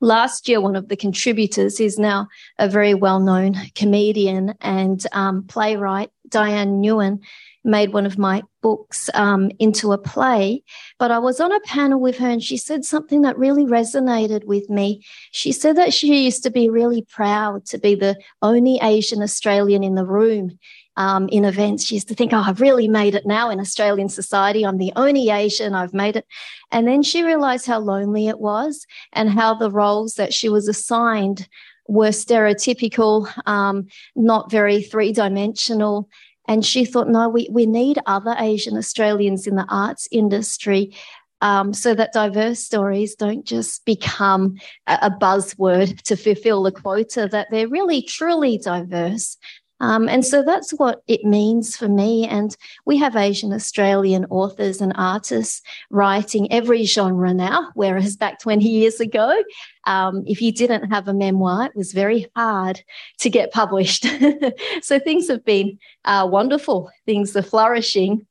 last 0.00 0.48
year, 0.48 0.60
one 0.60 0.76
of 0.76 0.88
the 0.88 0.96
contributors 0.96 1.80
is 1.80 1.98
now 1.98 2.28
a 2.58 2.68
very 2.68 2.94
well 2.94 3.20
known 3.20 3.56
comedian 3.74 4.54
and 4.60 5.04
um, 5.12 5.44
playwright, 5.44 6.10
Diana 6.28 6.70
Nguyen 6.70 7.20
made 7.64 7.92
one 7.92 8.06
of 8.06 8.18
my 8.18 8.42
books 8.60 9.08
um, 9.14 9.50
into 9.58 9.92
a 9.92 9.98
play. 9.98 10.62
But 10.98 11.10
I 11.10 11.18
was 11.18 11.40
on 11.40 11.52
a 11.52 11.60
panel 11.60 12.00
with 12.00 12.18
her 12.18 12.28
and 12.28 12.42
she 12.42 12.56
said 12.56 12.84
something 12.84 13.22
that 13.22 13.38
really 13.38 13.64
resonated 13.64 14.44
with 14.44 14.68
me. 14.68 15.04
She 15.30 15.52
said 15.52 15.76
that 15.76 15.94
she 15.94 16.24
used 16.24 16.42
to 16.42 16.50
be 16.50 16.68
really 16.68 17.02
proud 17.02 17.64
to 17.66 17.78
be 17.78 17.94
the 17.94 18.18
only 18.40 18.78
Asian 18.82 19.22
Australian 19.22 19.84
in 19.84 19.94
the 19.94 20.06
room. 20.06 20.58
Um, 20.96 21.28
in 21.28 21.44
events, 21.44 21.84
she 21.84 21.94
used 21.94 22.08
to 22.08 22.14
think, 22.14 22.32
Oh, 22.32 22.42
I've 22.44 22.60
really 22.60 22.88
made 22.88 23.14
it 23.14 23.26
now 23.26 23.50
in 23.50 23.60
Australian 23.60 24.08
society. 24.08 24.64
I'm 24.64 24.78
the 24.78 24.92
only 24.96 25.30
Asian, 25.30 25.74
I've 25.74 25.94
made 25.94 26.16
it. 26.16 26.26
And 26.70 26.86
then 26.86 27.02
she 27.02 27.22
realized 27.22 27.66
how 27.66 27.78
lonely 27.78 28.28
it 28.28 28.40
was 28.40 28.86
and 29.12 29.30
how 29.30 29.54
the 29.54 29.70
roles 29.70 30.14
that 30.14 30.34
she 30.34 30.48
was 30.48 30.68
assigned 30.68 31.48
were 31.88 32.08
stereotypical, 32.08 33.28
um, 33.46 33.86
not 34.14 34.50
very 34.50 34.82
three 34.82 35.12
dimensional. 35.12 36.08
And 36.48 36.64
she 36.64 36.84
thought, 36.84 37.08
no, 37.08 37.28
we, 37.28 37.48
we 37.50 37.66
need 37.66 37.98
other 38.06 38.34
Asian 38.38 38.76
Australians 38.76 39.46
in 39.46 39.54
the 39.54 39.66
arts 39.68 40.08
industry 40.10 40.94
um, 41.42 41.74
so 41.74 41.94
that 41.94 42.12
diverse 42.12 42.60
stories 42.60 43.16
don't 43.16 43.44
just 43.44 43.84
become 43.84 44.56
a, 44.86 44.98
a, 45.02 45.10
buzzword 45.10 46.00
to 46.02 46.16
fulfill 46.16 46.62
the 46.62 46.70
quota, 46.70 47.28
that 47.32 47.48
they're 47.50 47.68
really 47.68 48.00
truly 48.00 48.58
diverse. 48.58 49.36
Um, 49.82 50.08
and 50.08 50.24
so 50.24 50.42
that's 50.42 50.70
what 50.70 51.02
it 51.08 51.24
means 51.24 51.76
for 51.76 51.88
me. 51.88 52.26
And 52.26 52.56
we 52.86 52.96
have 52.98 53.16
Asian 53.16 53.52
Australian 53.52 54.24
authors 54.30 54.80
and 54.80 54.92
artists 54.96 55.60
writing 55.90 56.50
every 56.52 56.84
genre 56.84 57.34
now, 57.34 57.70
whereas 57.74 58.16
back 58.16 58.40
20 58.40 58.64
years 58.64 59.00
ago, 59.00 59.42
um, 59.86 60.22
if 60.26 60.40
you 60.40 60.52
didn't 60.52 60.90
have 60.90 61.08
a 61.08 61.14
memoir, 61.14 61.66
it 61.66 61.76
was 61.76 61.92
very 61.92 62.28
hard 62.36 62.80
to 63.18 63.28
get 63.28 63.52
published. 63.52 64.06
so 64.82 65.00
things 65.00 65.26
have 65.28 65.44
been 65.44 65.78
uh, 66.04 66.28
wonderful, 66.30 66.88
things 67.04 67.36
are 67.36 67.42
flourishing. 67.42 68.24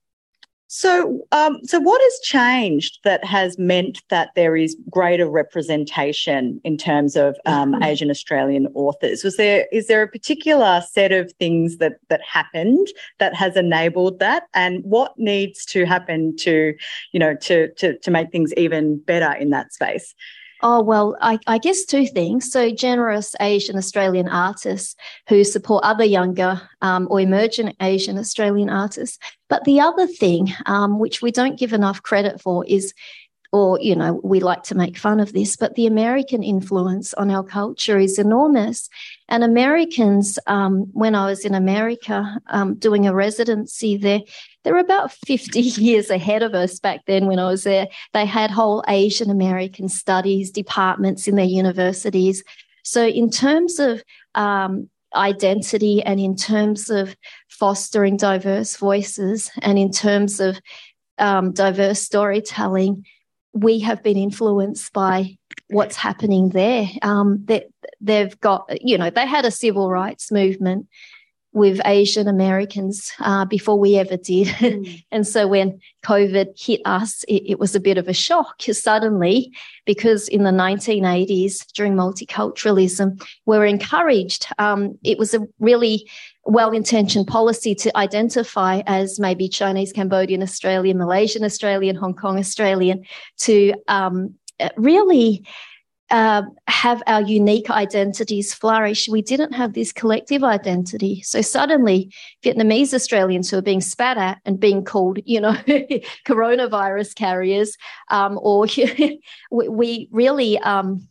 So, 0.74 1.28
um, 1.34 1.60
so 1.66 1.82
what 1.82 2.00
has 2.02 2.20
changed 2.22 3.00
that 3.04 3.26
has 3.26 3.58
meant 3.60 4.02
that 4.08 4.30
there 4.38 4.56
is 4.56 4.78
greater 4.90 5.30
representation 5.30 6.62
in 6.64 6.78
terms 6.78 7.18
of 7.18 7.36
um, 7.46 7.74
mm-hmm. 7.74 7.84
Asian 7.92 8.10
Australian 8.10 8.68
authors? 8.74 9.22
Was 9.22 9.36
there 9.36 9.68
is 9.74 9.88
there 9.88 10.02
a 10.02 10.08
particular 10.08 10.82
set 10.90 11.12
of 11.12 11.30
things 11.34 11.76
that 11.80 11.98
that 12.08 12.22
happened 12.22 12.88
that 13.20 13.36
has 13.36 13.58
enabled 13.58 14.20
that, 14.20 14.44
and 14.54 14.82
what 14.86 15.12
needs 15.18 15.66
to 15.66 15.86
happen 15.86 16.38
to, 16.38 16.74
you 17.12 17.20
know, 17.20 17.36
to 17.36 17.70
to 17.74 18.00
to 18.00 18.10
make 18.10 18.32
things 18.32 18.54
even 18.56 18.98
better 18.98 19.34
in 19.34 19.50
that 19.50 19.74
space? 19.74 20.16
Oh, 20.64 20.82
well, 20.82 21.18
I, 21.22 21.40
I, 21.48 21.58
guess 21.58 21.86
two 21.86 22.06
things. 22.06 22.52
So, 22.52 22.70
generous 22.70 23.34
Asian 23.42 23.78
Australian 23.78 24.28
artists 24.28 24.96
who 25.28 25.44
support 25.44 25.84
other 25.84 26.04
younger 26.04 26.62
um, 26.82 27.08
or 27.10 27.20
emergent 27.20 27.76
Asian 27.82 28.18
Australian 28.20 28.70
artists. 28.70 29.18
But 29.50 29.64
the 29.64 29.80
other 29.80 30.06
thing, 30.06 30.54
um, 30.68 31.00
which 31.00 31.22
we 31.22 31.32
don't 31.32 31.58
give 31.58 31.74
enough 31.74 32.04
credit 32.04 32.42
for, 32.42 32.64
is 32.68 32.94
or, 33.52 33.80
you 33.82 33.96
know, 33.96 34.20
we 34.24 34.40
like 34.40 34.64
to 34.64 34.76
make 34.76 34.98
fun 34.98 35.20
of 35.20 35.34
this, 35.34 35.58
but 35.58 35.76
the 35.76 35.86
American 35.86 36.42
influence 36.42 37.14
on 37.16 37.30
our 37.30 37.44
culture 37.44 38.00
is 38.00 38.18
enormous. 38.18 38.88
And 39.32 39.46
Americans, 39.46 40.38
um, 40.46 40.90
when 40.92 41.16
I 41.16 41.26
was 41.26 41.46
in 41.46 41.56
America 41.56 42.38
um, 42.48 42.76
doing 42.76 43.08
a 43.08 43.14
residency 43.14 43.96
there, 43.96 44.20
they 44.64 44.72
were 44.74 44.80
about 44.80 45.12
50 45.26 45.62
years 45.62 46.10
ahead 46.10 46.44
of 46.44 46.54
us 46.54 46.80
back 46.80 47.06
then 47.08 47.28
when 47.28 47.40
I 47.40 47.50
was 47.50 47.64
there. 47.64 47.88
They 48.14 48.26
had 48.26 48.52
whole 48.52 48.84
Asian 48.90 49.30
American 49.30 49.88
studies 49.88 50.52
departments 50.52 51.30
in 51.30 51.36
their 51.36 51.46
universities. 51.46 52.44
So, 52.84 53.08
in 53.08 53.30
terms 53.30 53.80
of 53.80 54.04
um, 54.36 54.90
identity 55.16 56.04
and 56.04 56.20
in 56.20 56.36
terms 56.36 56.90
of 56.90 57.16
fostering 57.48 58.18
diverse 58.18 58.76
voices 58.76 59.50
and 59.62 59.80
in 59.80 59.92
terms 59.92 60.42
of 60.42 60.60
um, 61.20 61.54
diverse 61.54 62.02
storytelling, 62.02 63.06
we 63.54 63.80
have 63.80 64.04
been 64.04 64.18
influenced 64.18 64.94
by 64.94 65.38
what's 65.70 65.96
happening 65.96 66.50
there. 66.50 66.88
Um, 67.02 67.44
they, 67.46 67.66
they've 68.00 68.40
got, 68.40 68.70
you 68.82 68.98
know, 68.98 69.10
they 69.10 69.26
had 69.26 69.46
a 69.46 69.52
civil 69.52 69.90
rights 69.90 70.32
movement 70.32 70.88
with 71.54 71.82
Asian 71.84 72.28
Americans 72.30 73.12
uh, 73.20 73.44
before 73.46 73.78
we 73.78 73.98
ever 73.98 74.18
did. 74.18 74.48
Mm. 74.62 75.04
and 75.12 75.28
so 75.28 75.48
when 75.48 75.80
COVID 76.04 76.60
hit 76.60 76.82
us, 76.86 77.24
it, 77.24 77.44
it, 77.46 77.60
was 77.60 77.76
a 77.76 77.80
bit 77.80 77.98
of 77.98 78.08
a 78.08 78.14
shock 78.14 78.62
suddenly 78.62 79.52
because 79.86 80.28
in 80.28 80.44
the 80.44 80.52
1980s, 80.52 81.66
during 81.74 81.96
multiculturalism, 81.96 83.22
we 83.46 83.58
were 83.58 83.66
encouraged. 83.66 84.48
Um, 84.60 84.98
it 85.04 85.18
was 85.18 85.34
a 85.34 85.42
really 85.60 86.10
well 86.46 86.72
intentioned 86.72 87.28
policy 87.28 87.76
to 87.76 87.96
identify 87.98 88.82
as 88.88 89.20
maybe 89.20 89.48
Chinese, 89.48 89.94
Cambodian, 89.94 90.42
Australian, 90.42 90.98
Malaysian, 90.98 91.44
Australian, 91.44 91.96
Hong 91.96 92.16
Kong, 92.16 92.40
Australian 92.40 93.06
to 93.40 93.74
um, 93.88 94.36
really 94.76 95.46
uh, 96.12 96.44
have 96.68 97.02
our 97.08 97.22
unique 97.22 97.70
identities 97.70 98.54
flourish. 98.54 99.08
We 99.08 99.22
didn't 99.22 99.54
have 99.54 99.74
this 99.74 99.94
collective 99.94 100.44
identity. 100.44 101.22
So 101.22 101.42
suddenly, 101.42 102.14
Vietnamese 102.44 102.94
Australians 102.94 103.50
who 103.50 103.58
are 103.58 103.62
being 103.62 103.80
spat 103.80 104.18
at 104.18 104.40
and 104.44 104.60
being 104.60 104.84
called, 104.84 105.20
you 105.26 105.40
know, 105.40 105.54
coronavirus 106.28 107.16
carriers, 107.16 107.78
um, 108.10 108.38
or 108.42 108.68
we 109.52 110.10
really 110.12 110.60
um, 110.60 111.08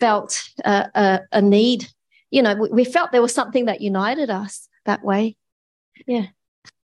felt 0.00 0.42
a, 0.64 0.90
a, 0.94 1.20
a, 1.32 1.42
need. 1.42 1.88
You 2.30 2.42
know, 2.42 2.54
we, 2.54 2.68
we 2.70 2.84
felt 2.84 3.12
there 3.12 3.22
was 3.22 3.34
something 3.34 3.66
that 3.66 3.80
united 3.80 4.30
us 4.30 4.68
that 4.84 5.04
way. 5.04 5.36
Yeah. 6.06 6.26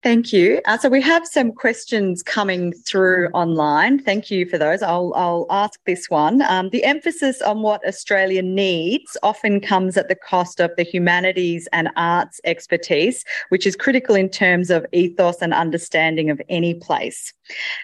Thank 0.03 0.33
you. 0.33 0.59
Uh, 0.65 0.77
so 0.77 0.89
we 0.89 1.01
have 1.01 1.25
some 1.25 1.53
questions 1.53 2.21
coming 2.21 2.73
through 2.73 3.29
online. 3.29 4.03
Thank 4.03 4.29
you 4.29 4.45
for 4.45 4.57
those. 4.57 4.83
I'll, 4.83 5.13
I'll 5.15 5.45
ask 5.49 5.79
this 5.85 6.09
one. 6.09 6.41
Um, 6.41 6.69
the 6.71 6.83
emphasis 6.83 7.41
on 7.41 7.61
what 7.61 7.87
Australia 7.87 8.41
needs 8.41 9.15
often 9.23 9.61
comes 9.61 9.95
at 9.95 10.09
the 10.09 10.15
cost 10.15 10.59
of 10.59 10.71
the 10.75 10.83
humanities 10.83 11.69
and 11.71 11.89
arts 11.95 12.41
expertise, 12.43 13.23
which 13.47 13.65
is 13.65 13.77
critical 13.77 14.13
in 14.13 14.27
terms 14.27 14.69
of 14.69 14.85
ethos 14.91 15.41
and 15.41 15.53
understanding 15.53 16.29
of 16.29 16.41
any 16.49 16.73
place. 16.73 17.31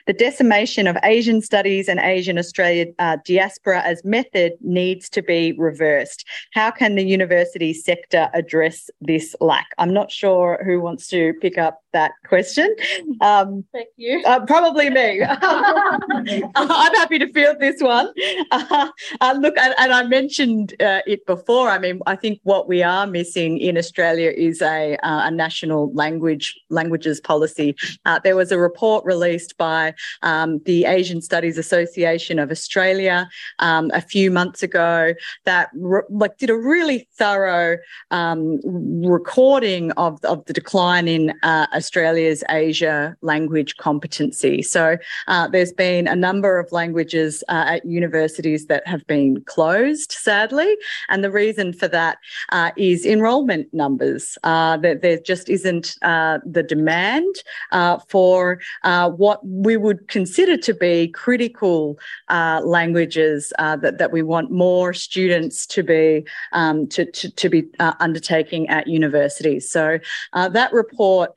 The 0.06 0.14
decimation 0.14 0.88
of 0.88 0.98
Asian 1.04 1.42
studies 1.42 1.88
and 1.88 2.00
Asian 2.02 2.38
Australia 2.38 2.88
uh, 3.00 3.18
diaspora 3.26 3.82
as 3.82 4.04
method 4.04 4.54
needs 4.62 5.10
to 5.10 5.22
be 5.22 5.54
reversed. 5.54 6.26
How 6.54 6.72
can 6.72 6.96
the 6.96 7.04
university 7.04 7.74
sector 7.74 8.30
address 8.34 8.90
this 9.00 9.36
lack? 9.40 9.68
I'm 9.78 9.94
not 9.94 10.12
sure 10.12 10.62
who 10.66 10.82
wants 10.82 11.08
to 11.10 11.34
pick 11.42 11.58
up 11.58 11.82
that 11.94 12.09
that 12.10 12.30
question. 12.30 12.76
Um, 13.22 13.66
Thank 13.72 13.90
you. 13.98 14.22
uh, 14.26 14.46
probably 14.46 14.90
me. 14.90 15.24
I'm 15.32 16.94
happy 16.96 17.20
to 17.20 17.32
field 17.34 17.58
this 17.60 17.82
one. 17.82 18.12
Uh, 18.52 18.90
uh, 19.22 19.38
look, 19.40 19.58
and, 19.58 19.74
and, 19.78 19.94
I 19.94 20.04
mentioned 20.04 20.76
uh, 20.82 21.02
it 21.08 21.26
before. 21.26 21.70
I 21.70 21.80
mean, 21.80 22.00
I 22.06 22.16
think 22.16 22.40
what 22.44 22.68
we 22.68 22.84
are 22.84 23.08
missing 23.08 23.58
in 23.58 23.78
Australia 23.78 24.32
is 24.36 24.62
a, 24.62 24.96
uh, 24.98 25.28
a 25.28 25.32
national 25.32 25.94
language 25.94 26.58
languages 26.70 27.20
policy. 27.20 27.76
Uh, 28.06 28.20
there 28.24 28.36
was 28.36 28.52
a 28.52 28.60
report 28.60 29.04
released 29.06 29.58
by 29.58 29.94
um, 30.22 30.60
the 30.66 30.86
Asian 30.86 31.22
Studies 31.22 31.58
Association 31.58 32.40
of 32.40 32.52
Australia 32.52 33.30
um, 33.60 33.90
a 33.94 34.02
few 34.02 34.32
months 34.32 34.64
ago 34.64 35.14
that 35.46 35.70
re- 35.74 36.02
like 36.10 36.38
did 36.38 36.50
a 36.50 36.58
really 36.58 37.08
thorough 37.18 37.78
um, 38.12 38.60
recording 38.64 39.92
of, 39.94 40.24
of 40.24 40.46
the 40.46 40.54
decline 40.54 41.08
in 41.08 41.34
Australia's 42.00 42.44
Asia 42.50 43.16
language 43.22 43.76
competency. 43.78 44.62
So 44.62 44.98
there's 45.52 45.74
been 45.74 46.08
a 46.08 46.16
number 46.16 46.60
of 46.60 46.72
languages 46.72 47.44
uh, 47.50 47.66
at 47.68 47.86
universities 47.86 48.68
that 48.68 48.88
have 48.88 49.06
been 49.08 49.42
closed, 49.46 50.12
sadly. 50.12 50.78
And 51.10 51.24
the 51.24 51.32
reason 51.32 51.74
for 51.74 51.88
that 51.90 52.18
uh, 52.52 52.72
is 52.78 53.06
enrolment 53.06 53.74
numbers. 53.74 54.38
Uh, 54.44 54.78
that 54.78 55.02
there 55.02 55.18
just 55.18 55.50
isn't 55.50 55.98
uh, 56.02 56.40
the 56.46 56.64
demand 56.64 57.36
uh, 57.72 58.00
for 58.08 58.60
uh, 58.84 59.10
what 59.10 59.46
we 59.46 59.76
would 59.78 60.08
consider 60.08 60.56
to 60.58 60.74
be 60.74 61.08
critical 61.10 62.00
languages 62.30 63.52
that, 63.58 63.98
that 63.98 64.12
we 64.12 64.22
want 64.22 64.52
more 64.52 64.94
students 64.94 65.66
to 65.66 65.84
be 65.84 66.26
um, 66.54 66.88
to, 66.88 67.06
to, 67.12 67.30
to, 67.32 67.50
be 67.50 67.64
undertaking 68.00 68.68
at 68.70 68.88
universities. 68.88 69.70
So 69.70 70.00
that 70.34 70.72
report 70.72 71.32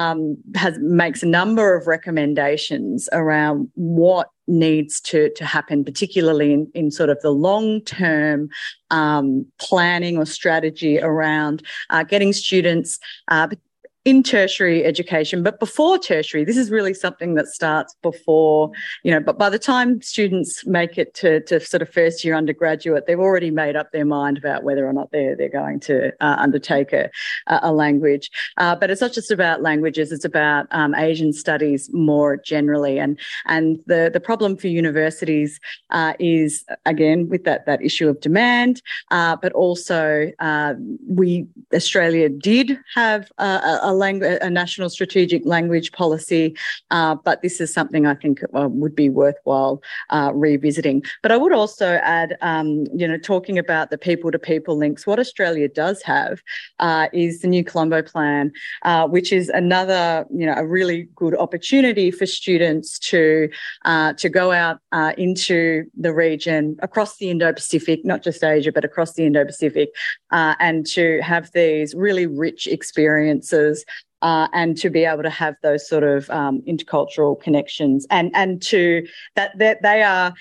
um, 0.00 0.36
has 0.54 0.78
makes 0.78 1.22
a 1.22 1.26
number 1.26 1.76
of 1.76 1.86
recommendations 1.86 3.08
around 3.12 3.68
what 3.74 4.28
needs 4.46 5.00
to, 5.00 5.30
to 5.34 5.44
happen, 5.44 5.84
particularly 5.84 6.52
in, 6.52 6.70
in 6.74 6.90
sort 6.90 7.10
of 7.10 7.20
the 7.22 7.30
long 7.30 7.80
term 7.82 8.48
um, 8.90 9.46
planning 9.58 10.16
or 10.16 10.26
strategy 10.26 11.00
around 11.00 11.62
uh, 11.90 12.02
getting 12.02 12.32
students, 12.32 12.98
uh, 13.28 13.48
in 14.06 14.22
tertiary 14.22 14.84
education, 14.84 15.42
but 15.42 15.60
before 15.60 15.98
tertiary, 15.98 16.42
this 16.42 16.56
is 16.56 16.70
really 16.70 16.94
something 16.94 17.34
that 17.34 17.46
starts 17.46 17.94
before, 18.00 18.70
you 19.02 19.10
know, 19.10 19.20
but 19.20 19.38
by 19.38 19.50
the 19.50 19.58
time 19.58 20.00
students 20.00 20.66
make 20.66 20.96
it 20.96 21.12
to, 21.12 21.40
to 21.42 21.60
sort 21.60 21.82
of 21.82 21.88
first 21.90 22.24
year 22.24 22.34
undergraduate, 22.34 23.06
they've 23.06 23.20
already 23.20 23.50
made 23.50 23.76
up 23.76 23.92
their 23.92 24.06
mind 24.06 24.38
about 24.38 24.64
whether 24.64 24.88
or 24.88 24.94
not 24.94 25.10
they're, 25.12 25.36
they're 25.36 25.50
going 25.50 25.78
to 25.80 26.10
uh, 26.22 26.36
undertake 26.38 26.94
a, 26.94 27.10
a 27.46 27.72
language. 27.72 28.30
Uh, 28.56 28.74
but 28.74 28.90
it's 28.90 29.02
not 29.02 29.12
just 29.12 29.30
about 29.30 29.60
languages, 29.60 30.12
it's 30.12 30.24
about 30.24 30.66
um, 30.70 30.94
Asian 30.94 31.30
studies 31.30 31.90
more 31.92 32.38
generally. 32.38 32.98
And, 32.98 33.18
and 33.46 33.78
the, 33.86 34.08
the 34.10 34.20
problem 34.20 34.56
for 34.56 34.68
universities 34.68 35.60
uh, 35.90 36.14
is, 36.18 36.64
again, 36.86 37.28
with 37.28 37.44
that, 37.44 37.66
that 37.66 37.82
issue 37.82 38.08
of 38.08 38.18
demand, 38.22 38.80
uh, 39.10 39.36
but 39.36 39.52
also 39.52 40.32
uh, 40.38 40.72
we, 41.06 41.46
Australia 41.74 42.30
did 42.30 42.78
have 42.94 43.30
a, 43.36 43.78
a 43.82 43.89
a, 43.90 43.92
language, 43.92 44.38
a 44.40 44.50
national 44.50 44.88
strategic 44.88 45.44
language 45.44 45.92
policy, 45.92 46.56
uh, 46.90 47.14
but 47.26 47.42
this 47.42 47.60
is 47.60 47.72
something 47.72 48.06
I 48.06 48.14
think 48.14 48.40
uh, 48.54 48.68
would 48.68 48.94
be 48.94 49.08
worthwhile 49.08 49.82
uh, 50.10 50.30
revisiting. 50.34 51.02
But 51.22 51.32
I 51.32 51.36
would 51.36 51.52
also 51.52 51.88
add, 52.18 52.36
um, 52.40 52.86
you 52.94 53.06
know, 53.06 53.18
talking 53.18 53.58
about 53.58 53.90
the 53.90 53.98
people 53.98 54.30
to 54.30 54.38
people 54.38 54.76
links, 54.76 55.06
what 55.06 55.18
Australia 55.18 55.68
does 55.68 56.02
have 56.02 56.40
uh, 56.78 57.08
is 57.12 57.40
the 57.40 57.48
new 57.48 57.64
Colombo 57.64 58.02
Plan, 58.02 58.52
uh, 58.82 59.06
which 59.08 59.32
is 59.32 59.48
another, 59.48 60.24
you 60.32 60.46
know, 60.46 60.54
a 60.56 60.66
really 60.66 61.08
good 61.14 61.36
opportunity 61.36 62.10
for 62.10 62.26
students 62.26 62.98
to 63.10 63.48
uh, 63.84 64.12
to 64.14 64.28
go 64.28 64.52
out 64.52 64.78
into 65.18 65.84
the 65.98 66.12
region 66.12 66.76
across 66.80 67.16
the 67.16 67.30
Indo-Pacific, 67.30 68.04
not 68.04 68.22
just 68.22 68.44
Asia, 68.44 68.72
but 68.72 68.84
across 68.84 69.14
the 69.14 69.24
Indo-Pacific, 69.24 69.88
and 70.30 70.86
to 70.86 71.20
have 71.22 71.50
these 71.52 71.94
really 71.94 72.26
rich 72.26 72.66
experiences 72.66 73.79
uh, 74.22 74.48
and 74.52 74.76
to 74.78 74.90
be 74.90 75.04
able 75.04 75.22
to 75.22 75.30
have 75.30 75.54
those 75.62 75.88
sort 75.88 76.04
of 76.04 76.28
um, 76.30 76.62
intercultural 76.68 77.40
connections 77.40 78.06
and 78.10 78.30
and 78.34 78.62
to 78.62 79.06
that 79.36 79.56
that 79.58 79.82
they 79.82 80.02
are 80.02 80.34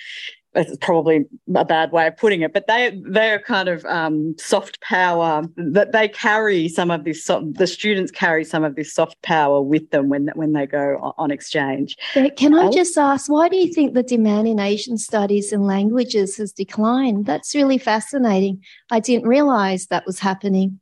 it's 0.56 0.76
probably 0.78 1.26
a 1.56 1.64
bad 1.64 1.92
way 1.92 2.08
of 2.08 2.18
putting 2.18 2.42
it, 2.42 2.54
but 2.54 2.66
they 2.68 3.00
they 3.08 3.30
are 3.32 3.40
kind 3.40 3.70
of 3.70 3.86
um, 3.86 4.36
soft 4.40 4.82
power 4.82 5.44
that 5.58 5.92
they 5.92 6.08
carry 6.08 6.68
some 6.68 6.90
of 6.90 7.04
this. 7.04 7.24
The 7.26 7.68
students 7.68 8.12
carry 8.12 8.44
some 8.44 8.64
of 8.64 8.76
this 8.76 8.94
soft 8.94 9.22
power 9.22 9.62
with 9.62 9.90
them 9.92 10.10
when 10.10 10.32
when 10.34 10.54
they 10.54 10.66
go 10.66 11.14
on 11.18 11.30
exchange. 11.30 11.96
Can 12.36 12.56
I 12.56 12.70
just 12.72 12.98
ask, 12.98 13.30
why 13.30 13.48
do 13.48 13.58
you 13.58 13.72
think 13.72 13.94
the 13.94 14.04
demand 14.04 14.48
in 14.48 14.60
Asian 14.60 14.98
studies 14.98 15.54
and 15.54 15.66
languages 15.66 16.38
has 16.38 16.52
declined? 16.52 17.26
That's 17.26 17.54
really 17.54 17.78
fascinating. 17.78 18.64
I 18.90 19.00
didn't 19.00 19.28
realise 19.28 19.88
that 19.88 20.06
was 20.06 20.20
happening. 20.20 20.80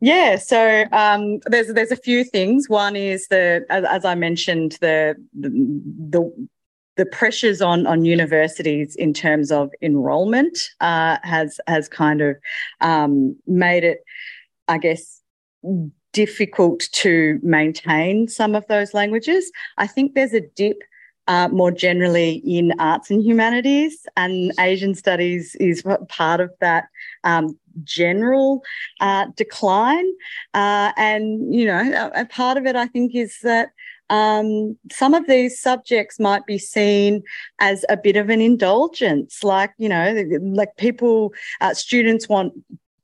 Yeah, 0.00 0.36
so 0.36 0.84
um, 0.92 1.40
there's 1.46 1.68
there's 1.72 1.92
a 1.92 1.96
few 1.96 2.24
things. 2.24 2.68
One 2.68 2.96
is 2.96 3.28
the 3.28 3.64
as, 3.70 3.84
as 3.84 4.04
I 4.04 4.14
mentioned 4.14 4.76
the, 4.80 5.14
the 5.34 6.30
the 6.96 7.06
pressures 7.06 7.60
on 7.60 7.86
on 7.86 8.04
universities 8.04 8.94
in 8.96 9.12
terms 9.12 9.50
of 9.50 9.70
enrolment 9.82 10.58
uh, 10.80 11.18
has 11.22 11.60
has 11.66 11.88
kind 11.88 12.20
of 12.20 12.36
um, 12.80 13.36
made 13.46 13.84
it, 13.84 14.04
I 14.68 14.78
guess, 14.78 15.20
difficult 16.12 16.84
to 16.92 17.40
maintain 17.42 18.28
some 18.28 18.54
of 18.54 18.66
those 18.68 18.94
languages. 18.94 19.50
I 19.78 19.86
think 19.86 20.14
there's 20.14 20.34
a 20.34 20.42
dip 20.54 20.78
uh, 21.26 21.48
more 21.48 21.70
generally 21.70 22.42
in 22.44 22.72
arts 22.78 23.10
and 23.10 23.22
humanities, 23.22 24.06
and 24.16 24.52
Asian 24.60 24.94
studies 24.94 25.56
is 25.56 25.82
part 26.08 26.40
of 26.40 26.50
that 26.60 26.84
um, 27.24 27.58
general 27.82 28.62
uh, 29.00 29.26
decline. 29.36 30.06
Uh, 30.52 30.92
and, 30.96 31.54
you 31.54 31.66
know, 31.66 32.10
a, 32.14 32.20
a, 32.22 32.24
part 32.26 32.56
of 32.56 32.66
it, 32.66 32.76
I 32.76 32.86
think, 32.86 33.14
is 33.14 33.38
that 33.42 33.70
um, 34.10 34.76
some 34.92 35.14
of 35.14 35.26
these 35.26 35.58
subjects 35.58 36.20
might 36.20 36.46
be 36.46 36.58
seen 36.58 37.22
as 37.58 37.84
a 37.88 37.96
bit 37.96 38.16
of 38.16 38.28
an 38.28 38.40
indulgence, 38.40 39.42
like, 39.42 39.72
you 39.78 39.88
know, 39.88 40.24
like 40.40 40.76
people, 40.76 41.32
uh, 41.60 41.74
students 41.74 42.28
want 42.28 42.52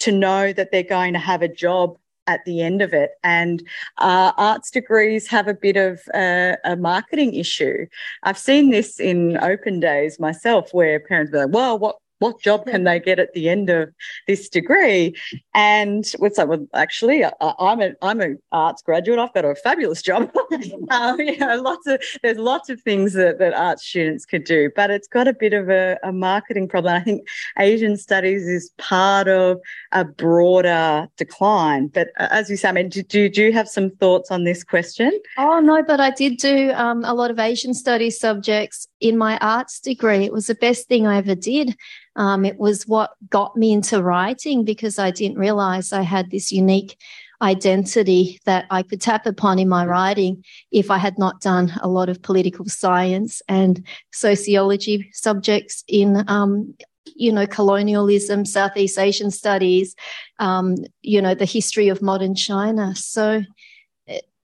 to 0.00 0.12
know 0.12 0.52
that 0.52 0.70
they're 0.70 0.82
going 0.82 1.12
to 1.14 1.18
have 1.18 1.42
a 1.42 1.48
job 1.48 1.96
at 2.26 2.44
the 2.44 2.60
end 2.60 2.80
of 2.80 2.92
it. 2.92 3.12
And 3.24 3.62
uh, 3.98 4.32
arts 4.36 4.70
degrees 4.70 5.26
have 5.28 5.48
a 5.48 5.54
bit 5.54 5.76
of 5.76 6.00
a, 6.14 6.56
a, 6.64 6.76
marketing 6.76 7.34
issue. 7.34 7.86
I've 8.22 8.38
seen 8.38 8.70
this 8.70 9.00
in 9.00 9.36
open 9.38 9.80
days 9.80 10.20
myself, 10.20 10.72
where 10.72 11.00
parents 11.00 11.34
are 11.34 11.46
like, 11.46 11.54
"Well, 11.54 11.78
what 11.78 11.96
what 12.20 12.40
job 12.40 12.66
can 12.66 12.84
they 12.84 13.00
get 13.00 13.18
at 13.18 13.32
the 13.32 13.48
end 13.48 13.68
of 13.68 13.90
this 14.26 14.48
degree? 14.48 15.14
And 15.54 16.06
what's 16.18 16.36
that? 16.36 16.48
Well, 16.48 16.66
actually, 16.74 17.24
I, 17.24 17.32
am 17.40 17.80
a 17.80 17.92
I'm 18.02 18.20
an 18.20 18.38
arts 18.52 18.82
graduate. 18.82 19.18
I've 19.18 19.34
got 19.34 19.44
a 19.44 19.54
fabulous 19.54 20.02
job. 20.02 20.30
um, 20.90 21.20
you 21.20 21.36
know, 21.38 21.60
lots 21.60 21.86
of 21.86 22.00
there's 22.22 22.38
lots 22.38 22.68
of 22.70 22.80
things 22.82 23.14
that, 23.14 23.38
that 23.38 23.54
arts 23.54 23.84
students 23.84 24.24
could 24.24 24.44
do, 24.44 24.70
but 24.76 24.90
it's 24.90 25.08
got 25.08 25.26
a 25.26 25.32
bit 25.32 25.52
of 25.52 25.68
a, 25.68 25.98
a 26.02 26.12
marketing 26.12 26.68
problem. 26.68 26.94
I 26.94 27.00
think 27.00 27.26
Asian 27.58 27.96
studies 27.96 28.46
is 28.46 28.70
part 28.78 29.26
of 29.28 29.58
a 29.92 30.04
broader 30.04 31.08
decline. 31.16 31.88
But 31.88 32.08
uh, 32.18 32.28
as 32.30 32.50
you 32.50 32.56
say, 32.56 32.68
I 32.68 32.72
mean, 32.72 32.90
do, 32.90 33.02
do, 33.02 33.28
do 33.28 33.44
you 33.44 33.52
have 33.52 33.68
some 33.68 33.90
thoughts 33.90 34.30
on 34.30 34.44
this 34.44 34.62
question? 34.62 35.18
Oh 35.38 35.60
no, 35.60 35.82
but 35.82 36.00
I 36.00 36.10
did 36.10 36.36
do 36.36 36.70
um, 36.72 37.04
a 37.04 37.14
lot 37.14 37.30
of 37.30 37.38
Asian 37.38 37.74
studies 37.74 38.20
subjects 38.20 38.86
in 39.00 39.16
my 39.16 39.38
arts 39.38 39.80
degree. 39.80 40.24
It 40.24 40.32
was 40.32 40.46
the 40.46 40.54
best 40.54 40.86
thing 40.88 41.06
I 41.06 41.16
ever 41.16 41.34
did. 41.34 41.76
Um, 42.16 42.44
it 42.44 42.58
was 42.58 42.86
what 42.86 43.12
got 43.28 43.56
me 43.56 43.72
into 43.72 44.02
writing 44.02 44.64
because 44.64 44.98
I 44.98 45.10
didn't 45.10 45.38
realize 45.38 45.92
I 45.92 46.02
had 46.02 46.30
this 46.30 46.50
unique 46.50 46.98
identity 47.42 48.38
that 48.44 48.66
I 48.70 48.82
could 48.82 49.00
tap 49.00 49.26
upon 49.26 49.58
in 49.58 49.68
my 49.68 49.86
writing 49.86 50.44
if 50.70 50.90
I 50.90 50.98
had 50.98 51.18
not 51.18 51.40
done 51.40 51.72
a 51.80 51.88
lot 51.88 52.08
of 52.08 52.20
political 52.20 52.66
science 52.66 53.40
and 53.48 53.86
sociology 54.12 55.08
subjects 55.12 55.82
in 55.88 56.24
um, 56.28 56.74
you 57.16 57.32
know, 57.32 57.46
colonialism, 57.46 58.44
Southeast 58.44 58.98
Asian 58.98 59.30
studies, 59.30 59.94
um, 60.38 60.76
you 61.02 61.20
know, 61.20 61.34
the 61.34 61.44
history 61.44 61.88
of 61.88 62.02
modern 62.02 62.34
China. 62.34 62.94
So 62.94 63.42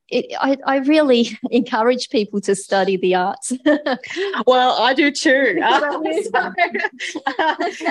it, 0.09 0.37
I, 0.41 0.57
I, 0.67 0.77
really 0.79 1.37
encourage 1.51 2.11
people 2.11 2.41
to 2.43 2.55
study 2.55 2.97
the 2.97 3.15
arts. 3.15 3.53
well, 4.47 4.81
I 4.81 4.95
do 4.95 5.11
too, 5.11 5.61
uh, 5.63 5.81
so, 6.33 6.53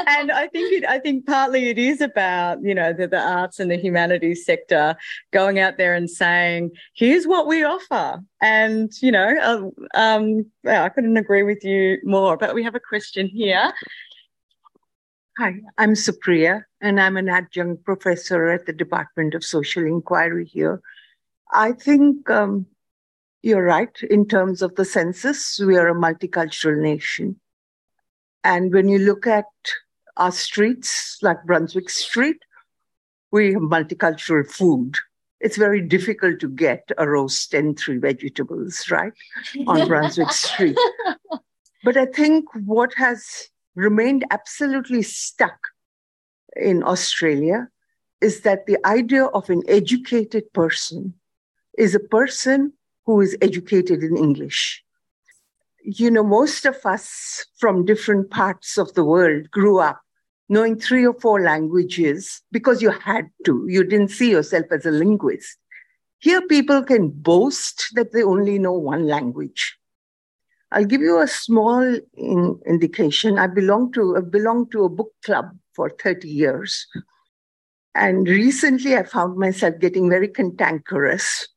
and 0.08 0.32
I 0.32 0.48
think 0.48 0.74
it, 0.74 0.86
I 0.88 1.00
think 1.00 1.26
partly 1.26 1.70
it 1.70 1.78
is 1.78 2.02
about 2.02 2.62
you 2.62 2.74
know 2.74 2.94
the, 2.94 3.08
the 3.08 3.20
arts 3.20 3.60
and 3.60 3.70
the 3.70 3.78
humanities 3.78 4.46
sector 4.46 4.96
going 5.32 5.60
out 5.60 5.78
there 5.78 5.94
and 5.94 6.10
saying, 6.10 6.72
"Here's 6.94 7.28
what 7.28 7.48
we 7.48 7.64
offer," 7.64 8.22
and 8.42 8.92
you 9.02 9.12
know, 9.12 9.74
uh, 9.94 10.00
um, 10.00 10.46
yeah, 10.64 10.84
I 10.84 10.90
couldn't 10.90 11.18
agree 11.18 11.44
with 11.44 11.64
you 11.64 11.98
more. 12.04 12.38
But 12.38 12.56
we 12.56 12.64
have 12.64 12.76
a 12.76 12.80
question 12.80 13.28
here. 13.28 13.74
Hi, 15.38 15.56
I'm 15.78 15.96
Supriya, 15.96 16.64
and 16.80 16.98
I'm 16.98 17.18
an 17.18 17.28
adjunct 17.28 17.84
professor 17.84 18.48
at 18.48 18.66
the 18.66 18.72
Department 18.72 19.34
of 19.34 19.44
Social 19.44 19.84
Inquiry 19.84 20.46
here 20.46 20.82
I 21.52 21.72
think 21.72 22.30
um, 22.30 22.66
you're 23.42 23.64
right. 23.64 23.96
In 24.10 24.28
terms 24.28 24.62
of 24.62 24.76
the 24.76 24.86
census, 24.86 25.60
we 25.60 25.78
are 25.78 25.88
a 25.88 25.96
multicultural 25.96 26.82
nation. 26.82 27.40
And 28.44 28.74
when 28.74 28.88
you 28.88 29.00
look 29.00 29.28
at 29.28 29.46
our 30.18 30.32
streets, 30.32 31.18
like 31.22 31.44
Brunswick 31.46 31.90
Street, 31.90 32.38
we 33.32 33.54
have 33.54 33.62
multicultural 33.62 34.50
food. 34.50 34.98
It's 35.42 35.58
very 35.58 35.82
difficult 35.82 36.40
to 36.40 36.50
get 36.50 36.90
a 36.98 37.08
roast 37.08 37.54
and 37.54 37.78
three 37.78 37.98
vegetables, 37.98 38.90
right, 38.90 39.14
on 39.68 39.88
Brunswick 39.88 40.32
Street. 40.32 40.78
But 41.84 41.98
I 41.98 42.06
think 42.06 42.46
what 42.66 42.94
has 42.96 43.50
remained 43.76 44.26
absolutely 44.32 45.04
stuck 45.04 45.60
in 46.56 46.82
Australia 46.84 47.68
is 48.22 48.42
that 48.42 48.66
the 48.66 48.78
idea 48.88 49.26
of 49.26 49.50
an 49.50 49.62
educated 49.68 50.52
person 50.54 51.14
is 51.78 51.96
a 51.96 52.00
person 52.00 52.74
who 53.06 53.22
is 53.22 53.38
educated 53.42 54.04
in 54.04 54.18
English. 54.18 54.84
You 55.84 56.10
know, 56.10 56.24
most 56.24 56.66
of 56.66 56.78
us 56.86 57.46
from 57.58 57.86
different 57.86 58.32
parts 58.32 58.78
of 58.78 58.94
the 58.94 59.04
world 59.04 59.52
grew 59.52 59.80
up 59.80 60.02
knowing 60.50 60.80
three 60.80 61.06
or 61.06 61.14
four 61.14 61.42
languages 61.42 62.42
because 62.52 62.82
you 62.82 62.92
had 62.92 63.30
to. 63.46 63.66
You 63.68 63.84
didn't 63.84 64.10
see 64.10 64.32
yourself 64.32 64.66
as 64.72 64.86
a 64.86 64.92
linguist. 64.92 65.58
Here, 66.20 66.42
people 66.48 66.84
can 66.84 67.10
boast 67.10 67.90
that 67.94 68.12
they 68.12 68.24
only 68.24 68.58
know 68.60 68.74
one 68.74 69.08
language. 69.08 69.78
I'll 70.72 70.86
give 70.86 71.02
you 71.02 71.22
a 71.22 71.28
small 71.28 71.82
in, 72.16 72.60
indication. 72.66 73.38
I 73.38 73.48
belong 73.48 73.92
to 73.94 74.18
I 74.18 74.22
belong 74.22 74.70
to 74.72 74.84
a 74.84 74.90
book 74.90 75.14
club 75.24 75.58
for 75.74 75.90
30 75.90 76.28
years. 76.28 76.88
And 77.94 78.28
recently 78.28 78.96
I 78.96 79.04
found 79.04 79.38
myself 79.38 79.76
getting 79.80 80.10
very 80.10 80.28
cantankerous. 80.28 81.48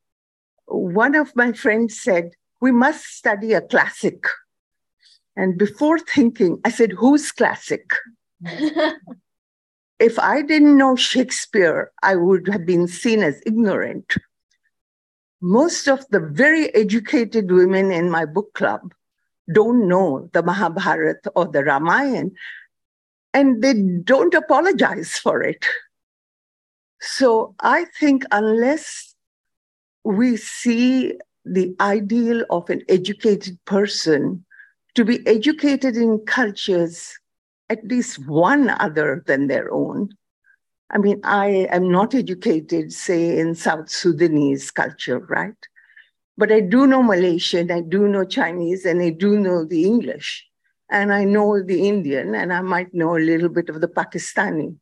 One 0.69 1.15
of 1.15 1.35
my 1.35 1.51
friends 1.51 1.99
said, 1.99 2.31
We 2.61 2.71
must 2.71 3.05
study 3.05 3.53
a 3.53 3.61
classic. 3.61 4.23
And 5.35 5.57
before 5.57 5.99
thinking, 5.99 6.59
I 6.63 6.69
said, 6.69 6.91
Who's 6.93 7.31
classic? 7.31 7.91
if 9.99 10.19
I 10.19 10.41
didn't 10.41 10.77
know 10.77 10.95
Shakespeare, 10.95 11.91
I 12.03 12.15
would 12.15 12.47
have 12.47 12.65
been 12.65 12.87
seen 12.87 13.23
as 13.23 13.41
ignorant. 13.45 14.15
Most 15.41 15.87
of 15.87 16.05
the 16.09 16.19
very 16.19 16.73
educated 16.75 17.51
women 17.51 17.91
in 17.91 18.09
my 18.09 18.25
book 18.25 18.53
club 18.53 18.93
don't 19.51 19.87
know 19.87 20.29
the 20.33 20.43
Mahabharata 20.43 21.31
or 21.35 21.47
the 21.47 21.63
Ramayana, 21.63 22.29
and 23.33 23.61
they 23.61 23.73
don't 23.73 24.33
apologize 24.33 25.11
for 25.11 25.41
it. 25.41 25.65
So 26.99 27.55
I 27.59 27.85
think 27.99 28.23
unless 28.31 29.08
we 30.09 30.35
see 30.37 31.13
the 31.45 31.75
ideal 31.79 32.43
of 32.49 32.67
an 32.71 32.81
educated 32.89 33.63
person 33.65 34.43
to 34.95 35.05
be 35.05 35.25
educated 35.27 35.95
in 35.95 36.17
cultures 36.25 37.15
at 37.69 37.85
least 37.87 38.27
one 38.27 38.71
other 38.71 39.23
than 39.27 39.45
their 39.45 39.71
own. 39.71 40.09
I 40.89 40.97
mean, 40.97 41.21
I 41.23 41.67
am 41.69 41.91
not 41.91 42.15
educated, 42.15 42.91
say, 42.91 43.37
in 43.37 43.53
South 43.53 43.91
Sudanese 43.91 44.71
culture, 44.71 45.19
right? 45.19 45.53
But 46.35 46.51
I 46.51 46.61
do 46.61 46.87
know 46.87 47.03
Malaysian, 47.03 47.69
I 47.69 47.81
do 47.81 48.07
know 48.07 48.25
Chinese, 48.25 48.85
and 48.85 48.99
I 49.03 49.11
do 49.11 49.39
know 49.39 49.63
the 49.63 49.85
English. 49.85 50.43
And 50.89 51.13
I 51.13 51.23
know 51.23 51.61
the 51.61 51.87
Indian, 51.87 52.33
and 52.33 52.51
I 52.51 52.61
might 52.61 52.95
know 52.95 53.15
a 53.15 53.19
little 53.19 53.49
bit 53.49 53.69
of 53.69 53.79
the 53.79 53.87
Pakistani. 53.87 54.75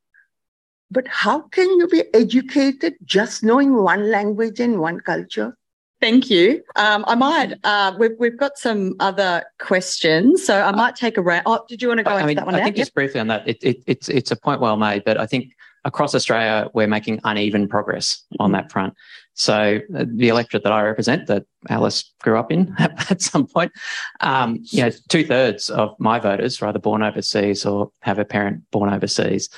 But 0.89 1.07
how 1.07 1.41
can 1.41 1.69
you 1.79 1.87
be 1.87 2.03
educated 2.13 2.95
just 3.03 3.43
knowing 3.43 3.75
one 3.75 4.09
language 4.09 4.59
and 4.59 4.79
one 4.79 4.99
culture? 5.01 5.57
Thank 5.99 6.29
you. 6.29 6.63
Um, 6.75 7.03
I 7.07 7.15
might. 7.15 7.55
Uh, 7.63 7.93
we've 7.97 8.11
we've 8.19 8.37
got 8.37 8.57
some 8.57 8.95
other 8.99 9.43
questions, 9.59 10.45
so 10.45 10.61
I 10.61 10.71
might 10.71 10.95
take 10.95 11.17
a 11.17 11.21
round. 11.21 11.43
Oh, 11.47 11.65
did 11.67 11.81
you 11.81 11.87
want 11.87 11.97
to 11.97 12.03
go 12.03 12.11
I 12.11 12.15
into 12.15 12.27
mean, 12.27 12.35
that 12.35 12.45
one? 12.45 12.55
I 12.55 12.59
now? 12.59 12.65
think 12.65 12.75
just 12.75 12.93
briefly 12.93 13.19
on 13.19 13.27
that, 13.27 13.47
it, 13.47 13.57
it, 13.63 13.77
it's 13.87 14.07
it's 14.07 14.31
a 14.31 14.35
point 14.35 14.61
well 14.61 14.77
made, 14.77 15.03
but 15.05 15.17
I 15.19 15.25
think 15.25 15.53
across 15.85 16.13
Australia 16.13 16.69
we're 16.73 16.87
making 16.87 17.19
uneven 17.23 17.67
progress 17.67 18.23
on 18.39 18.51
that 18.51 18.71
front. 18.71 18.93
So 19.33 19.79
uh, 19.95 20.05
the 20.07 20.29
electorate 20.29 20.63
that 20.63 20.73
I 20.73 20.81
represent, 20.81 21.27
that 21.27 21.45
Alice 21.69 22.13
grew 22.21 22.37
up 22.37 22.51
in 22.51 22.75
at 22.79 23.21
some 23.21 23.47
point, 23.47 23.71
um, 24.19 24.59
you 24.63 24.83
know, 24.83 24.91
two 25.09 25.23
thirds 25.23 25.69
of 25.69 25.95
my 25.99 26.19
voters 26.19 26.61
are 26.61 26.67
either 26.67 26.79
born 26.79 27.03
overseas 27.03 27.65
or 27.65 27.91
have 28.01 28.19
a 28.19 28.25
parent 28.25 28.63
born 28.71 28.93
overseas. 28.93 29.49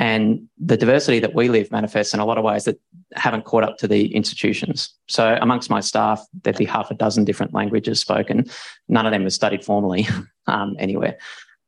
And 0.00 0.48
the 0.56 0.78
diversity 0.78 1.18
that 1.18 1.34
we 1.34 1.50
live 1.50 1.70
manifests 1.70 2.14
in 2.14 2.20
a 2.20 2.24
lot 2.24 2.38
of 2.38 2.44
ways 2.44 2.64
that 2.64 2.80
haven't 3.12 3.44
caught 3.44 3.64
up 3.64 3.76
to 3.76 3.86
the 3.86 4.14
institutions. 4.14 4.94
So 5.08 5.36
amongst 5.42 5.68
my 5.68 5.80
staff, 5.80 6.26
there'd 6.42 6.56
be 6.56 6.64
half 6.64 6.90
a 6.90 6.94
dozen 6.94 7.26
different 7.26 7.52
languages 7.52 8.00
spoken. 8.00 8.48
None 8.88 9.04
of 9.04 9.12
them 9.12 9.24
was 9.24 9.34
studied 9.34 9.62
formally 9.62 10.08
um, 10.46 10.74
anywhere. 10.78 11.18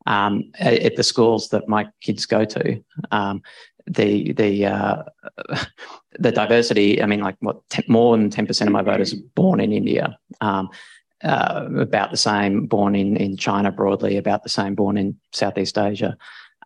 Um, 0.07 0.51
at 0.59 0.97
the 0.97 1.03
schools 1.03 1.51
that 1.51 1.68
my 1.68 1.89
kids 2.01 2.24
go 2.24 2.47
to, 2.47 2.83
um, 3.11 3.43
the 3.87 4.33
the 4.33 4.64
uh, 4.64 5.03
the 6.18 6.33
diversity. 6.33 7.03
I 7.03 7.07
mean, 7.07 7.20
like 7.20 7.37
what 7.41 7.61
ten, 7.68 7.85
more 7.87 8.16
than 8.16 8.30
ten 8.30 8.47
percent 8.47 8.66
of 8.66 8.72
my 8.72 8.83
voters 8.83 9.12
are 9.12 9.22
born 9.35 9.61
in 9.61 9.72
India. 9.72 10.18
Um, 10.41 10.70
uh, 11.22 11.68
about 11.78 12.11
the 12.11 12.16
same 12.16 12.66
born 12.66 12.97
in 12.97 13.16
in 13.16 13.37
China 13.37 13.70
broadly. 13.70 14.16
About 14.16 14.43
the 14.43 14.49
same 14.49 14.74
born 14.74 14.97
in 14.97 15.20
Southeast 15.33 15.76
Asia. 15.76 16.16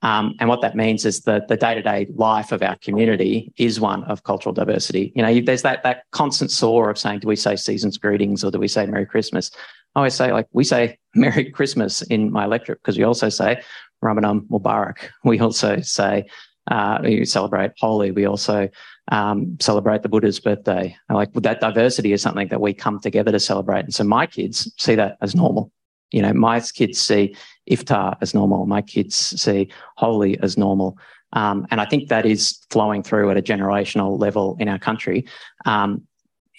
Um, 0.02 0.34
and 0.38 0.48
what 0.48 0.60
that 0.60 0.76
means 0.76 1.04
is 1.04 1.22
that 1.22 1.48
the 1.48 1.56
day-to-day 1.56 2.08
life 2.14 2.52
of 2.52 2.62
our 2.62 2.76
community 2.76 3.52
is 3.56 3.80
one 3.80 4.04
of 4.04 4.24
cultural 4.24 4.52
diversity. 4.52 5.12
You 5.14 5.22
know, 5.22 5.40
there's 5.40 5.62
that 5.62 5.82
that 5.84 6.04
constant 6.12 6.50
saw 6.50 6.88
of 6.88 6.98
saying, 6.98 7.20
do 7.20 7.28
we 7.28 7.36
say 7.36 7.56
season's 7.56 7.96
greetings 7.96 8.44
or 8.44 8.50
do 8.50 8.58
we 8.58 8.68
say 8.68 8.86
Merry 8.86 9.06
Christmas? 9.06 9.50
I 9.94 10.00
always 10.00 10.14
say, 10.14 10.32
like, 10.32 10.46
we 10.52 10.64
say 10.64 10.98
Merry 11.14 11.50
Christmas 11.50 12.02
in 12.02 12.30
my 12.30 12.44
electorate 12.44 12.80
because 12.82 12.98
we 12.98 13.04
also 13.04 13.28
say 13.28 13.62
Ramadan 14.02 14.42
Mubarak. 14.50 15.08
We 15.24 15.40
also 15.40 15.80
say 15.80 16.26
uh, 16.70 16.98
we 17.02 17.24
celebrate 17.24 17.72
Holi. 17.78 18.10
We 18.10 18.26
also 18.26 18.68
um, 19.10 19.56
celebrate 19.60 20.02
the 20.02 20.08
Buddha's 20.08 20.40
birthday. 20.40 20.96
Like 21.08 21.32
that 21.34 21.60
diversity 21.60 22.12
is 22.12 22.22
something 22.22 22.48
that 22.48 22.60
we 22.60 22.74
come 22.74 23.00
together 23.00 23.32
to 23.32 23.40
celebrate. 23.40 23.84
And 23.84 23.94
so 23.94 24.04
my 24.04 24.26
kids 24.26 24.72
see 24.78 24.94
that 24.96 25.16
as 25.22 25.34
normal. 25.34 25.72
You 26.10 26.22
know, 26.22 26.32
my 26.32 26.60
kids 26.60 26.98
see 27.00 27.34
iftar 27.70 28.16
as 28.20 28.34
normal. 28.34 28.66
My 28.66 28.82
kids 28.82 29.16
see 29.16 29.68
Holi 29.96 30.38
as 30.40 30.56
normal. 30.56 30.98
Um, 31.32 31.66
and 31.70 31.80
I 31.80 31.86
think 31.86 32.08
that 32.08 32.24
is 32.24 32.58
flowing 32.70 33.02
through 33.02 33.30
at 33.30 33.36
a 33.36 33.42
generational 33.42 34.18
level 34.18 34.56
in 34.58 34.68
our 34.68 34.78
country. 34.78 35.26
Um, 35.64 36.06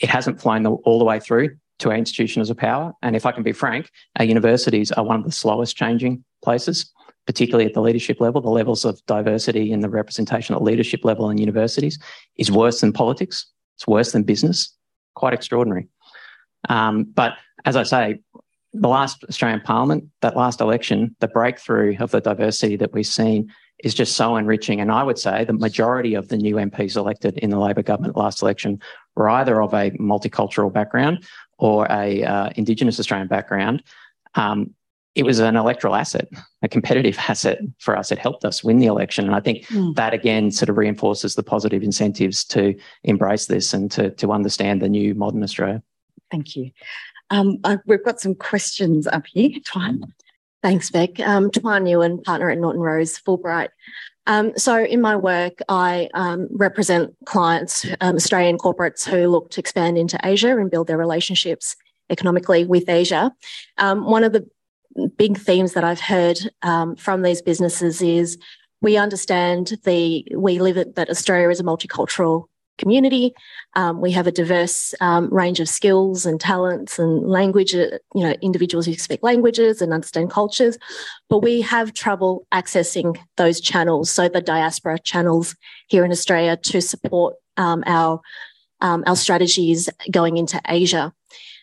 it 0.01 0.10
hasn't 0.10 0.41
flown 0.41 0.64
the, 0.64 0.72
all 0.72 0.99
the 0.99 1.05
way 1.05 1.20
through 1.20 1.58
to 1.80 1.89
our 1.89 1.95
institutions 1.95 2.49
of 2.49 2.58
power. 2.58 2.93
And 3.01 3.16
if 3.16 3.26
I 3.26 3.32
can 3.32 3.43
be 3.43 3.51
frank, 3.51 3.89
our 4.18 4.26
universities 4.26 4.91
are 4.91 5.03
one 5.03 5.18
of 5.20 5.26
the 5.26 5.32
slowest 5.32 5.76
changing 5.76 6.24
places, 6.43 6.91
particularly 7.26 7.66
at 7.66 7.74
the 7.74 7.82
leadership 7.82 8.20
level. 8.20 8.41
The 8.41 8.49
levels 8.49 8.86
of 8.86 9.03
diversity 9.05 9.72
in 9.72 9.80
the 9.80 9.89
representation 9.89 10.55
at 10.55 10.62
leadership 10.62 11.03
level 11.03 11.30
in 11.30 11.38
universities 11.38 11.99
is 12.36 12.51
worse 12.51 12.82
than 12.82 12.93
politics. 12.93 13.45
It's 13.76 13.88
worse 13.88 14.12
than 14.12 14.24
business. 14.24 14.74
Quite 15.16 15.34
extraordinary. 15.34 15.88
Um, 16.70 17.03
but 17.03 17.34
as 17.66 17.76
I 17.76 17.84
say, 17.84 18.20
the 18.74 18.88
last 18.88 19.24
Australian 19.26 19.61
Parliament, 19.61 20.05
that 20.22 20.36
last 20.36 20.61
election, 20.61 21.15
the 21.20 21.28
breakthrough 21.28 21.95
of 21.99 22.11
the 22.11 22.22
diversity 22.22 22.76
that 22.78 22.93
we've 22.93 23.07
seen 23.07 23.51
is 23.84 23.93
just 23.93 24.15
so 24.15 24.36
enriching. 24.36 24.82
And 24.82 24.91
I 24.91 25.03
would 25.03 25.20
say 25.20 25.45
the 25.45 25.53
majority 25.53 26.15
of 26.15 26.30
the 26.30 26.38
new 26.38 26.55
MPs 26.55 26.95
elected 26.95 27.38
in 27.38 27.49
the 27.49 27.59
Labor 27.59 27.84
government 27.84 28.18
last 28.18 28.41
election 28.41 28.82
were 29.15 29.30
either 29.30 29.61
of 29.61 29.74
a 29.74 29.91
multicultural 29.91 30.72
background 30.74 31.26
or 31.59 31.88
a 31.89 32.24
uh, 32.24 32.49
Indigenous 32.55 32.99
Australian 32.99 33.28
background. 33.28 33.84
Um, 34.36 34.74
it 35.15 35.26
was 35.26 35.39
an 35.39 35.55
electoral 35.55 35.95
asset, 35.95 36.28
a 36.61 36.68
competitive 36.68 37.18
asset 37.28 37.59
for 37.80 37.97
us. 37.97 38.11
It 38.11 38.20
helped 38.20 38.45
us 38.45 38.63
win 38.63 38.78
the 38.78 38.86
election. 38.86 39.26
And 39.26 39.36
I 39.36 39.39
think 39.39 39.65
mm. 39.68 39.95
that 39.95 40.13
again 40.13 40.51
sort 40.51 40.70
of 40.70 40.78
reinforces 40.78 41.36
the 41.36 41.43
positive 41.43 41.82
incentives 41.84 42.43
to 42.45 42.76
embrace 43.03 43.47
this 43.47 43.74
and 43.74 43.89
to, 43.91 44.11
to 44.11 44.32
understand 44.32 44.82
the 44.82 44.89
new 44.89 45.15
modern 45.15 45.43
Australia. 45.43 45.82
Thank 46.30 46.55
you. 46.55 46.72
Um, 47.30 47.59
I, 47.63 47.78
we've 47.86 48.03
got 48.03 48.19
some 48.19 48.36
questions 48.36 49.07
up 49.07 49.25
here. 49.28 49.51
Twan. 49.61 50.03
Thanks, 50.63 50.89
Bec. 50.89 51.19
Um, 51.19 51.51
Twan 51.51 51.89
Ewan, 51.89 52.21
partner 52.21 52.49
at 52.49 52.57
Norton 52.57 52.82
Rose 52.82 53.19
Fulbright. 53.19 53.69
Um, 54.25 54.51
so, 54.57 54.84
in 54.84 54.99
my 54.99 55.15
work, 55.15 55.59
I 55.69 56.09
um, 56.13 56.47
represent 56.51 57.15
clients, 57.25 57.86
um, 58.01 58.15
Australian 58.15 58.57
corporates 58.57 59.07
who 59.07 59.28
look 59.28 59.49
to 59.51 59.61
expand 59.61 59.97
into 59.97 60.19
Asia 60.23 60.57
and 60.57 60.69
build 60.69 60.88
their 60.88 60.97
relationships 60.97 61.75
economically 62.09 62.65
with 62.65 62.89
Asia. 62.89 63.32
Um, 63.78 64.05
one 64.05 64.23
of 64.23 64.34
the 64.34 64.47
big 65.17 65.38
themes 65.38 65.73
that 65.73 65.84
I've 65.84 65.99
heard 65.99 66.39
um, 66.61 66.95
from 66.95 67.21
these 67.21 67.41
businesses 67.41 68.01
is 68.01 68.38
we 68.82 68.97
understand 68.97 69.78
the 69.84 70.28
we 70.36 70.59
live 70.59 70.78
it 70.78 70.95
that 70.95 71.09
Australia 71.09 71.49
is 71.49 71.59
a 71.59 71.63
multicultural 71.63 72.45
community. 72.78 73.34
Um, 73.75 74.01
we 74.01 74.11
have 74.11 74.28
a 74.28 74.32
diverse 74.32 74.93
um, 75.01 75.34
range 75.34 75.59
of 75.59 75.69
skills 75.69 76.25
and 76.25 76.39
talents 76.39 76.99
and 76.99 77.28
language, 77.28 77.75
uh, 77.75 77.97
you 78.15 78.23
know, 78.23 78.36
individuals 78.41 78.86
who 78.86 78.93
speak 78.93 79.21
languages 79.23 79.82
and 79.82 79.93
understand 79.93 80.32
cultures, 80.32 80.78
but 81.30 81.39
we 81.39 81.61
have 81.61 81.93
trouble 81.93 82.47
accessing 82.53 83.17
those 83.36 83.59
channels. 83.59 84.09
So 84.09 84.30
the 84.30 84.41
diaspora 84.41 84.99
channels 84.99 85.55
here 85.88 86.05
in 86.05 86.11
Australia 86.11 86.57
to 86.57 86.82
support 86.82 87.36
um, 87.57 87.84
our 87.86 88.21
um, 88.80 89.03
our 89.07 89.15
strategies 89.15 89.89
going 90.11 90.38
into 90.38 90.61
Asia. 90.67 91.11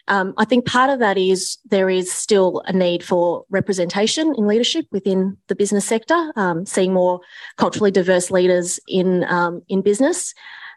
Um, 0.09 0.35
I 0.37 0.45
think 0.45 0.67
part 0.67 0.91
of 0.91 0.99
that 0.99 1.17
is 1.17 1.59
there 1.65 1.89
is 1.89 2.13
still 2.13 2.63
a 2.67 2.73
need 2.73 3.03
for 3.03 3.45
representation 3.49 4.35
in 4.37 4.47
leadership 4.47 4.87
within 4.91 5.37
the 5.47 5.55
business 5.55 5.87
sector, 5.87 6.33
um, 6.37 6.67
seeing 6.67 6.93
more 6.93 7.21
culturally 7.57 7.91
diverse 7.91 8.31
leaders 8.31 8.81
in 8.87 9.25
in 9.69 9.81
business. 9.83 10.35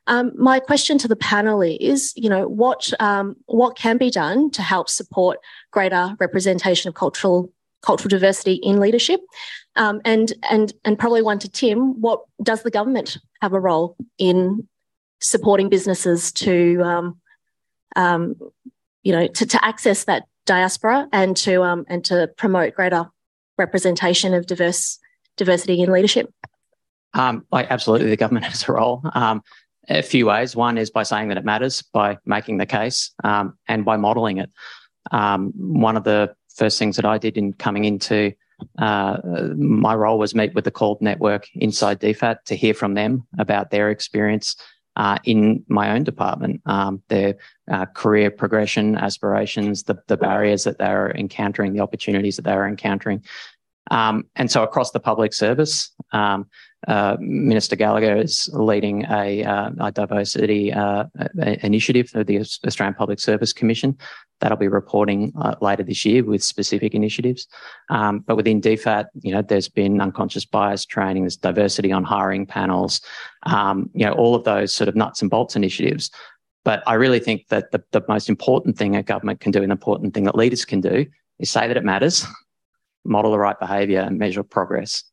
Um, 0.08 0.32
my 0.36 0.60
question 0.60 0.98
to 1.00 1.08
the 1.08 1.16
panel 1.16 1.62
is, 1.62 2.14
you 2.16 2.30
know, 2.30 2.48
what 2.48 2.92
um, 3.00 3.36
what 3.46 3.78
can 3.78 3.98
be 3.98 4.10
done 4.10 4.50
to 4.52 4.62
help 4.62 4.90
support 4.90 5.40
greater 5.72 6.16
representation 6.20 6.88
of 6.88 6.96
cultural 6.96 7.52
cultural 7.82 8.10
diversity 8.10 8.54
in 8.56 8.80
leadership, 8.80 9.20
um, 9.76 10.02
and 10.06 10.34
and 10.50 10.74
and 10.86 10.98
probably 10.98 11.22
one 11.22 11.40
to 11.40 11.50
Tim. 11.50 12.00
What 12.02 12.22
does 12.42 12.64
the 12.64 12.72
government 12.72 13.18
have 13.42 13.54
a 13.54 13.60
role 13.60 13.98
in 14.18 14.68
supporting 15.20 15.68
businesses 15.68 16.32
to, 16.32 16.82
um, 16.84 17.20
um, 17.96 18.36
you 19.04 19.12
know, 19.12 19.28
to, 19.28 19.46
to 19.46 19.66
access 19.66 20.06
that 20.06 20.24
diaspora 20.46 21.08
and 21.12 21.36
to 21.38 21.64
um, 21.64 21.86
and 21.90 22.04
to 22.06 22.30
promote 22.38 22.76
greater 22.76 23.08
representation 23.58 24.34
of 24.34 24.46
diverse 24.46 25.00
diversity 25.36 25.82
in 25.82 25.92
leadership? 25.92 26.34
Um, 27.14 27.46
like 27.52 27.68
absolutely, 27.70 28.10
the 28.10 28.18
government 28.18 28.46
has 28.52 28.68
a 28.68 28.72
role. 28.72 29.02
Um, 29.14 29.42
a 29.90 30.02
few 30.02 30.26
ways. 30.26 30.56
One 30.56 30.78
is 30.78 30.90
by 30.90 31.04
saying 31.04 31.30
that 31.30 31.38
it 31.38 31.46
matters, 31.46 31.82
by 31.82 32.18
making 32.26 32.58
the 32.58 32.66
case, 32.66 33.12
um, 33.24 33.58
and 33.68 33.86
by 33.86 33.98
modelling 33.98 34.38
it. 34.38 34.50
Um, 35.12 35.54
one 35.56 35.98
of 35.98 36.04
the 36.04 36.36
first 36.56 36.80
things 36.80 36.96
that 36.96 37.06
I 37.06 37.18
did 37.18 37.38
in 37.38 37.54
coming 37.54 37.86
into 37.86 38.34
uh, 38.80 39.18
my 39.56 39.94
role 39.94 40.18
was 40.18 40.34
meet 40.34 40.54
with 40.56 40.66
the 40.66 40.72
CALD 40.72 41.02
network 41.02 41.48
inside 41.54 42.00
DFAT 42.00 42.44
to 42.46 42.56
hear 42.56 42.74
from 42.74 42.96
them 42.96 43.28
about 43.38 43.70
their 43.70 43.90
experience 43.90 44.56
uh, 44.96 45.20
in 45.26 45.64
my 45.68 45.92
own 45.92 46.04
department, 46.04 46.60
um, 46.66 47.04
their 47.08 47.36
uh, 47.72 47.86
career 47.86 48.32
progression, 48.32 48.98
aspirations, 48.98 49.84
the, 49.84 49.96
the 50.08 50.18
barriers 50.18 50.64
that 50.64 50.80
they're 50.80 51.12
encountering, 51.12 51.74
the 51.74 51.80
opportunities 51.80 52.36
that 52.36 52.42
they're 52.42 52.68
encountering. 52.68 53.24
Um, 53.92 54.26
and 54.36 54.50
so 54.50 54.64
across 54.64 54.92
the 54.92 55.00
public 55.00 55.34
service, 55.34 55.92
um, 56.12 56.48
uh, 56.88 57.18
Minister 57.20 57.76
Gallagher 57.76 58.16
is 58.16 58.50
leading 58.54 59.04
a, 59.10 59.44
uh, 59.44 59.72
a 59.80 59.92
diversity 59.92 60.72
uh, 60.72 61.06
initiative 61.62 62.10
for 62.10 62.24
the 62.24 62.40
Australian 62.40 62.94
Public 62.94 63.20
Service 63.20 63.52
Commission. 63.52 63.98
That'll 64.40 64.58
be 64.58 64.68
reporting 64.68 65.34
uh, 65.40 65.56
later 65.62 65.84
this 65.84 66.06
year 66.06 66.24
with 66.24 66.44
specific 66.44 66.94
initiatives. 66.94 67.48
Um, 67.90 68.20
but 68.20 68.38
within 68.38 68.62
DFAT, 68.62 69.08
you 69.22 69.34
know, 69.34 69.42
there's 69.42 69.68
been 69.68 70.00
unconscious 70.00 70.46
bias 70.46 70.86
training, 70.86 71.24
there's 71.24 71.38
diversity 71.38 71.92
on 71.92 72.04
hiring 72.04 72.46
panels, 72.46 73.02
um, 73.44 73.90
you 73.94 74.06
know, 74.06 74.14
all 74.14 74.36
of 74.36 74.44
those 74.44 74.74
sort 74.74 74.88
of 74.88 74.96
nuts 74.96 75.22
and 75.22 75.32
bolts 75.32 75.56
initiatives. 75.56 76.12
But 76.64 76.84
I 76.86 76.94
really 76.94 77.20
think 77.20 77.48
that 77.48 77.72
the, 77.72 77.84
the 77.92 78.04
most 78.08 78.30
important 78.30 78.78
thing 78.78 78.96
a 78.96 79.04
government 79.04 79.40
can 79.40 79.52
do, 79.52 79.64
an 79.64 79.72
important 79.72 80.14
thing 80.14 80.26
that 80.26 80.36
leaders 80.36 80.66
can 80.66 80.82
do, 80.82 81.06
is 81.40 81.50
say 81.50 81.68
that 81.68 81.78
it 81.78 81.84
matters, 81.84 82.26
model 83.06 83.32
the 83.32 83.40
right 83.40 83.60
behaviour, 83.60 84.02
and 84.02 84.20
measure 84.20 84.44
progress. 84.44 85.04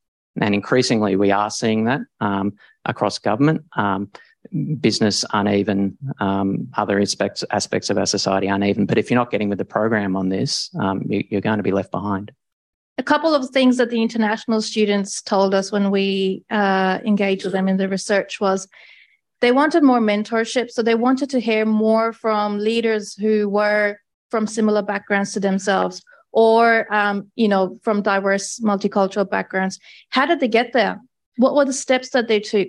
And 0.40 0.54
increasingly, 0.54 1.16
we 1.16 1.30
are 1.30 1.50
seeing 1.50 1.84
that 1.84 2.00
um, 2.20 2.54
across 2.84 3.18
government, 3.18 3.64
um, 3.76 4.10
business 4.80 5.24
uneven, 5.32 5.96
um, 6.20 6.68
other 6.76 7.00
aspects 7.00 7.44
aspects 7.50 7.90
of 7.90 7.98
our 7.98 8.06
society 8.06 8.48
uneven. 8.48 8.86
But 8.86 8.98
if 8.98 9.10
you're 9.10 9.18
not 9.18 9.30
getting 9.30 9.48
with 9.48 9.58
the 9.58 9.64
program 9.64 10.16
on 10.16 10.28
this, 10.28 10.70
um, 10.78 11.02
you, 11.08 11.24
you're 11.30 11.40
going 11.40 11.58
to 11.58 11.62
be 11.62 11.72
left 11.72 11.90
behind. 11.90 12.32
A 12.98 13.02
couple 13.02 13.34
of 13.34 13.48
things 13.50 13.76
that 13.78 13.90
the 13.90 14.00
international 14.00 14.60
students 14.62 15.20
told 15.22 15.54
us 15.54 15.72
when 15.72 15.90
we 15.90 16.44
uh, 16.50 17.00
engaged 17.04 17.44
with 17.44 17.52
them 17.52 17.68
in 17.68 17.76
the 17.76 17.88
research 17.88 18.40
was 18.40 18.68
they 19.40 19.50
wanted 19.50 19.82
more 19.82 19.98
mentorship. 20.00 20.70
So 20.70 20.82
they 20.82 20.94
wanted 20.94 21.30
to 21.30 21.40
hear 21.40 21.64
more 21.64 22.12
from 22.12 22.58
leaders 22.58 23.14
who 23.14 23.48
were 23.48 23.98
from 24.30 24.46
similar 24.46 24.82
backgrounds 24.82 25.32
to 25.32 25.40
themselves 25.40 26.02
or 26.34 26.92
um, 26.92 27.30
you 27.36 27.48
know 27.48 27.78
from 27.82 28.02
diverse 28.02 28.58
multicultural 28.58 29.28
backgrounds. 29.28 29.78
How 30.10 30.26
did 30.26 30.40
they 30.40 30.48
get 30.48 30.72
there? 30.72 31.00
What 31.36 31.54
were 31.54 31.64
the 31.64 31.72
steps 31.72 32.10
that 32.10 32.28
they 32.28 32.40
took? 32.40 32.68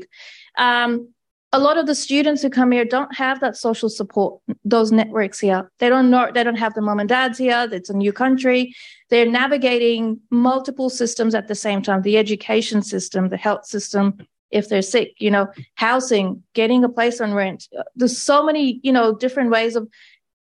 Um, 0.58 1.10
a 1.52 1.60
lot 1.60 1.78
of 1.78 1.88
the 1.88 1.96
students 1.96 2.42
who 2.42 2.50
come 2.50 2.72
here 2.72 2.86
don't 2.86 3.16
have 3.16 3.40
that 3.40 3.58
social 3.58 3.90
support 3.90 4.40
those 4.64 4.92
networks 4.92 5.40
here. 5.40 5.72
They 5.80 5.90
don't 5.90 6.12
know 6.12 6.30
they 6.32 6.44
don't 6.44 6.58
have 6.58 6.76
the 6.76 6.82
mom 6.82 7.00
and 7.00 7.10
dads 7.10 7.40
here. 7.40 7.68
It's 7.72 7.90
a 7.90 7.98
new 7.98 8.14
country. 8.14 8.76
They're 9.10 9.26
navigating 9.26 10.20
multiple 10.30 10.90
systems 10.90 11.34
at 11.34 11.48
the 11.48 11.56
same 11.56 11.82
time 11.82 12.04
the 12.04 12.18
education 12.18 12.84
system 12.84 13.30
the 13.30 13.38
health 13.38 13.66
system 13.66 14.18
if 14.52 14.70
they're 14.70 14.84
sick 14.84 15.14
you 15.18 15.32
know 15.32 15.48
housing 15.74 16.44
getting 16.54 16.84
a 16.84 16.90
place 16.90 17.20
on 17.20 17.34
rent. 17.34 17.68
There's 17.96 18.18
so 18.18 18.46
many 18.46 18.80
you 18.84 18.92
know 18.92 19.16
different 19.16 19.50
ways 19.50 19.76
of 19.76 19.90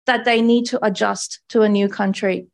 that 0.06 0.24
they 0.24 0.42
need 0.42 0.64
to 0.66 0.84
adjust 0.84 1.40
to 1.50 1.62
a 1.62 1.68
new 1.68 1.88
country 1.88 2.48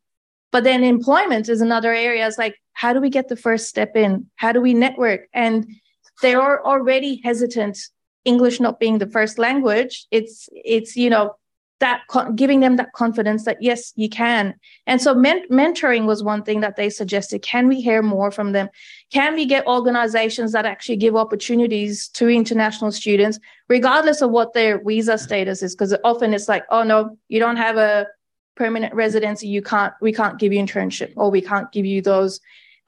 but 0.51 0.63
then 0.63 0.83
employment 0.83 1.49
is 1.49 1.61
another 1.61 1.93
area. 1.93 2.25
It's 2.27 2.37
like, 2.37 2.55
how 2.73 2.93
do 2.93 3.01
we 3.01 3.09
get 3.09 3.27
the 3.27 3.35
first 3.35 3.67
step 3.67 3.95
in? 3.95 4.27
How 4.35 4.51
do 4.51 4.61
we 4.61 4.73
network? 4.73 5.27
And 5.33 5.67
they 6.21 6.33
are 6.33 6.63
already 6.65 7.21
hesitant, 7.23 7.77
English 8.25 8.59
not 8.59 8.79
being 8.79 8.97
the 8.97 9.07
first 9.07 9.37
language. 9.37 10.07
It's, 10.11 10.49
it's, 10.51 10.95
you 10.95 11.09
know, 11.09 11.35
that 11.79 12.01
giving 12.35 12.59
them 12.59 12.75
that 12.75 12.91
confidence 12.93 13.45
that 13.45 13.57
yes 13.61 13.93
you 13.95 14.09
can 14.09 14.53
and 14.85 15.01
so 15.01 15.15
men- 15.15 15.47
mentoring 15.49 16.05
was 16.05 16.23
one 16.23 16.43
thing 16.43 16.59
that 16.59 16.75
they 16.75 16.89
suggested 16.89 17.41
can 17.41 17.67
we 17.67 17.81
hear 17.81 18.01
more 18.01 18.31
from 18.31 18.51
them 18.51 18.69
can 19.11 19.33
we 19.33 19.45
get 19.45 19.65
organizations 19.65 20.51
that 20.51 20.65
actually 20.65 20.97
give 20.97 21.15
opportunities 21.15 22.09
to 22.09 22.27
international 22.27 22.91
students 22.91 23.39
regardless 23.69 24.21
of 24.21 24.29
what 24.31 24.53
their 24.53 24.83
visa 24.83 25.17
status 25.17 25.63
is 25.63 25.75
because 25.75 25.95
often 26.03 26.33
it's 26.33 26.49
like 26.49 26.65
oh 26.69 26.83
no 26.83 27.17
you 27.29 27.39
don't 27.39 27.57
have 27.57 27.77
a 27.77 28.05
permanent 28.59 28.93
residency, 28.93 29.47
you 29.47 29.61
can't, 29.61 29.93
we 30.01 30.11
can't 30.13 30.37
give 30.37 30.53
you 30.53 30.59
internship 30.61 31.13
or 31.15 31.31
we 31.31 31.41
can't 31.41 31.71
give 31.71 31.85
you 31.85 32.01
those, 32.01 32.39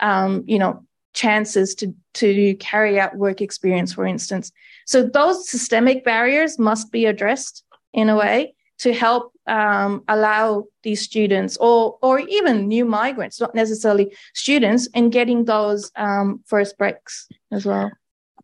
um, 0.01 0.43
you 0.45 0.59
know, 0.59 0.85
chances 1.13 1.73
to, 1.75 1.95
to 2.13 2.55
carry 2.55 2.99
out 2.99 3.15
work 3.15 3.41
experience, 3.41 3.93
for 3.93 4.05
instance. 4.05 4.51
So 4.85 4.97
those 5.03 5.49
systemic 5.49 6.03
barriers 6.03 6.59
must 6.59 6.91
be 6.91 7.05
addressed 7.05 7.63
in 7.93 8.09
a 8.09 8.15
way 8.15 8.53
to 8.79 8.93
help 8.93 9.31
um, 9.47 10.03
allow 10.07 10.65
these 10.83 11.01
students 11.01 11.57
or 11.57 11.97
or 12.01 12.19
even 12.19 12.67
new 12.67 12.85
migrants, 12.85 13.39
not 13.39 13.53
necessarily 13.53 14.15
students, 14.33 14.87
in 14.93 15.09
getting 15.09 15.45
those 15.45 15.91
um, 15.95 16.41
first 16.45 16.77
breaks 16.77 17.27
as 17.51 17.65
well. 17.65 17.91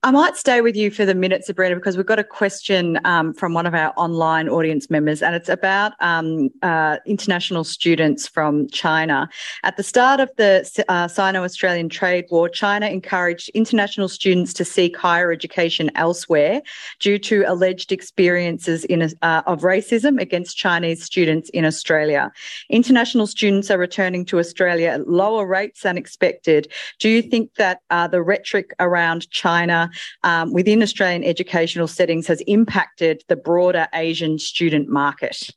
I 0.07 0.11
might 0.11 0.37
stay 0.37 0.61
with 0.61 0.77
you 0.77 0.89
for 0.89 1.03
the 1.03 1.13
minute, 1.13 1.43
Sabrina, 1.43 1.75
because 1.75 1.97
we've 1.97 2.05
got 2.05 2.17
a 2.17 2.23
question 2.23 2.97
um, 3.03 3.33
from 3.33 3.53
one 3.53 3.65
of 3.65 3.73
our 3.73 3.91
online 3.97 4.47
audience 4.47 4.89
members, 4.89 5.21
and 5.21 5.35
it's 5.35 5.49
about 5.49 5.95
um, 5.99 6.47
uh, 6.61 6.95
international 7.05 7.65
students 7.65 8.25
from 8.25 8.69
China. 8.69 9.27
At 9.63 9.75
the 9.75 9.83
start 9.83 10.21
of 10.21 10.31
the 10.37 10.65
uh, 10.87 11.09
Sino 11.09 11.43
Australian 11.43 11.89
trade 11.89 12.23
war, 12.31 12.47
China 12.47 12.87
encouraged 12.87 13.49
international 13.49 14.07
students 14.07 14.53
to 14.53 14.63
seek 14.63 14.95
higher 14.95 15.29
education 15.29 15.91
elsewhere 15.95 16.61
due 17.01 17.19
to 17.19 17.43
alleged 17.45 17.91
experiences 17.91 18.85
in, 18.85 19.01
uh, 19.01 19.41
of 19.45 19.59
racism 19.59 20.21
against 20.21 20.55
Chinese 20.55 21.03
students 21.03 21.49
in 21.49 21.65
Australia. 21.65 22.31
International 22.69 23.27
students 23.27 23.69
are 23.69 23.77
returning 23.77 24.23
to 24.23 24.39
Australia 24.39 24.87
at 24.87 25.09
lower 25.09 25.45
rates 25.45 25.81
than 25.81 25.97
expected. 25.97 26.71
Do 26.97 27.09
you 27.09 27.21
think 27.21 27.55
that 27.55 27.81
uh, 27.89 28.07
the 28.07 28.23
rhetoric 28.23 28.73
around 28.79 29.29
China 29.31 29.89
um, 30.23 30.53
within 30.53 30.81
Australian 30.81 31.23
educational 31.23 31.87
settings 31.87 32.27
has 32.27 32.41
impacted 32.41 33.23
the 33.27 33.35
broader 33.35 33.87
Asian 33.93 34.39
student 34.39 34.89
market? 34.89 35.49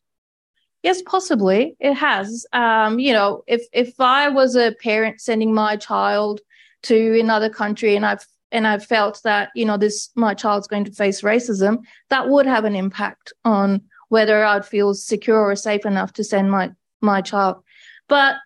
Yes, 0.82 1.02
possibly 1.02 1.76
it 1.78 1.94
has. 1.94 2.46
Um, 2.52 2.98
you 2.98 3.12
know, 3.12 3.42
if 3.46 3.62
if 3.72 4.00
I 4.00 4.28
was 4.28 4.56
a 4.56 4.74
parent 4.82 5.20
sending 5.20 5.52
my 5.52 5.76
child 5.76 6.40
to 6.84 7.20
another 7.20 7.50
country 7.50 7.96
and 7.96 8.06
I've 8.06 8.26
and 8.52 8.66
I've 8.66 8.84
felt 8.84 9.20
that 9.24 9.50
you 9.54 9.64
know 9.64 9.76
this 9.76 10.10
my 10.14 10.32
child's 10.34 10.66
going 10.66 10.84
to 10.84 10.92
face 10.92 11.20
racism, 11.20 11.78
that 12.08 12.28
would 12.28 12.46
have 12.46 12.64
an 12.64 12.74
impact 12.74 13.32
on 13.44 13.82
whether 14.08 14.44
I'd 14.44 14.66
feel 14.66 14.94
secure 14.94 15.40
or 15.40 15.54
safe 15.54 15.84
enough 15.84 16.14
to 16.14 16.24
send 16.24 16.50
my 16.50 16.70
my 17.02 17.20
child. 17.20 17.62
But 18.08 18.36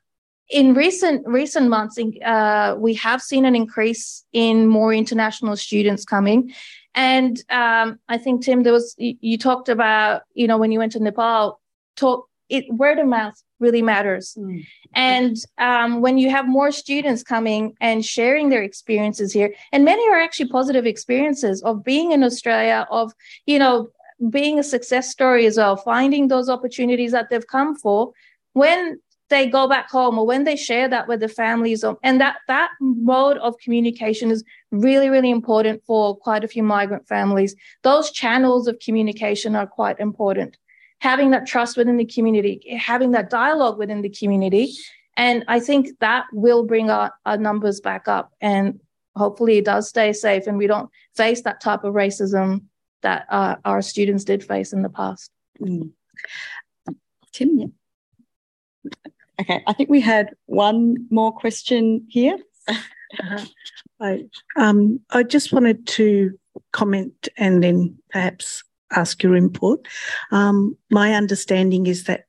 in 0.50 0.74
recent 0.74 1.26
recent 1.26 1.68
months, 1.68 1.98
uh, 2.24 2.76
we 2.78 2.94
have 2.94 3.22
seen 3.22 3.44
an 3.44 3.56
increase 3.56 4.24
in 4.32 4.66
more 4.66 4.92
international 4.92 5.56
students 5.56 6.04
coming, 6.04 6.52
and 6.94 7.42
um, 7.50 7.98
I 8.08 8.18
think 8.18 8.44
Tim, 8.44 8.62
there 8.62 8.72
was 8.72 8.94
you, 8.98 9.16
you, 9.20 9.38
talked 9.38 9.68
about 9.68 10.22
you 10.34 10.46
know 10.46 10.58
when 10.58 10.70
you 10.70 10.78
went 10.78 10.92
to 10.92 11.00
Nepal, 11.00 11.60
talk 11.96 12.28
it 12.50 12.66
word 12.68 12.98
of 12.98 13.06
mouth 13.06 13.40
really 13.58 13.80
matters, 13.80 14.36
mm. 14.38 14.64
and 14.94 15.36
um, 15.58 16.02
when 16.02 16.18
you 16.18 16.30
have 16.30 16.46
more 16.46 16.70
students 16.70 17.22
coming 17.22 17.74
and 17.80 18.04
sharing 18.04 18.50
their 18.50 18.62
experiences 18.62 19.32
here, 19.32 19.54
and 19.72 19.84
many 19.84 20.06
are 20.10 20.20
actually 20.20 20.48
positive 20.48 20.84
experiences 20.84 21.62
of 21.62 21.82
being 21.82 22.12
in 22.12 22.22
Australia, 22.22 22.86
of 22.90 23.12
you 23.46 23.58
know 23.58 23.88
being 24.28 24.58
a 24.58 24.62
success 24.62 25.10
story 25.10 25.46
as 25.46 25.56
well, 25.56 25.76
finding 25.76 26.28
those 26.28 26.50
opportunities 26.50 27.12
that 27.12 27.30
they've 27.30 27.46
come 27.46 27.74
for 27.74 28.12
when 28.52 28.98
they 29.30 29.46
go 29.46 29.66
back 29.66 29.90
home 29.90 30.18
or 30.18 30.26
when 30.26 30.44
they 30.44 30.56
share 30.56 30.88
that 30.88 31.08
with 31.08 31.20
the 31.20 31.28
families 31.28 31.84
and 32.02 32.20
that 32.20 32.36
that 32.46 32.70
mode 32.80 33.38
of 33.38 33.56
communication 33.58 34.30
is 34.30 34.44
really 34.70 35.08
really 35.08 35.30
important 35.30 35.82
for 35.86 36.16
quite 36.16 36.44
a 36.44 36.48
few 36.48 36.62
migrant 36.62 37.06
families 37.08 37.56
those 37.82 38.10
channels 38.10 38.66
of 38.68 38.78
communication 38.80 39.56
are 39.56 39.66
quite 39.66 39.98
important 39.98 40.58
having 41.04 41.32
that 41.32 41.46
trust 41.46 41.76
within 41.76 41.98
the 41.98 42.06
community, 42.06 42.78
having 42.78 43.10
that 43.10 43.28
dialogue 43.28 43.76
within 43.76 44.00
the 44.00 44.08
community. 44.08 44.72
And 45.18 45.44
I 45.48 45.60
think 45.60 45.98
that 46.00 46.24
will 46.32 46.64
bring 46.64 46.88
our, 46.88 47.12
our 47.26 47.36
numbers 47.36 47.78
back 47.78 48.08
up. 48.08 48.32
And 48.40 48.80
hopefully 49.14 49.58
it 49.58 49.66
does 49.66 49.86
stay 49.86 50.14
safe 50.14 50.46
and 50.46 50.56
we 50.56 50.66
don't 50.66 50.90
face 51.14 51.42
that 51.42 51.60
type 51.60 51.84
of 51.84 51.92
racism 51.92 52.62
that 53.02 53.26
uh, 53.28 53.56
our 53.66 53.82
students 53.82 54.24
did 54.24 54.42
face 54.42 54.72
in 54.72 54.80
the 54.80 54.88
past. 54.88 55.30
Mm. 55.60 55.90
Tim, 57.32 57.58
yeah. 57.58 57.66
Okay, 59.40 59.62
I 59.66 59.72
think 59.72 59.88
we 59.90 60.00
had 60.00 60.30
one 60.46 61.06
more 61.10 61.32
question 61.32 62.06
here. 62.08 62.38
Uh-huh. 62.68 63.44
I, 64.00 64.24
um, 64.56 65.00
I 65.10 65.22
just 65.22 65.52
wanted 65.52 65.86
to 65.88 66.38
comment 66.72 67.28
and 67.36 67.62
then 67.62 67.96
perhaps 68.10 68.62
ask 68.92 69.22
your 69.22 69.36
input. 69.36 69.86
Um, 70.30 70.76
my 70.90 71.14
understanding 71.14 71.86
is 71.86 72.04
that 72.04 72.24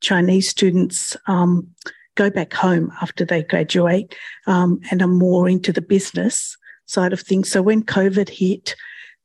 Chinese 0.00 0.48
students 0.48 1.16
um, 1.26 1.68
go 2.14 2.30
back 2.30 2.52
home 2.52 2.92
after 3.00 3.24
they 3.24 3.42
graduate 3.42 4.14
um, 4.46 4.80
and 4.90 5.02
are 5.02 5.08
more 5.08 5.48
into 5.48 5.72
the 5.72 5.82
business 5.82 6.56
side 6.86 7.12
of 7.12 7.20
things. 7.20 7.50
So 7.50 7.62
when 7.62 7.82
COVID 7.82 8.28
hit, 8.28 8.74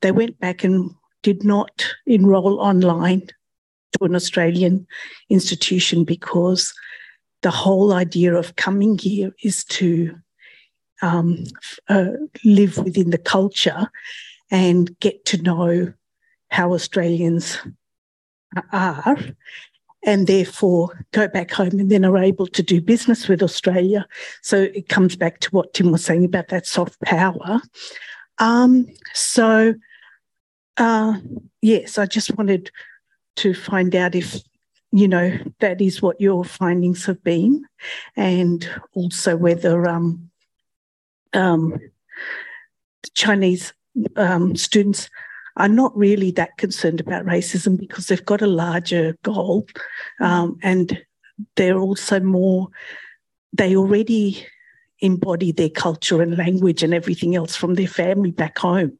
they 0.02 0.12
went 0.12 0.38
back 0.38 0.64
and 0.64 0.90
did 1.22 1.44
not 1.44 1.86
enroll 2.06 2.60
online 2.60 3.26
to 3.92 4.04
an 4.04 4.14
Australian 4.14 4.86
institution 5.28 6.04
because 6.04 6.72
the 7.42 7.50
whole 7.50 7.92
idea 7.92 8.34
of 8.34 8.56
coming 8.56 8.98
here 8.98 9.32
is 9.42 9.64
to 9.64 10.16
um, 11.02 11.44
uh, 11.88 12.12
live 12.44 12.78
within 12.78 13.10
the 13.10 13.18
culture 13.18 13.90
and 14.50 14.98
get 15.00 15.24
to 15.26 15.42
know 15.42 15.92
how 16.50 16.72
Australians 16.72 17.58
are, 18.72 19.18
and 20.04 20.26
therefore 20.26 21.04
go 21.12 21.26
back 21.26 21.50
home 21.50 21.80
and 21.80 21.90
then 21.90 22.04
are 22.04 22.16
able 22.16 22.46
to 22.46 22.62
do 22.62 22.80
business 22.80 23.28
with 23.28 23.42
Australia. 23.42 24.06
So 24.42 24.62
it 24.62 24.88
comes 24.88 25.16
back 25.16 25.40
to 25.40 25.50
what 25.50 25.74
Tim 25.74 25.90
was 25.90 26.04
saying 26.04 26.24
about 26.24 26.48
that 26.48 26.66
soft 26.66 27.00
power. 27.00 27.60
Um, 28.38 28.86
so, 29.14 29.74
uh, 30.76 31.18
yes, 31.60 31.98
I 31.98 32.06
just 32.06 32.36
wanted 32.36 32.70
to 33.36 33.52
find 33.52 33.94
out 33.96 34.14
if 34.14 34.40
you 34.96 35.06
know 35.06 35.38
that 35.60 35.82
is 35.82 36.00
what 36.00 36.20
your 36.20 36.42
findings 36.42 37.04
have 37.04 37.22
been, 37.22 37.64
and 38.16 38.68
also 38.94 39.36
whether 39.36 39.86
um, 39.86 40.30
um, 41.34 41.78
Chinese 43.14 43.74
um, 44.16 44.56
students 44.56 45.10
are 45.58 45.68
not 45.68 45.94
really 45.94 46.30
that 46.30 46.56
concerned 46.56 47.00
about 47.00 47.26
racism 47.26 47.78
because 47.78 48.06
they've 48.06 48.24
got 48.24 48.40
a 48.40 48.46
larger 48.46 49.16
goal 49.22 49.66
um, 50.20 50.58
and 50.62 51.02
they're 51.56 51.78
also 51.78 52.18
more, 52.20 52.68
they 53.52 53.76
already 53.76 54.46
embody 55.00 55.52
their 55.52 55.70
culture 55.70 56.22
and 56.22 56.38
language 56.38 56.82
and 56.82 56.94
everything 56.94 57.36
else 57.36 57.54
from 57.54 57.74
their 57.74 57.88
family 57.88 58.30
back 58.30 58.58
home. 58.58 58.98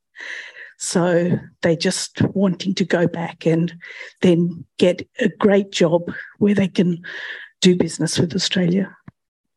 So 0.78 1.38
they're 1.62 1.76
just 1.76 2.20
wanting 2.34 2.74
to 2.74 2.84
go 2.84 3.06
back 3.06 3.46
and 3.46 3.74
then 4.20 4.64
get 4.78 5.06
a 5.20 5.28
great 5.28 5.72
job 5.72 6.12
where 6.38 6.54
they 6.54 6.68
can 6.68 7.02
do 7.60 7.76
business 7.76 8.18
with 8.18 8.34
Australia. 8.34 8.94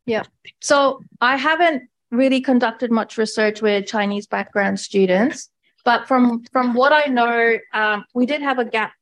Yeah. 0.06 0.24
So 0.60 1.02
I 1.20 1.36
haven't 1.36 1.82
really 2.10 2.40
conducted 2.40 2.90
much 2.90 3.18
research 3.18 3.62
with 3.62 3.86
Chinese 3.86 4.26
background 4.26 4.80
students, 4.80 5.50
but 5.84 6.08
from 6.08 6.44
from 6.52 6.74
what 6.74 6.92
I 6.92 7.04
know, 7.06 7.58
um, 7.72 8.04
we 8.14 8.26
did 8.26 8.42
have 8.42 8.58
a 8.58 8.64
gap 8.64 8.92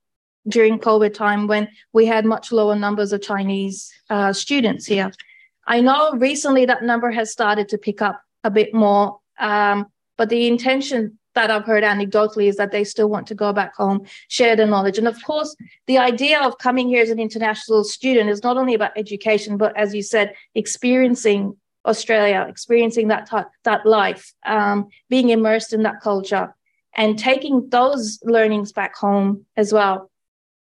during 0.48 0.78
COVID 0.78 1.14
time 1.14 1.46
when 1.46 1.68
we 1.92 2.06
had 2.06 2.24
much 2.24 2.52
lower 2.52 2.74
numbers 2.74 3.12
of 3.12 3.22
Chinese 3.22 3.92
uh, 4.10 4.32
students 4.32 4.86
here. 4.86 5.10
I 5.66 5.80
know 5.80 6.12
recently 6.12 6.64
that 6.66 6.82
number 6.82 7.10
has 7.10 7.30
started 7.30 7.68
to 7.70 7.78
pick 7.78 8.00
up 8.02 8.20
a 8.44 8.50
bit 8.50 8.72
more, 8.72 9.18
um, 9.38 9.86
but 10.16 10.28
the 10.30 10.46
intention 10.46 11.18
that 11.35 11.51
I've 11.51 11.64
heard 11.64 11.85
anecdotally 11.85 12.49
is 12.49 12.57
that 12.57 12.72
they 12.72 12.85
still 12.85 13.09
want 13.09 13.26
to 13.29 13.35
go 13.35 13.53
back 13.53 13.74
home, 13.76 14.07
share 14.29 14.57
the 14.57 14.66
knowledge. 14.66 14.99
And 14.99 15.09
of 15.09 15.22
course, 15.22 15.55
the 15.87 15.99
idea 15.99 16.41
of 16.41 16.59
coming 16.59 16.89
here 16.89 17.03
as 17.03 17.11
an 17.11 17.20
international 17.20 17.85
student 17.85 18.29
is 18.31 18.43
not 18.43 18.57
only 18.57 18.74
about 18.74 18.97
education, 18.97 19.57
but 19.57 19.76
as 19.76 19.95
you 19.95 20.03
said, 20.03 20.35
experiencing 20.55 21.57
Australia, 21.87 22.47
experiencing 22.49 23.09
that 23.09 23.31
that 23.64 23.87
life, 23.87 24.33
um, 24.45 24.89
being 25.09 25.31
immersed 25.31 25.72
in 25.72 25.85
that 25.85 26.01
culture, 26.01 26.55
and 26.95 27.18
taking 27.18 27.68
those 27.70 28.18
learnings 28.24 28.72
back 28.72 28.97
home 28.97 29.47
as 29.57 29.72
well. 29.72 30.11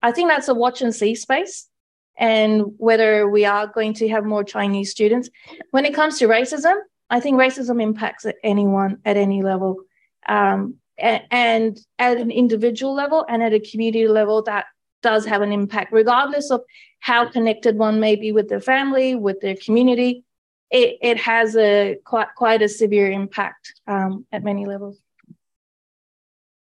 I 0.00 0.12
think 0.12 0.28
that's 0.28 0.48
a 0.48 0.54
watch 0.54 0.80
and 0.80 0.94
see 0.94 1.14
space, 1.14 1.68
and 2.16 2.62
whether 2.78 3.28
we 3.28 3.44
are 3.44 3.66
going 3.66 3.94
to 3.94 4.08
have 4.08 4.24
more 4.24 4.44
Chinese 4.44 4.90
students. 4.90 5.28
When 5.70 5.84
it 5.84 5.94
comes 5.94 6.18
to 6.18 6.28
racism, 6.28 6.76
I 7.10 7.20
think 7.20 7.38
racism 7.38 7.82
impacts 7.82 8.24
anyone 8.42 8.98
at 9.04 9.16
any 9.16 9.42
level, 9.42 9.82
um, 10.28 10.76
and, 10.98 11.22
and 11.30 11.80
at 11.98 12.18
an 12.18 12.30
individual 12.30 12.94
level 12.94 13.24
and 13.28 13.42
at 13.42 13.52
a 13.52 13.60
community 13.60 14.08
level, 14.08 14.42
that 14.42 14.66
does 15.02 15.26
have 15.26 15.42
an 15.42 15.52
impact, 15.52 15.92
regardless 15.92 16.50
of 16.50 16.62
how 17.00 17.28
connected 17.28 17.76
one 17.76 17.98
may 17.98 18.14
be 18.14 18.30
with 18.30 18.48
their 18.48 18.60
family, 18.60 19.14
with 19.14 19.40
their 19.40 19.56
community 19.56 20.24
it, 20.72 20.98
it 21.02 21.18
has 21.18 21.54
a 21.54 21.98
quite 22.04 22.28
quite 22.34 22.62
a 22.62 22.68
severe 22.68 23.10
impact 23.10 23.74
um, 23.86 24.26
at 24.32 24.42
many 24.42 24.66
levels. 24.66 24.98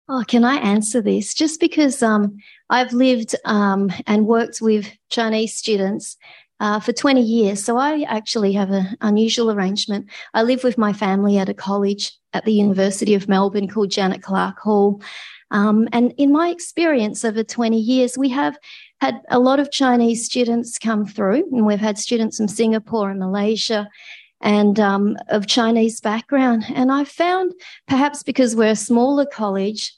Oh, 0.10 0.24
can 0.28 0.44
I 0.44 0.58
answer 0.58 1.02
this? 1.02 1.34
Just 1.34 1.62
because 1.62 2.04
um, 2.04 2.38
I've 2.70 2.92
lived 2.92 3.34
um, 3.46 3.90
and 4.06 4.28
worked 4.28 4.60
with 4.60 4.92
Chinese 5.10 5.56
students 5.56 6.18
uh, 6.62 6.80
for 6.80 6.94
20 6.94 7.22
years. 7.22 7.62
So 7.62 7.76
I 7.76 8.04
actually 8.04 8.54
have 8.54 8.70
an 8.70 8.96
unusual 9.02 9.52
arrangement. 9.52 10.10
I 10.36 10.44
live 10.44 10.64
with 10.64 10.78
my 10.78 10.94
family 10.94 11.40
at 11.40 11.50
a 11.50 11.56
college 11.56 12.14
at 12.34 12.46
the 12.46 12.54
University 12.54 13.16
of 13.16 13.28
Melbourne 13.28 13.68
called 13.68 13.90
Janet 13.90 14.22
Clarke 14.22 14.60
Hall. 14.60 15.02
Um, 15.50 15.90
and 15.92 16.14
in 16.18 16.32
my 16.32 16.50
experience 16.50 17.26
over 17.26 17.44
20 17.44 17.78
years, 17.78 18.18
we 18.18 18.30
have 18.30 18.58
had 19.02 19.22
a 19.30 19.40
lot 19.40 19.60
of 19.60 19.72
Chinese 19.72 20.24
students 20.24 20.78
come 20.78 21.06
through, 21.06 21.44
and 21.52 21.66
we've 21.66 21.80
had 21.80 21.98
students 21.98 22.38
from 22.38 22.48
Singapore 22.48 23.10
and 23.10 23.20
Malaysia 23.20 23.90
and 24.40 24.80
um, 24.80 25.18
of 25.30 25.48
Chinese 25.48 26.00
background. 26.00 26.64
And 26.74 26.92
I 26.92 27.04
found, 27.04 27.54
perhaps 27.88 28.22
because 28.22 28.56
we're 28.56 28.72
a 28.72 28.76
smaller 28.76 29.26
college, 29.26 29.94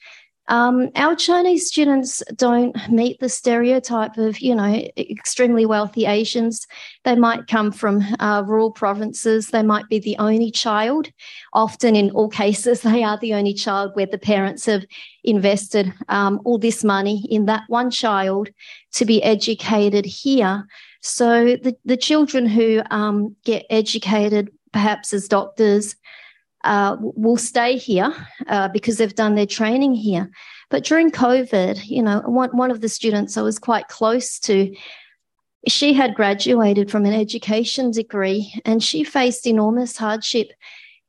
um, 0.50 0.90
our 0.96 1.16
Chinese 1.16 1.68
students 1.68 2.22
don't 2.36 2.76
meet 2.90 3.20
the 3.20 3.30
stereotype 3.30 4.18
of, 4.18 4.40
you 4.40 4.54
know, 4.54 4.86
extremely 4.98 5.66
wealthy 5.66 6.06
Asians. 6.06 6.68
They 7.06 7.16
might 7.16 7.48
come 7.48 7.72
from 7.72 8.04
uh, 8.20 8.44
rural 8.46 8.72
provinces. 8.72 9.48
They 9.48 9.64
might 9.64 9.88
be 9.88 10.00
the 10.00 10.18
only 10.20 10.52
child. 10.52 11.08
Often, 11.54 11.96
in 11.96 12.12
all 12.12 12.30
cases, 12.44 12.82
they 12.82 13.04
are 13.04 13.18
the 13.18 13.34
only 13.34 13.54
child 13.54 13.92
where 13.94 14.06
the 14.06 14.18
parents 14.18 14.66
have 14.66 14.86
invested 15.24 15.94
um, 16.10 16.42
all 16.44 16.58
this 16.58 16.84
money 16.84 17.26
in 17.30 17.46
that 17.46 17.64
one 17.68 17.90
child 17.90 18.50
to 18.94 19.06
be 19.06 19.24
educated 19.24 20.06
here. 20.06 20.68
So 21.02 21.58
the, 21.58 21.76
the 21.86 21.98
children 21.98 22.46
who 22.46 22.82
um, 22.92 23.36
get 23.46 23.66
educated, 23.70 24.50
perhaps 24.74 25.14
as 25.14 25.28
doctors, 25.30 25.96
uh, 26.64 26.98
will 27.00 27.38
stay 27.38 27.78
here 27.78 28.14
uh, 28.48 28.68
because 28.70 28.98
they've 28.98 29.16
done 29.16 29.36
their 29.36 29.46
training 29.46 29.94
here. 29.94 30.30
But 30.70 30.84
during 30.84 31.12
COVID, 31.12 31.86
you 31.86 32.02
know, 32.02 32.22
one, 32.26 32.50
one 32.56 32.72
of 32.72 32.82
the 32.82 32.90
students 32.90 33.38
I 33.38 33.42
was 33.42 33.60
quite 33.60 33.90
close 33.90 34.40
to, 34.40 34.74
she 35.68 35.94
had 35.94 36.16
graduated 36.16 36.90
from 36.90 37.06
an 37.06 37.14
education 37.14 37.92
degree 37.92 38.54
and 38.66 38.84
she 38.84 39.04
faced 39.04 39.46
enormous 39.46 39.98
hardship 39.98 40.52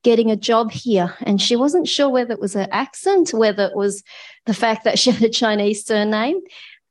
getting 0.03 0.31
a 0.31 0.37
job 0.37 0.71
here. 0.71 1.17
And 1.23 1.41
she 1.41 1.57
wasn't 1.57 1.89
sure 1.89 2.11
whether 2.11 2.35
it 2.35 2.41
was 2.41 2.55
her 2.55 2.69
accent, 2.71 3.33
whether 3.33 3.65
it 3.65 3.75
was 3.75 4.05
the 4.47 4.55
fact 4.55 4.85
that 4.85 4.99
she 4.99 5.11
had 5.11 5.23
a 5.23 5.29
Chinese 5.29 5.85
surname. 5.85 6.41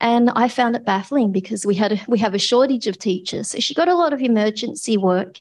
And 0.02 0.32
I 0.32 0.50
found 0.50 0.76
it 0.76 0.84
baffling 0.84 1.32
because 1.32 1.66
we 1.66 1.76
had 1.76 1.94
a, 1.94 2.02
we 2.08 2.20
have 2.20 2.34
a 2.34 2.40
shortage 2.40 2.88
of 2.88 2.98
teachers. 2.98 3.52
So 3.52 3.60
she 3.60 3.74
got 3.74 3.88
a 3.88 3.96
lot 3.96 4.12
of 4.12 4.22
emergency 4.22 4.98
work. 4.98 5.40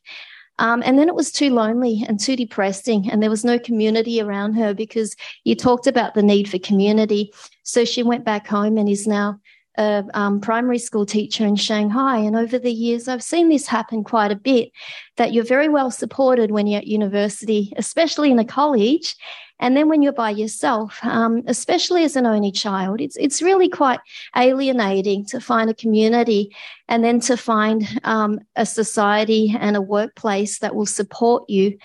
Um, 0.59 0.83
and 0.85 0.99
then 0.99 1.09
it 1.09 1.15
was 1.15 1.33
too 1.33 1.51
lonely 1.51 2.05
and 2.07 2.21
too 2.21 2.37
depressing, 2.37 3.11
and 3.11 3.23
there 3.23 3.31
was 3.31 3.45
no 3.45 3.59
community 3.59 4.21
around 4.21 4.55
her 4.55 4.75
because 4.75 5.17
you 5.45 5.55
talked 5.55 5.87
about 5.87 6.15
the 6.15 6.23
need 6.23 6.49
for 6.49 6.59
community. 6.59 7.33
So 7.63 7.85
she 7.85 8.03
went 8.03 8.25
back 8.25 8.47
home 8.47 8.77
and 8.79 8.89
is 8.89 9.07
now 9.07 9.41
a 9.79 10.05
um, 10.13 10.41
primary 10.41 10.79
school 10.79 11.07
teacher 11.07 11.47
in 11.47 11.57
Shanghai. 11.57 12.19
And 12.19 12.37
over 12.37 12.59
the 12.59 12.73
years, 12.73 13.09
I've 13.09 13.23
seen 13.23 13.49
this 13.49 13.67
happen 13.67 14.05
quite 14.05 14.31
a 14.31 14.37
bit 14.37 14.71
that 15.17 15.33
you're 15.33 15.45
very 15.45 15.69
well 15.69 15.91
supported 15.91 16.51
when 16.51 16.67
you're 16.67 16.81
at 16.81 16.87
university, 16.87 17.73
especially 17.77 18.31
in 18.31 18.39
a 18.39 18.45
college. 18.45 19.17
And 19.63 19.75
then 19.77 19.89
when 19.89 20.03
you're 20.03 20.13
by 20.27 20.33
yourself, 20.43 20.99
um, 21.03 21.43
especially 21.47 22.05
as 22.05 22.17
an 22.17 22.27
only 22.27 22.53
child, 22.53 23.01
it's 23.01 23.17
it's 23.17 23.41
really 23.43 23.69
quite 23.69 24.01
alienating 24.37 25.25
to 25.27 25.41
find 25.41 25.71
a 25.71 25.81
community 25.83 26.43
and 26.89 27.03
then 27.03 27.21
to 27.21 27.37
find 27.37 27.79
um, 28.05 28.41
a 28.57 28.67
society 28.67 29.45
and 29.59 29.77
a 29.77 29.87
workplace 29.97 30.61
that 30.61 30.75
will 30.75 30.91
support 31.01 31.43
you 31.49 31.79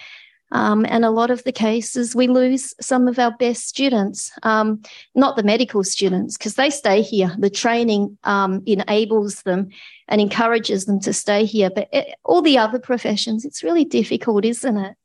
Um, 0.52 0.86
and 0.88 1.04
a 1.04 1.10
lot 1.10 1.30
of 1.30 1.44
the 1.44 1.52
cases, 1.52 2.16
we 2.16 2.28
lose 2.28 2.74
some 2.80 3.10
of 3.10 3.20
our 3.20 3.36
best 3.38 3.68
students, 3.68 4.32
um, 4.44 4.82
not 5.14 5.36
the 5.36 5.44
medical 5.44 5.84
students, 5.84 6.38
because 6.38 6.56
they 6.56 6.70
stay 6.70 7.02
here. 7.02 7.36
The 7.38 7.50
training 7.50 8.18
um, 8.24 8.64
enables 8.66 9.44
them 9.44 9.70
and 10.08 10.22
encourages 10.22 10.86
them 10.86 11.00
to 11.02 11.12
stay 11.12 11.46
here. 11.46 11.70
But 11.70 11.90
it, 11.92 12.16
all 12.24 12.42
the 12.42 12.58
other 12.58 12.80
professions, 12.80 13.44
it's 13.46 13.64
really 13.64 13.86
difficult, 13.86 14.46
isn't 14.46 14.78
it? 14.78 14.96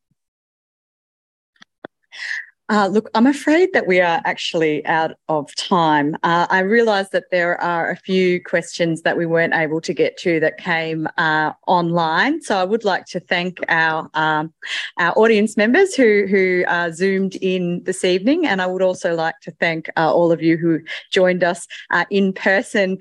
Uh, 2.72 2.86
look, 2.86 3.10
I'm 3.14 3.26
afraid 3.26 3.74
that 3.74 3.86
we 3.86 4.00
are 4.00 4.22
actually 4.24 4.84
out 4.86 5.12
of 5.28 5.54
time. 5.56 6.16
Uh, 6.22 6.46
I 6.48 6.60
realise 6.60 7.10
that 7.10 7.24
there 7.30 7.60
are 7.60 7.90
a 7.90 7.96
few 7.96 8.42
questions 8.42 9.02
that 9.02 9.14
we 9.14 9.26
weren't 9.26 9.52
able 9.52 9.82
to 9.82 9.92
get 9.92 10.16
to 10.20 10.40
that 10.40 10.56
came 10.56 11.06
uh, 11.18 11.52
online. 11.66 12.40
So 12.40 12.56
I 12.56 12.64
would 12.64 12.82
like 12.82 13.04
to 13.08 13.20
thank 13.20 13.58
our 13.68 14.08
um, 14.14 14.54
our 14.96 15.12
audience 15.18 15.54
members 15.54 15.94
who 15.94 16.26
who 16.26 16.64
uh, 16.66 16.90
zoomed 16.92 17.34
in 17.42 17.82
this 17.84 18.06
evening, 18.06 18.46
and 18.46 18.62
I 18.62 18.66
would 18.66 18.80
also 18.80 19.14
like 19.14 19.38
to 19.42 19.50
thank 19.50 19.90
uh, 19.98 20.10
all 20.10 20.32
of 20.32 20.40
you 20.40 20.56
who 20.56 20.80
joined 21.10 21.44
us 21.44 21.68
uh, 21.90 22.06
in 22.08 22.32
person 22.32 22.96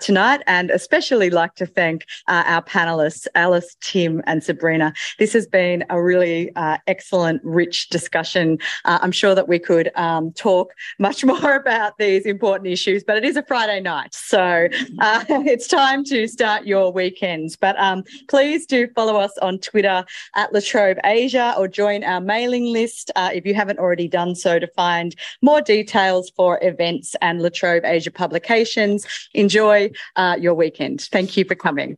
tonight, 0.00 0.42
and 0.46 0.70
especially 0.70 1.30
like 1.30 1.54
to 1.54 1.64
thank 1.64 2.04
our 2.28 2.62
panelists, 2.62 3.26
Alice, 3.34 3.74
Tim, 3.80 4.22
and 4.26 4.44
Sabrina. 4.44 4.92
This 5.18 5.32
has 5.32 5.46
been 5.46 5.82
a 5.88 6.02
really 6.02 6.52
excellent, 6.86 7.40
rich 7.42 7.88
discussion. 7.88 8.58
I'm 8.84 9.13
sure 9.14 9.34
that 9.34 9.48
we 9.48 9.58
could 9.58 9.90
um, 9.94 10.32
talk 10.32 10.72
much 10.98 11.24
more 11.32 11.54
about 11.54 11.98
these 11.98 12.26
important 12.26 12.68
issues, 12.68 13.04
but 13.04 13.16
it 13.16 13.24
is 13.24 13.36
a 13.36 13.42
Friday 13.42 13.80
night. 13.80 14.14
So 14.14 14.68
uh, 14.98 15.24
it's 15.28 15.66
time 15.66 16.04
to 16.04 16.26
start 16.26 16.66
your 16.66 16.92
weekends. 16.92 17.56
But 17.56 17.78
um, 17.78 18.04
please 18.28 18.66
do 18.66 18.88
follow 18.94 19.16
us 19.16 19.36
on 19.38 19.58
Twitter 19.58 20.04
at 20.34 20.52
La 20.52 20.60
Trobe 20.60 20.98
Asia 21.04 21.54
or 21.56 21.68
join 21.68 22.04
our 22.04 22.20
mailing 22.20 22.66
list 22.66 23.10
uh, 23.16 23.30
if 23.32 23.46
you 23.46 23.54
haven't 23.54 23.78
already 23.78 24.08
done 24.08 24.34
so 24.34 24.58
to 24.58 24.66
find 24.68 25.14
more 25.42 25.60
details 25.60 26.30
for 26.36 26.58
events 26.62 27.14
and 27.22 27.40
La 27.40 27.48
Trobe 27.48 27.84
Asia 27.84 28.10
publications. 28.10 29.06
Enjoy 29.32 29.90
uh, 30.16 30.36
your 30.38 30.54
weekend. 30.54 31.00
Thank 31.00 31.36
you 31.36 31.44
for 31.44 31.54
coming. 31.54 31.96